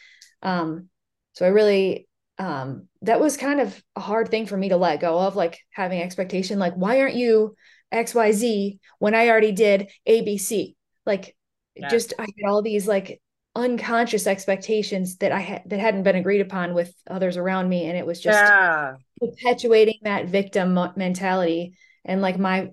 um, 0.42 0.88
so 1.32 1.44
i 1.44 1.48
really 1.48 2.08
um, 2.36 2.88
that 3.02 3.20
was 3.20 3.36
kind 3.36 3.60
of 3.60 3.80
a 3.94 4.00
hard 4.00 4.28
thing 4.28 4.46
for 4.46 4.56
me 4.56 4.70
to 4.70 4.76
let 4.76 5.00
go 5.00 5.18
of 5.20 5.36
like 5.36 5.58
having 5.70 6.02
expectation 6.02 6.58
like 6.58 6.74
why 6.74 7.00
aren't 7.00 7.14
you 7.14 7.54
xyz 7.92 8.78
when 8.98 9.14
i 9.14 9.28
already 9.28 9.52
did 9.52 9.88
abc 10.08 10.74
like 11.06 11.36
yeah. 11.76 11.88
just 11.88 12.12
i 12.18 12.22
had 12.22 12.50
all 12.50 12.60
these 12.60 12.88
like 12.88 13.20
unconscious 13.54 14.26
expectations 14.26 15.18
that 15.18 15.30
i 15.30 15.38
had 15.38 15.62
that 15.66 15.78
hadn't 15.78 16.02
been 16.02 16.16
agreed 16.16 16.40
upon 16.40 16.74
with 16.74 16.92
others 17.08 17.36
around 17.36 17.68
me 17.68 17.84
and 17.86 17.96
it 17.96 18.04
was 18.04 18.20
just 18.20 18.36
yeah. 18.36 18.94
perpetuating 19.20 20.00
that 20.02 20.26
victim 20.26 20.74
mentality 20.96 21.76
and 22.04 22.20
like 22.20 22.38
my 22.38 22.70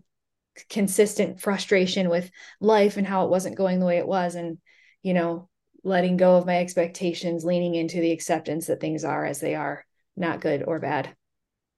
consistent 0.69 1.39
frustration 1.39 2.09
with 2.09 2.29
life 2.59 2.97
and 2.97 3.07
how 3.07 3.25
it 3.25 3.29
wasn't 3.29 3.57
going 3.57 3.79
the 3.79 3.85
way 3.85 3.97
it 3.97 4.07
was 4.07 4.35
and 4.35 4.57
you 5.01 5.13
know 5.13 5.49
letting 5.83 6.17
go 6.17 6.37
of 6.37 6.45
my 6.45 6.57
expectations, 6.57 7.43
leaning 7.43 7.75
into 7.75 7.99
the 7.99 8.11
acceptance 8.11 8.67
that 8.67 8.79
things 8.79 9.03
are 9.03 9.25
as 9.25 9.39
they 9.39 9.55
are, 9.55 9.85
not 10.15 10.41
good 10.41 10.63
or 10.65 10.79
bad. 10.79 11.15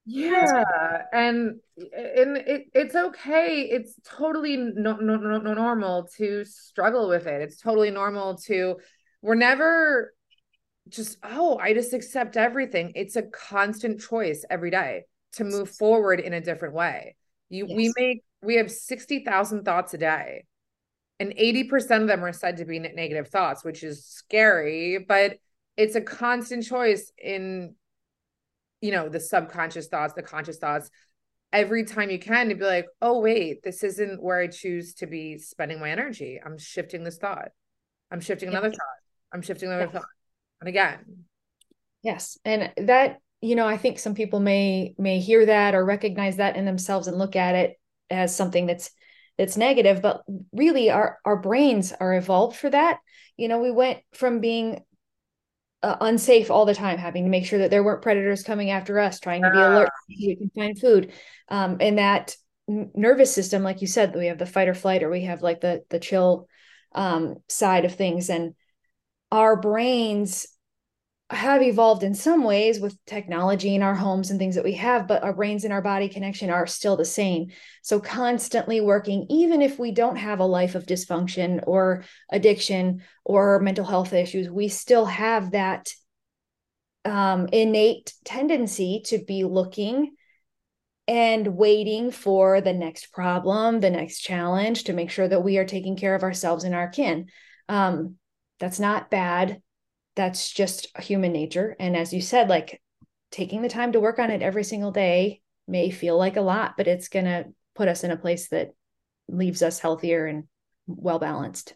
Yeah, 0.06 0.64
and 1.14 1.60
and 1.78 2.38
it, 2.38 2.66
it's 2.74 2.94
okay. 2.94 3.62
It's 3.72 3.98
totally 4.04 4.58
no, 4.58 4.98
no, 4.98 5.16
no, 5.16 5.38
no 5.38 5.54
normal 5.54 6.10
to 6.18 6.44
struggle 6.44 7.08
with 7.08 7.26
it. 7.26 7.42
It's 7.42 7.62
totally 7.62 7.92
normal 7.92 8.36
to. 8.48 8.78
We're 9.22 9.36
never 9.36 10.14
just 10.90 11.18
oh, 11.24 11.58
I 11.58 11.74
just 11.74 11.94
accept 11.94 12.36
everything. 12.36 12.92
It's 12.96 13.16
a 13.16 13.24
constant 13.24 14.02
choice 14.02 14.44
every 14.50 14.72
day 14.72 15.06
to 15.34 15.46
move 15.46 15.70
forward 15.70 16.20
in 16.20 16.34
a 16.34 16.42
different 16.42 16.74
way. 16.74 17.16
You 17.54 17.68
yes. 17.68 17.76
we 17.76 17.94
make 17.96 18.24
we 18.42 18.56
have 18.56 18.72
sixty 18.72 19.24
thousand 19.24 19.64
thoughts 19.64 19.94
a 19.94 19.98
day. 19.98 20.46
And 21.20 21.32
80% 21.36 22.02
of 22.02 22.08
them 22.08 22.26
are 22.26 22.34
said 22.34 22.58
to 22.58 22.66
be 22.66 22.80
negative 22.80 23.30
thoughts 23.30 23.64
which 23.64 23.84
is 23.84 24.04
scary 24.04 24.98
but 25.08 25.38
it's 25.78 25.96
a 25.96 26.02
constant 26.02 26.66
choice 26.66 27.14
in 27.18 27.76
you 28.82 28.92
know 28.92 29.08
the 29.08 29.20
subconscious 29.20 29.88
thoughts 29.88 30.14
the 30.16 30.24
conscious 30.24 30.58
thoughts. 30.58 30.90
Every 31.54 31.86
time 31.86 32.10
you 32.10 32.18
can 32.18 32.50
to 32.50 32.56
be 32.56 32.66
like 32.66 32.88
oh 33.02 33.20
wait 33.20 33.64
this 33.64 33.84
isn't 33.84 34.22
where 34.22 34.40
i 34.40 34.48
choose 34.48 34.96
to 34.96 35.08
be 35.08 35.38
spending 35.38 35.80
my 35.80 35.92
energy. 35.92 36.42
I'm 36.44 36.58
shifting 36.58 37.04
this 37.04 37.20
thought. 37.20 37.50
I'm 38.12 38.20
shifting 38.20 38.50
another 38.50 38.72
thought. 38.72 39.00
I'm 39.32 39.44
shifting 39.44 39.70
another 39.70 39.88
thought. 39.88 40.06
And 40.60 40.68
again. 40.68 41.26
Yes. 42.02 42.38
And 42.44 42.72
that 42.88 43.20
you 43.44 43.56
know 43.56 43.68
i 43.68 43.78
think 43.78 44.00
some 44.00 44.16
people 44.16 44.40
may 44.40 44.96
may 44.98 45.20
hear 45.20 45.46
that 45.46 45.76
or 45.76 45.84
recognize 45.86 46.38
that 46.38 46.56
in 46.56 46.66
themselves 46.66 47.08
and 47.08 47.18
look 47.18 47.36
at 47.36 47.56
it 47.56 47.80
as 48.10 48.36
something 48.36 48.66
that's 48.66 48.90
that's 49.38 49.58
negative 49.58 50.02
but 50.02 50.24
really 50.52 50.90
our 50.90 51.18
our 51.26 51.38
brains 51.38 51.92
are 51.92 52.16
evolved 52.16 52.56
for 52.56 52.70
that. 52.70 53.00
You 53.38 53.48
know 53.48 53.60
we 53.60 53.72
went 53.72 54.00
from 54.14 54.40
being 54.40 54.84
uh, 55.82 55.98
unsafe 56.02 56.50
all 56.50 56.66
the 56.66 56.76
time 56.76 56.98
having 56.98 57.26
to 57.26 57.30
make 57.30 57.46
sure 57.46 57.60
that 57.60 57.70
there 57.70 57.84
weren't 57.84 58.02
predators 58.02 58.44
coming 58.44 58.70
after 58.70 59.00
us 59.00 59.20
trying 59.20 59.42
to 59.42 59.52
be 59.52 59.58
alert 59.58 59.90
so 60.08 60.16
we 60.18 60.36
can 60.36 60.52
find 60.56 60.80
food 60.80 61.12
um, 61.50 61.78
and 61.82 61.98
that 61.98 62.36
nervous 62.68 63.34
system 63.34 63.64
like 63.64 63.82
you 63.82 63.88
said 63.88 64.16
we 64.16 64.28
have 64.28 64.38
the 64.38 64.46
fight 64.46 64.70
or 64.70 64.74
flight 64.74 65.04
or 65.04 65.10
we 65.10 65.26
have 65.26 65.42
like 65.42 65.60
the 65.60 65.84
the 65.90 66.00
chill 66.00 66.48
um, 66.96 67.36
side 67.50 67.84
of 67.84 67.96
things 67.96 68.30
and 68.30 68.54
our 69.32 69.60
brains 69.60 70.48
have 71.30 71.62
evolved 71.62 72.04
in 72.04 72.14
some 72.14 72.44
ways 72.44 72.80
with 72.80 72.98
technology 73.06 73.76
in 73.76 73.82
our 73.82 73.96
homes 73.96 74.30
and 74.30 74.40
things 74.40 74.56
that 74.56 74.64
we 74.64 74.74
have, 74.74 75.08
but 75.08 75.24
our 75.24 75.34
brains 75.34 75.64
and 75.64 75.74
our 75.74 75.82
body 75.82 76.10
connection 76.10 76.50
are 76.50 76.68
still 76.68 76.96
the 76.96 77.06
same. 77.06 77.48
So, 77.82 78.00
constantly 78.00 78.82
working, 78.82 79.26
even 79.30 79.62
if 79.62 79.80
we 79.80 79.92
don't 79.92 80.18
have 80.18 80.40
a 80.40 80.46
life 80.46 80.76
of 80.76 80.86
dysfunction 80.86 81.64
or 81.66 82.04
addiction 82.32 83.04
or 83.24 83.60
mental 83.60 83.86
health 83.86 84.14
issues, 84.14 84.50
we 84.50 84.68
still 84.68 85.06
have 85.06 85.52
that 85.52 85.92
um, 87.06 87.48
innate 87.52 88.14
tendency 88.24 89.02
to 89.06 89.18
be 89.18 89.44
looking 89.44 90.16
and 91.08 91.58
waiting 91.58 92.12
for 92.12 92.62
the 92.62 92.74
next 92.74 93.12
problem, 93.12 93.80
the 93.80 93.90
next 93.90 94.20
challenge 94.20 94.86
to 94.86 94.94
make 94.94 95.10
sure 95.10 95.28
that 95.28 95.44
we 95.44 95.58
are 95.58 95.66
taking 95.66 95.98
care 95.98 96.16
of 96.16 96.24
ourselves 96.24 96.64
and 96.64 96.74
our 96.74 96.88
kin. 96.88 97.28
Um, 97.68 98.16
that's 98.60 98.80
not 98.80 99.10
bad 99.10 99.62
that's 100.16 100.52
just 100.52 100.96
human 101.00 101.32
nature. 101.32 101.76
And 101.80 101.96
as 101.98 102.14
you 102.14 102.22
said 102.22 102.50
like 102.50 102.82
taking 103.32 103.62
the 103.62 103.70
time 103.70 103.92
to 103.94 104.00
work 104.00 104.20
on 104.20 104.30
it 104.30 104.42
every 104.42 104.64
single 104.64 104.92
day 104.92 105.42
may 105.68 105.90
feel 105.90 106.18
like 106.18 106.38
a 106.38 106.42
lot 106.42 106.76
but 106.78 106.88
it's 106.88 107.08
going 107.08 107.26
to 107.26 107.46
put 107.74 107.88
us 107.88 108.04
in 108.04 108.12
a 108.12 108.18
place 108.18 108.50
that 108.50 108.74
leaves 109.28 109.62
us 109.62 109.80
healthier 109.80 110.26
and 110.26 110.44
well 110.88 111.20
balanced. 111.20 111.76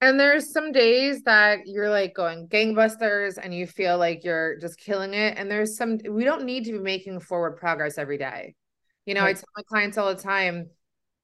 And 0.00 0.20
there's 0.20 0.52
some 0.52 0.70
days 0.70 1.22
that 1.22 1.60
you're 1.66 1.88
like 1.88 2.14
going 2.14 2.48
gangbusters 2.48 3.38
and 3.42 3.54
you 3.54 3.66
feel 3.66 3.96
like 3.96 4.22
you're 4.22 4.58
just 4.58 4.78
killing 4.78 5.14
it. 5.14 5.38
And 5.38 5.50
there's 5.50 5.76
some 5.76 5.98
we 6.08 6.24
don't 6.24 6.44
need 6.44 6.64
to 6.64 6.72
be 6.72 6.78
making 6.78 7.20
forward 7.20 7.56
progress 7.56 7.96
every 7.96 8.18
day. 8.18 8.54
You 9.06 9.14
know 9.14 9.22
right. 9.22 9.30
i 9.36 9.40
tell 9.40 9.48
my 9.56 9.62
clients 9.66 9.98
all 9.98 10.14
the 10.14 10.22
time 10.22 10.68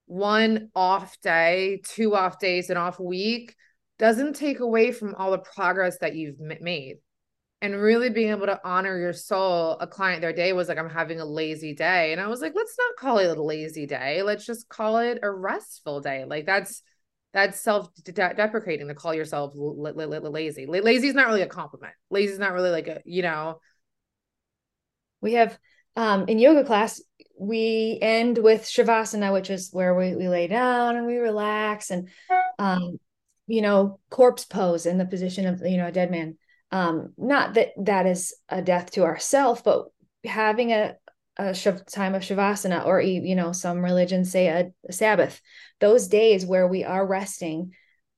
one 0.07 0.70
off 0.75 1.20
day 1.20 1.81
two 1.85 2.14
off 2.16 2.38
days 2.38 2.68
an 2.68 2.77
off 2.77 2.99
week 2.99 3.55
doesn't 4.01 4.35
take 4.35 4.61
away 4.61 4.91
from 4.91 5.15
all 5.15 5.31
the 5.31 5.39
progress 5.39 5.99
that 5.99 6.17
you've 6.17 6.41
made. 6.41 6.97
And 7.63 7.77
really 7.77 8.09
being 8.09 8.31
able 8.31 8.47
to 8.47 8.59
honor 8.65 8.99
your 8.99 9.13
soul 9.13 9.77
a 9.79 9.87
client 9.87 10.23
their 10.23 10.33
day 10.33 10.55
was 10.55 10.67
like 10.67 10.79
i'm 10.79 10.89
having 10.89 11.21
a 11.21 11.27
lazy 11.27 11.75
day. 11.75 12.13
And 12.13 12.21
i 12.21 12.27
was 12.27 12.41
like 12.41 12.55
let's 12.57 12.75
not 12.79 12.97
call 12.97 13.19
it 13.19 13.37
a 13.37 13.43
lazy 13.43 13.87
day. 13.87 14.23
Let's 14.23 14.47
just 14.47 14.69
call 14.69 14.99
it 14.99 15.19
a 15.23 15.31
restful 15.31 16.01
day. 16.01 16.25
Like 16.25 16.47
that's 16.47 16.83
that's 17.35 17.61
self-deprecating 17.61 18.89
to 18.89 18.95
call 18.95 19.15
yourself 19.15 19.53
lazy. 19.55 20.67
Lazy 20.67 21.09
is 21.09 21.15
not 21.15 21.29
really 21.29 21.43
a 21.43 21.47
compliment. 21.47 21.93
Lazy 22.11 22.33
is 22.33 22.39
not 22.39 22.55
really 22.55 22.71
like 22.71 22.89
a 22.89 23.03
you 23.05 23.23
know. 23.23 23.61
We 25.21 25.35
have 25.35 25.59
um 25.97 26.25
in 26.29 26.39
yoga 26.39 26.65
class 26.65 27.03
we 27.39 27.99
end 28.01 28.39
with 28.39 28.63
shavasana 28.63 29.33
which 29.33 29.51
is 29.51 29.71
where 29.71 29.95
we, 29.95 30.15
we 30.17 30.29
lay 30.29 30.47
down 30.47 30.97
and 30.97 31.07
we 31.07 31.17
relax 31.17 31.91
and 31.91 32.09
um 32.59 32.99
you 33.51 33.63
know, 33.63 33.99
corpse 34.11 34.45
pose 34.45 34.87
in 34.87 34.97
the 34.97 35.05
position 35.05 35.45
of, 35.45 35.61
you 35.63 35.77
know, 35.77 35.89
a 35.89 35.93
dead 35.93 36.11
man. 36.11 36.39
Um, 36.71 37.15
not 37.19 37.55
that 37.55 37.71
that 37.79 38.07
is 38.07 38.33
a 38.49 38.63
death 38.63 38.93
to 38.93 39.03
ourself, 39.03 39.65
but 39.65 39.87
having 40.25 40.71
a, 40.71 40.95
a 41.37 41.53
time 41.53 42.15
of 42.15 42.23
shavasana 42.23 42.87
or, 42.87 43.01
you 43.01 43.35
know, 43.35 43.51
some 43.51 43.83
religions 43.83 44.31
say 44.31 44.47
a, 44.47 44.71
a 44.89 44.93
Sabbath, 44.93 45.41
those 45.81 46.07
days 46.07 46.47
where 46.47 46.69
we 46.69 46.85
are 46.85 47.05
resting 47.05 47.73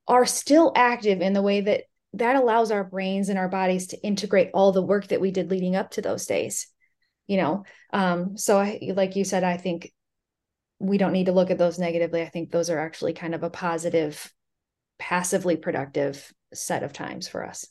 are 0.06 0.26
still 0.26 0.70
active 0.76 1.22
in 1.22 1.32
the 1.32 1.40
way 1.40 1.62
that 1.62 1.84
that 2.12 2.36
allows 2.36 2.70
our 2.70 2.84
brains 2.84 3.30
and 3.30 3.38
our 3.38 3.48
bodies 3.48 3.86
to 3.86 4.02
integrate 4.02 4.50
all 4.52 4.70
the 4.72 4.82
work 4.82 5.06
that 5.06 5.20
we 5.20 5.30
did 5.30 5.50
leading 5.50 5.76
up 5.76 5.92
to 5.92 6.02
those 6.02 6.26
days 6.26 6.66
you 7.26 7.36
know 7.38 7.64
um 7.92 8.36
so 8.36 8.58
i 8.58 8.78
like 8.94 9.16
you 9.16 9.24
said 9.24 9.44
i 9.44 9.56
think 9.56 9.90
we 10.78 10.98
don't 10.98 11.12
need 11.12 11.26
to 11.26 11.32
look 11.32 11.50
at 11.50 11.56
those 11.56 11.78
negatively 11.78 12.20
i 12.20 12.28
think 12.28 12.50
those 12.50 12.68
are 12.68 12.78
actually 12.80 13.14
kind 13.14 13.34
of 13.34 13.42
a 13.42 13.48
positive 13.48 14.30
passively 14.98 15.56
productive 15.56 16.32
set 16.54 16.82
of 16.82 16.92
times 16.92 17.28
for 17.28 17.44
us. 17.44 17.66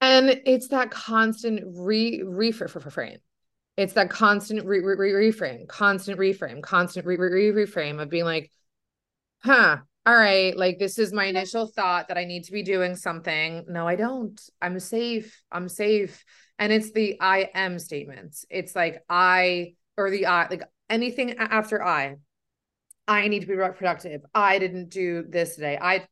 And 0.00 0.42
it's 0.44 0.68
that 0.68 0.90
constant 0.90 1.62
re 1.66 2.20
reframe. 2.22 3.18
It's 3.76 3.94
that 3.94 4.10
constant 4.10 4.64
re, 4.64 4.80
re, 4.80 4.94
re, 5.12 5.30
reframe, 5.30 5.68
constant 5.68 6.18
reframe, 6.18 6.62
constant 6.62 7.06
re, 7.06 7.16
re, 7.16 7.52
reframe 7.52 8.00
of 8.00 8.08
being 8.08 8.24
like, 8.24 8.50
huh, 9.42 9.78
all 10.06 10.16
right, 10.16 10.56
like 10.56 10.78
this 10.78 10.98
is 10.98 11.12
my 11.12 11.24
initial 11.24 11.66
thought 11.66 12.08
that 12.08 12.16
I 12.16 12.24
need 12.24 12.44
to 12.44 12.52
be 12.52 12.62
doing 12.62 12.94
something. 12.94 13.64
No, 13.68 13.88
I 13.88 13.96
don't. 13.96 14.40
I'm 14.62 14.78
safe. 14.78 15.42
I'm 15.50 15.68
safe. 15.68 16.24
And 16.58 16.72
it's 16.72 16.92
the 16.92 17.16
I 17.20 17.50
am 17.54 17.78
statements. 17.78 18.44
It's 18.48 18.76
like 18.76 19.02
I 19.10 19.74
or 19.96 20.10
the 20.10 20.26
I, 20.26 20.46
like 20.48 20.62
anything 20.88 21.36
after 21.38 21.82
I. 21.82 22.16
I 23.08 23.28
need 23.28 23.40
to 23.40 23.46
be 23.46 23.54
productive. 23.54 24.22
I 24.34 24.58
didn't 24.58 24.88
do 24.90 25.24
this 25.28 25.54
today. 25.54 25.78
I 25.80 26.06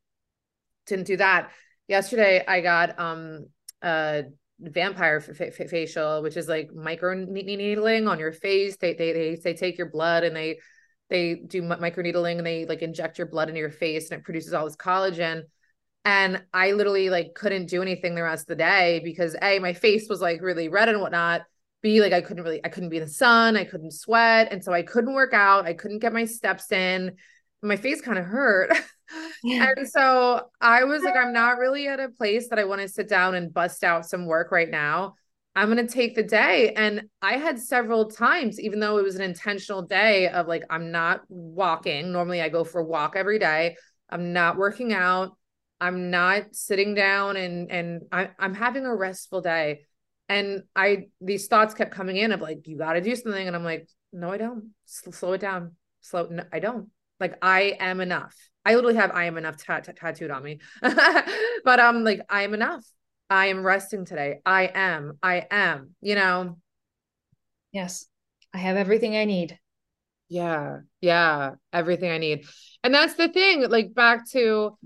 didn't 0.87 1.07
do 1.07 1.17
that. 1.17 1.51
Yesterday, 1.89 2.45
I 2.47 2.61
got 2.61 2.99
um 2.99 3.47
a 3.83 4.25
vampire 4.61 5.23
f- 5.29 5.41
f- 5.41 5.69
facial, 5.71 6.23
which 6.23 6.37
is 6.37 6.49
like 6.49 6.73
micro 6.73 7.15
needling 7.15 8.09
on 8.09 8.19
your 8.19 8.33
face. 8.33 8.77
They, 8.77 8.95
they 8.95 9.13
they 9.13 9.35
they 9.37 9.55
take 9.55 9.79
your 9.79 9.91
blood 9.91 10.25
and 10.25 10.35
they 10.35 10.59
they 11.11 11.35
do 11.35 11.63
micro 11.63 12.03
needling 12.03 12.39
and 12.39 12.47
they 12.47 12.65
like 12.65 12.83
inject 12.83 13.19
your 13.19 13.27
blood 13.27 13.49
into 13.49 13.61
your 13.61 13.71
face 13.71 14.11
and 14.11 14.21
it 14.21 14.25
produces 14.25 14.55
all 14.55 14.65
this 14.65 14.77
collagen. 14.77 15.43
And 16.05 16.43
I 16.53 16.73
literally 16.73 17.09
like 17.11 17.35
couldn't 17.35 17.67
do 17.67 17.83
anything 17.83 18.15
the 18.15 18.23
rest 18.23 18.43
of 18.43 18.49
the 18.49 18.57
day 18.57 19.01
because 19.05 19.37
A, 19.41 19.59
my 19.59 19.73
face 19.73 20.07
was 20.09 20.21
like 20.21 20.43
really 20.43 20.69
red 20.69 20.89
and 20.89 21.01
whatnot. 21.01 21.43
B, 21.83 22.01
like 22.01 22.13
I 22.13 22.21
couldn't 22.21 22.45
really, 22.45 22.61
I 22.65 22.69
couldn't 22.69 22.89
be 22.91 22.97
in 22.97 23.05
the 23.05 23.11
sun, 23.11 23.57
I 23.57 23.65
couldn't 23.65 23.93
sweat. 23.93 24.49
And 24.51 24.63
so 24.65 24.73
I 24.73 24.83
couldn't 24.83 25.15
work 25.15 25.35
out, 25.35 25.67
I 25.67 25.75
couldn't 25.75 25.99
get 26.01 26.13
my 26.13 26.25
steps 26.25 26.71
in. 26.73 27.17
My 27.63 27.77
face 27.77 28.01
kind 28.01 28.19
of 28.19 28.25
hurt. 28.25 28.73
Yeah. 29.43 29.69
And 29.77 29.89
so 29.89 30.43
I 30.61 30.85
was 30.85 31.03
like, 31.03 31.17
I'm 31.17 31.33
not 31.33 31.59
really 31.59 31.87
at 31.89 32.01
a 32.01 32.09
place 32.09 32.49
that 32.49 32.59
I 32.59 32.65
want 32.65 32.81
to 32.81 32.89
sit 32.89 33.09
down 33.09 33.35
and 33.35 33.53
bust 33.53 33.85
out 33.85 34.07
some 34.07 34.27
work 34.27 34.51
right 34.51 34.71
now. 34.71 35.15
I'm 35.57 35.73
going 35.73 35.87
to 35.87 35.93
take 35.93 36.15
the 36.15 36.23
day. 36.23 36.73
And 36.75 37.03
I 37.23 37.37
had 37.37 37.61
several 37.61 38.11
times, 38.11 38.59
even 38.59 38.81
though 38.81 38.99
it 38.99 39.05
was 39.05 39.15
an 39.15 39.23
intentional 39.23 39.83
day 39.83 40.29
of 40.29 40.49
like, 40.49 40.65
I'm 40.69 40.91
not 40.91 41.21
walking. 41.29 42.11
Normally 42.11 42.41
I 42.41 42.49
go 42.49 42.65
for 42.65 42.81
a 42.81 42.85
walk 42.85 43.15
every 43.15 43.39
day. 43.39 43.77
I'm 44.11 44.33
not 44.33 44.57
working 44.57 44.93
out. 44.93 45.37
I'm 45.81 46.11
not 46.11 46.55
sitting 46.55 46.95
down 46.95 47.37
and, 47.37 47.71
and 47.71 48.03
I, 48.11 48.31
I'm 48.39 48.55
having 48.55 48.87
a 48.87 48.95
restful 48.95 49.43
day. 49.43 49.83
And 50.29 50.63
I, 50.75 51.09
these 51.21 51.47
thoughts 51.47 51.75
kept 51.75 51.93
coming 51.93 52.17
in 52.17 52.33
of 52.33 52.41
like, 52.41 52.67
you 52.67 52.79
got 52.79 52.95
to 52.95 53.01
do 53.01 53.15
something. 53.15 53.47
And 53.47 53.55
I'm 53.55 53.65
like, 53.65 53.89
no, 54.13 54.33
I 54.33 54.39
don't 54.39 54.71
slow 54.87 55.35
it 55.35 55.41
down. 55.41 55.77
Slow. 56.01 56.29
No, 56.31 56.45
I 56.53 56.59
don't 56.59 56.89
like, 57.21 57.37
I 57.43 57.77
am 57.79 58.01
enough. 58.01 58.35
I 58.65 58.75
literally 58.75 58.97
have 58.97 59.11
I 59.13 59.25
am 59.25 59.37
enough 59.37 59.57
t- 59.57 59.73
t- 59.83 59.93
tattooed 59.93 60.31
on 60.31 60.43
me. 60.43 60.61
but 60.81 61.81
I'm 61.81 61.97
um 61.97 62.05
like 62.05 62.21
I 62.29 62.43
am 62.43 62.55
enough. 62.55 62.85
I 63.29 63.47
am 63.47 63.65
resting 63.65 64.05
today. 64.05 64.41
I 64.45 64.71
am. 64.75 65.19
I 65.23 65.47
am, 65.51 65.95
you 66.01 66.15
know. 66.15 66.59
Yes. 67.73 68.07
I 68.53 68.59
have 68.59 68.77
everything 68.77 69.17
I 69.17 69.25
need. 69.25 69.59
Yeah. 70.29 70.81
Yeah, 71.01 71.53
everything 71.73 72.11
I 72.11 72.19
need. 72.19 72.47
And 72.83 72.95
that's 72.95 73.15
the 73.15 73.29
thing, 73.29 73.69
like 73.69 73.95
back 73.95 74.29
to 74.31 74.77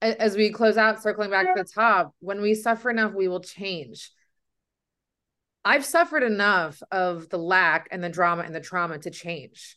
as 0.00 0.36
we 0.36 0.50
close 0.50 0.76
out 0.76 1.02
circling 1.02 1.30
back 1.30 1.54
to 1.54 1.62
the 1.62 1.68
top, 1.68 2.14
when 2.20 2.40
we 2.40 2.54
suffer 2.54 2.90
enough 2.90 3.12
we 3.14 3.28
will 3.28 3.40
change. 3.40 4.12
I've 5.64 5.84
suffered 5.84 6.22
enough 6.22 6.80
of 6.90 7.28
the 7.28 7.38
lack 7.38 7.88
and 7.90 8.02
the 8.02 8.08
drama 8.08 8.42
and 8.42 8.54
the 8.54 8.60
trauma 8.60 8.98
to 9.00 9.10
change. 9.10 9.76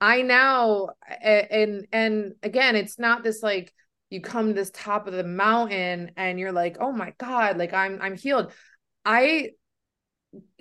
I 0.00 0.22
now 0.22 0.90
and 1.22 1.86
and 1.92 2.34
again, 2.42 2.76
it's 2.76 2.98
not 2.98 3.22
this 3.22 3.42
like 3.42 3.72
you 4.08 4.20
come 4.20 4.48
to 4.48 4.54
this 4.54 4.70
top 4.72 5.06
of 5.06 5.12
the 5.12 5.24
mountain 5.24 6.12
and 6.16 6.38
you're 6.38 6.52
like, 6.52 6.78
"Oh 6.80 6.92
my 6.92 7.12
god, 7.18 7.58
like 7.58 7.72
I'm 7.72 8.00
I'm 8.00 8.16
healed." 8.16 8.52
I 9.04 9.50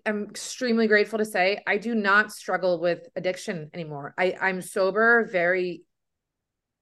am 0.05 0.23
extremely 0.29 0.87
grateful 0.87 1.19
to 1.19 1.25
say 1.25 1.61
I 1.67 1.77
do 1.77 1.93
not 1.95 2.31
struggle 2.31 2.79
with 2.79 3.07
addiction 3.15 3.69
anymore. 3.73 4.13
I 4.17 4.35
I'm 4.39 4.61
sober 4.61 5.27
very 5.31 5.83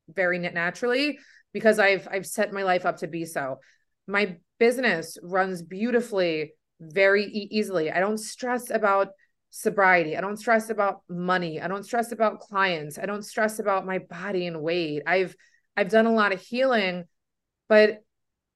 very 0.10 0.40
naturally 0.40 1.20
because 1.54 1.80
I've 1.80 2.08
I've 2.10 2.26
set 2.26 2.54
my 2.54 2.64
life 2.64 2.86
up 2.86 2.98
to 2.98 3.08
be 3.08 3.26
so. 3.26 3.60
My 4.08 4.38
business 4.60 5.18
runs 5.22 5.62
beautifully 5.62 6.54
very 6.80 7.26
e- 7.26 7.50
easily. 7.52 7.92
I 7.92 8.00
don't 8.00 8.18
stress 8.18 8.70
about 8.70 9.10
sobriety. 9.50 10.16
I 10.18 10.22
don't 10.22 10.38
stress 10.38 10.70
about 10.70 11.02
money. 11.10 11.62
I 11.62 11.68
don't 11.68 11.84
stress 11.84 12.12
about 12.12 12.40
clients. 12.40 12.98
I 12.98 13.06
don't 13.06 13.24
stress 13.24 13.60
about 13.60 13.86
my 13.86 14.00
body 14.00 14.48
and 14.48 14.62
weight. 14.62 15.04
I've 15.06 15.36
I've 15.76 15.90
done 15.90 16.06
a 16.06 16.14
lot 16.14 16.34
of 16.34 16.42
healing, 16.42 17.06
but 17.70 18.04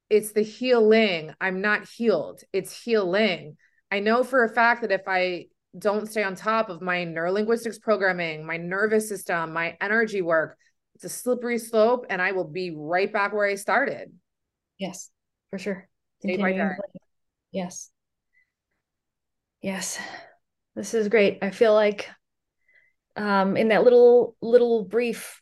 it's 0.10 0.34
the 0.34 0.42
healing. 0.42 1.34
I'm 1.40 1.62
not 1.62 1.88
healed. 1.88 2.42
It's 2.52 2.84
healing. 2.84 3.58
I 3.92 4.00
know 4.00 4.24
for 4.24 4.44
a 4.44 4.54
fact 4.54 4.82
that 4.82 4.92
if 4.92 5.08
I 5.08 5.48
don't 5.78 6.10
stay 6.10 6.24
on 6.24 6.36
top 6.36 6.70
of 6.70 6.82
my 6.82 7.06
neurolinguistics 7.06 7.80
programming, 7.80 8.46
my 8.46 8.58
nervous 8.58 9.08
system, 9.08 9.54
my 9.54 9.78
energy 9.80 10.22
work, 10.22 10.58
it's 10.96 11.06
a 11.06 11.10
slippery 11.10 11.58
slope 11.58 12.06
and 12.10 12.22
I 12.22 12.34
will 12.34 12.48
be 12.48 12.76
right 12.76 13.12
back 13.12 13.34
where 13.34 13.46
I 13.46 13.56
started. 13.56 14.12
Yes, 14.78 15.10
for 15.50 15.60
sure. 15.60 15.88
Day 16.22 16.38
by 16.38 16.52
day. 16.52 16.70
Yes. 17.52 17.90
Yes. 19.62 20.00
This 20.76 20.94
is 20.94 21.10
great. 21.10 21.40
I 21.42 21.50
feel 21.50 21.74
like 21.74 22.10
um, 23.16 23.58
in 23.58 23.70
that 23.70 23.84
little 23.84 24.36
little 24.42 24.86
brief 24.86 25.42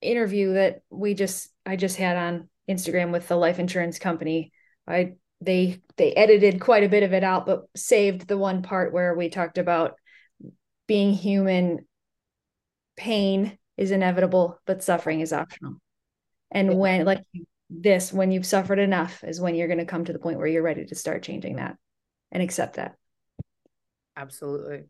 interview 0.00 0.54
that 0.54 0.82
we 0.90 1.14
just 1.14 1.48
I 1.64 1.76
just 1.76 1.96
had 1.96 2.16
on 2.16 2.48
Instagram 2.68 3.12
with 3.12 3.28
the 3.28 3.36
life 3.36 3.58
insurance 3.58 3.98
company, 3.98 4.52
I 4.86 5.14
they 5.40 5.80
they 5.96 6.12
edited 6.12 6.60
quite 6.60 6.84
a 6.84 6.88
bit 6.88 7.02
of 7.02 7.12
it 7.12 7.24
out, 7.24 7.46
but 7.46 7.64
saved 7.76 8.28
the 8.28 8.38
one 8.38 8.62
part 8.62 8.92
where 8.92 9.14
we 9.14 9.28
talked 9.28 9.58
about 9.58 9.94
being 10.86 11.12
human. 11.12 11.86
Pain 12.96 13.56
is 13.76 13.92
inevitable, 13.92 14.60
but 14.66 14.82
suffering 14.82 15.20
is 15.20 15.32
optional. 15.32 15.76
And 16.50 16.78
when 16.78 17.04
like 17.04 17.22
this, 17.70 18.12
when 18.12 18.32
you've 18.32 18.46
suffered 18.46 18.78
enough, 18.78 19.22
is 19.22 19.40
when 19.40 19.54
you're 19.54 19.68
going 19.68 19.78
to 19.78 19.84
come 19.84 20.04
to 20.04 20.12
the 20.12 20.18
point 20.18 20.38
where 20.38 20.46
you're 20.46 20.62
ready 20.62 20.84
to 20.84 20.94
start 20.94 21.22
changing 21.22 21.56
that 21.56 21.76
and 22.32 22.42
accept 22.42 22.76
that. 22.76 22.96
Absolutely. 24.18 24.84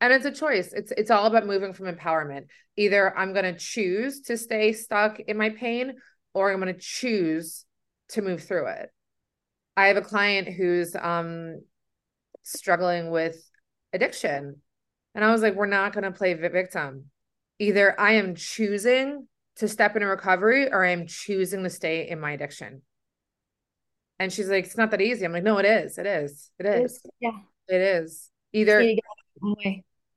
And 0.00 0.12
it's 0.12 0.26
a 0.26 0.30
choice. 0.30 0.72
It's 0.72 0.92
it's 0.92 1.10
all 1.10 1.26
about 1.26 1.46
moving 1.46 1.72
from 1.72 1.86
empowerment. 1.86 2.46
Either 2.76 3.16
I'm 3.16 3.32
going 3.32 3.44
to 3.44 3.58
choose 3.58 4.20
to 4.22 4.36
stay 4.36 4.72
stuck 4.72 5.20
in 5.20 5.38
my 5.38 5.50
pain 5.50 5.94
or 6.34 6.52
I'm 6.52 6.60
going 6.60 6.74
to 6.74 6.80
choose 6.80 7.64
to 8.10 8.22
move 8.22 8.42
through 8.42 8.66
it. 8.66 8.90
I 9.76 9.86
have 9.86 9.96
a 9.96 10.02
client 10.02 10.48
who's 10.48 10.94
um 10.94 11.60
struggling 12.42 13.10
with 13.10 13.42
addiction. 13.92 14.60
And 15.14 15.24
I 15.24 15.32
was 15.32 15.40
like, 15.40 15.54
we're 15.54 15.66
not 15.66 15.92
going 15.94 16.04
to 16.04 16.10
play 16.10 16.34
victim. 16.34 17.06
Either 17.58 17.98
I 17.98 18.12
am 18.14 18.34
choosing 18.34 19.26
to 19.56 19.68
step 19.68 19.96
into 19.96 20.06
recovery 20.06 20.70
or 20.70 20.84
I 20.84 20.90
am 20.90 21.06
choosing 21.06 21.62
to 21.62 21.70
stay 21.70 22.08
in 22.08 22.20
my 22.20 22.32
addiction. 22.32 22.82
And 24.18 24.32
she's 24.32 24.48
like, 24.48 24.64
it's 24.64 24.76
not 24.76 24.90
that 24.90 25.00
easy. 25.00 25.24
I'm 25.24 25.32
like, 25.32 25.42
no, 25.42 25.58
it 25.58 25.66
is. 25.66 25.98
It 25.98 26.06
is. 26.06 26.50
It 26.58 26.66
is. 26.66 27.00
Yeah. 27.20 27.30
It 27.68 27.80
is. 27.80 28.30
Either 28.56 28.94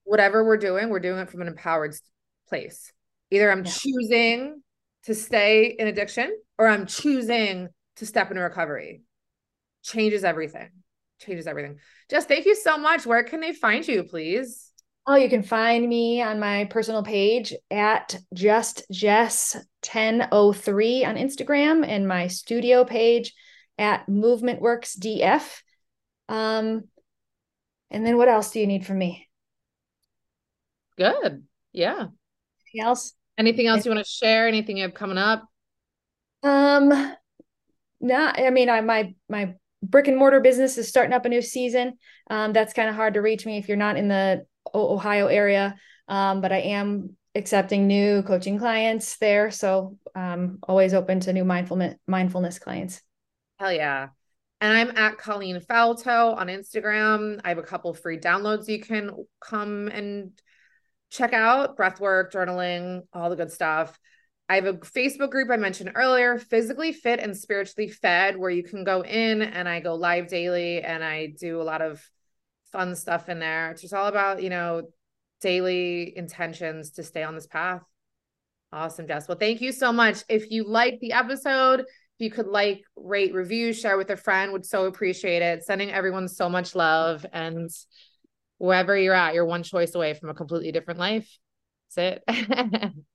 whatever 0.06 0.46
we're 0.46 0.58
doing, 0.58 0.90
we're 0.90 1.00
doing 1.00 1.20
it 1.20 1.30
from 1.30 1.42
an 1.42 1.48
empowered 1.50 1.94
place. 2.48 2.94
Either 3.32 3.52
I'm 3.52 3.66
yeah. 3.66 3.72
choosing 3.72 4.64
to 5.04 5.14
stay 5.14 5.76
in 5.78 5.88
addiction 5.88 6.36
or 6.58 6.68
I'm 6.68 6.86
choosing 6.86 7.68
to 7.98 8.06
step 8.06 8.32
into 8.32 8.42
recovery. 8.42 9.02
Changes 9.84 10.24
everything. 10.24 10.70
Changes 11.20 11.48
everything. 11.48 11.80
Just 12.10 12.30
thank 12.30 12.46
you 12.46 12.56
so 12.56 12.78
much. 12.78 13.06
Where 13.06 13.24
can 13.24 13.42
they 13.42 13.52
find 13.52 13.86
you, 13.86 14.04
please? 14.04 14.72
Oh, 15.06 15.16
you 15.16 15.28
can 15.28 15.44
find 15.44 15.88
me 15.88 16.22
on 16.22 16.40
my 16.40 16.66
personal 16.66 17.04
page 17.04 17.54
at 17.70 18.16
just 18.34 18.84
jess 18.92 19.56
1003 19.84 21.04
on 21.04 21.16
Instagram 21.16 21.86
and 21.86 22.08
my 22.08 22.28
studio 22.28 22.86
page 22.86 23.34
at 23.78 24.08
movement 24.08 24.62
works 24.62 24.96
df 24.96 25.62
um 26.28 26.84
and 27.92 28.06
then 28.06 28.18
what 28.18 28.30
else 28.30 28.52
do 28.52 28.60
you 28.60 28.68
need 28.68 28.86
from 28.86 28.98
me? 28.98 29.28
Good. 30.98 31.44
Yeah. 31.72 32.08
Anything 32.74 32.82
else? 32.82 33.14
Anything 33.38 33.68
else 33.68 33.86
you 33.86 33.92
want 33.92 34.06
to 34.06 34.12
share? 34.12 34.48
Anything 34.48 34.78
you 34.78 34.84
have 34.84 34.94
coming 34.94 35.18
up? 35.18 35.46
Um, 36.44 36.90
no, 38.02 38.32
I 38.36 38.50
mean, 38.50 38.70
I 38.70 38.82
my 38.82 39.14
my 39.30 39.56
brick 39.82 40.08
and 40.08 40.18
mortar 40.18 40.42
business 40.42 40.78
is 40.78 40.88
starting 40.88 41.14
up 41.14 41.26
a 41.26 41.30
new 41.30 41.42
season. 41.42 41.98
Um, 42.30 42.54
that's 42.54 42.74
kind 42.74 42.90
of 42.90 42.96
hard 42.96 43.14
to 43.14 43.22
reach 43.22 43.46
me 43.46 43.58
if 43.58 43.68
you're 43.68 43.78
not 43.78 43.98
in 43.98 44.08
the 44.08 44.46
Ohio 44.74 45.28
area. 45.28 45.76
Um, 46.08 46.42
but 46.42 46.52
I 46.52 46.58
am 46.58 47.16
accepting 47.36 47.88
new 47.88 48.24
coaching 48.24 48.58
clients 48.58 49.18
there, 49.18 49.52
so 49.52 49.98
um, 50.16 50.60
always 50.64 50.94
open 50.94 51.20
to 51.22 51.34
new 51.34 51.46
mindfulness 51.46 51.96
mindfulness 52.08 52.60
clients. 52.60 53.02
Hell 53.58 53.72
yeah! 53.72 54.10
And 54.62 54.74
I'm 54.74 54.98
at 54.98 55.18
Colleen 55.18 55.62
Falto 55.62 56.36
on 56.36 56.48
Instagram. 56.48 57.40
I 57.44 57.50
have 57.50 57.58
a 57.58 57.64
couple 57.64 57.94
free 57.94 58.18
downloads 58.18 58.68
you 58.68 58.82
can 58.82 59.12
come 59.40 59.88
and 59.88 60.32
check 61.10 61.34
out 61.34 61.78
breathwork, 61.78 62.32
journaling, 62.32 63.04
all 63.14 63.30
the 63.30 63.36
good 63.36 63.52
stuff. 63.52 63.98
I 64.50 64.56
have 64.56 64.66
a 64.66 64.74
Facebook 64.74 65.30
group 65.30 65.50
I 65.50 65.58
mentioned 65.58 65.92
earlier, 65.96 66.40
Physically 66.40 66.92
Fit 66.92 67.20
and 67.20 67.38
Spiritually 67.38 67.90
Fed, 67.90 68.36
where 68.36 68.50
you 68.50 68.64
can 68.64 68.84
go 68.84 69.02
in 69.02 69.44
and 69.44 69.70
I 69.70 69.80
go 69.80 69.96
live 69.96 70.28
daily 70.28 70.82
and 70.82 71.04
I 71.04 71.34
do 71.40 71.62
a 71.62 71.64
lot 71.64 71.82
of 71.82 72.04
fun 72.72 72.96
stuff 72.96 73.30
in 73.30 73.40
there. 73.40 73.72
It's 73.72 73.82
just 73.82 73.94
all 73.94 74.08
about, 74.08 74.42
you 74.42 74.50
know, 74.50 74.90
daily 75.40 76.18
intentions 76.18 76.92
to 76.92 77.04
stay 77.04 77.24
on 77.24 77.36
this 77.36 77.48
path. 77.48 77.84
Awesome, 78.74 79.08
Jess. 79.08 79.28
Well, 79.28 79.38
thank 79.38 79.62
you 79.62 79.72
so 79.72 79.92
much. 79.92 80.24
If 80.30 80.52
you 80.52 80.68
like 80.68 81.00
the 81.00 81.14
episode, 81.14 81.86
you 82.20 82.30
could 82.30 82.48
like, 82.48 82.84
rate, 82.96 83.34
review, 83.34 83.74
share 83.74 83.98
with 83.98 84.10
a 84.10 84.18
friend, 84.18 84.52
would 84.52 84.66
so 84.66 84.86
appreciate 84.86 85.42
it. 85.42 85.64
Sending 85.64 85.92
everyone 85.92 86.28
so 86.28 86.50
much 86.50 86.76
love. 86.76 87.26
And 87.34 87.70
wherever 88.58 88.98
you're 88.98 89.14
at, 89.14 89.34
you're 89.34 89.46
one 89.46 89.64
choice 89.64 89.96
away 89.96 90.14
from 90.14 90.30
a 90.30 90.34
completely 90.34 90.72
different 90.72 91.00
life. 91.00 91.38
That's 91.96 92.22
it. 92.28 92.94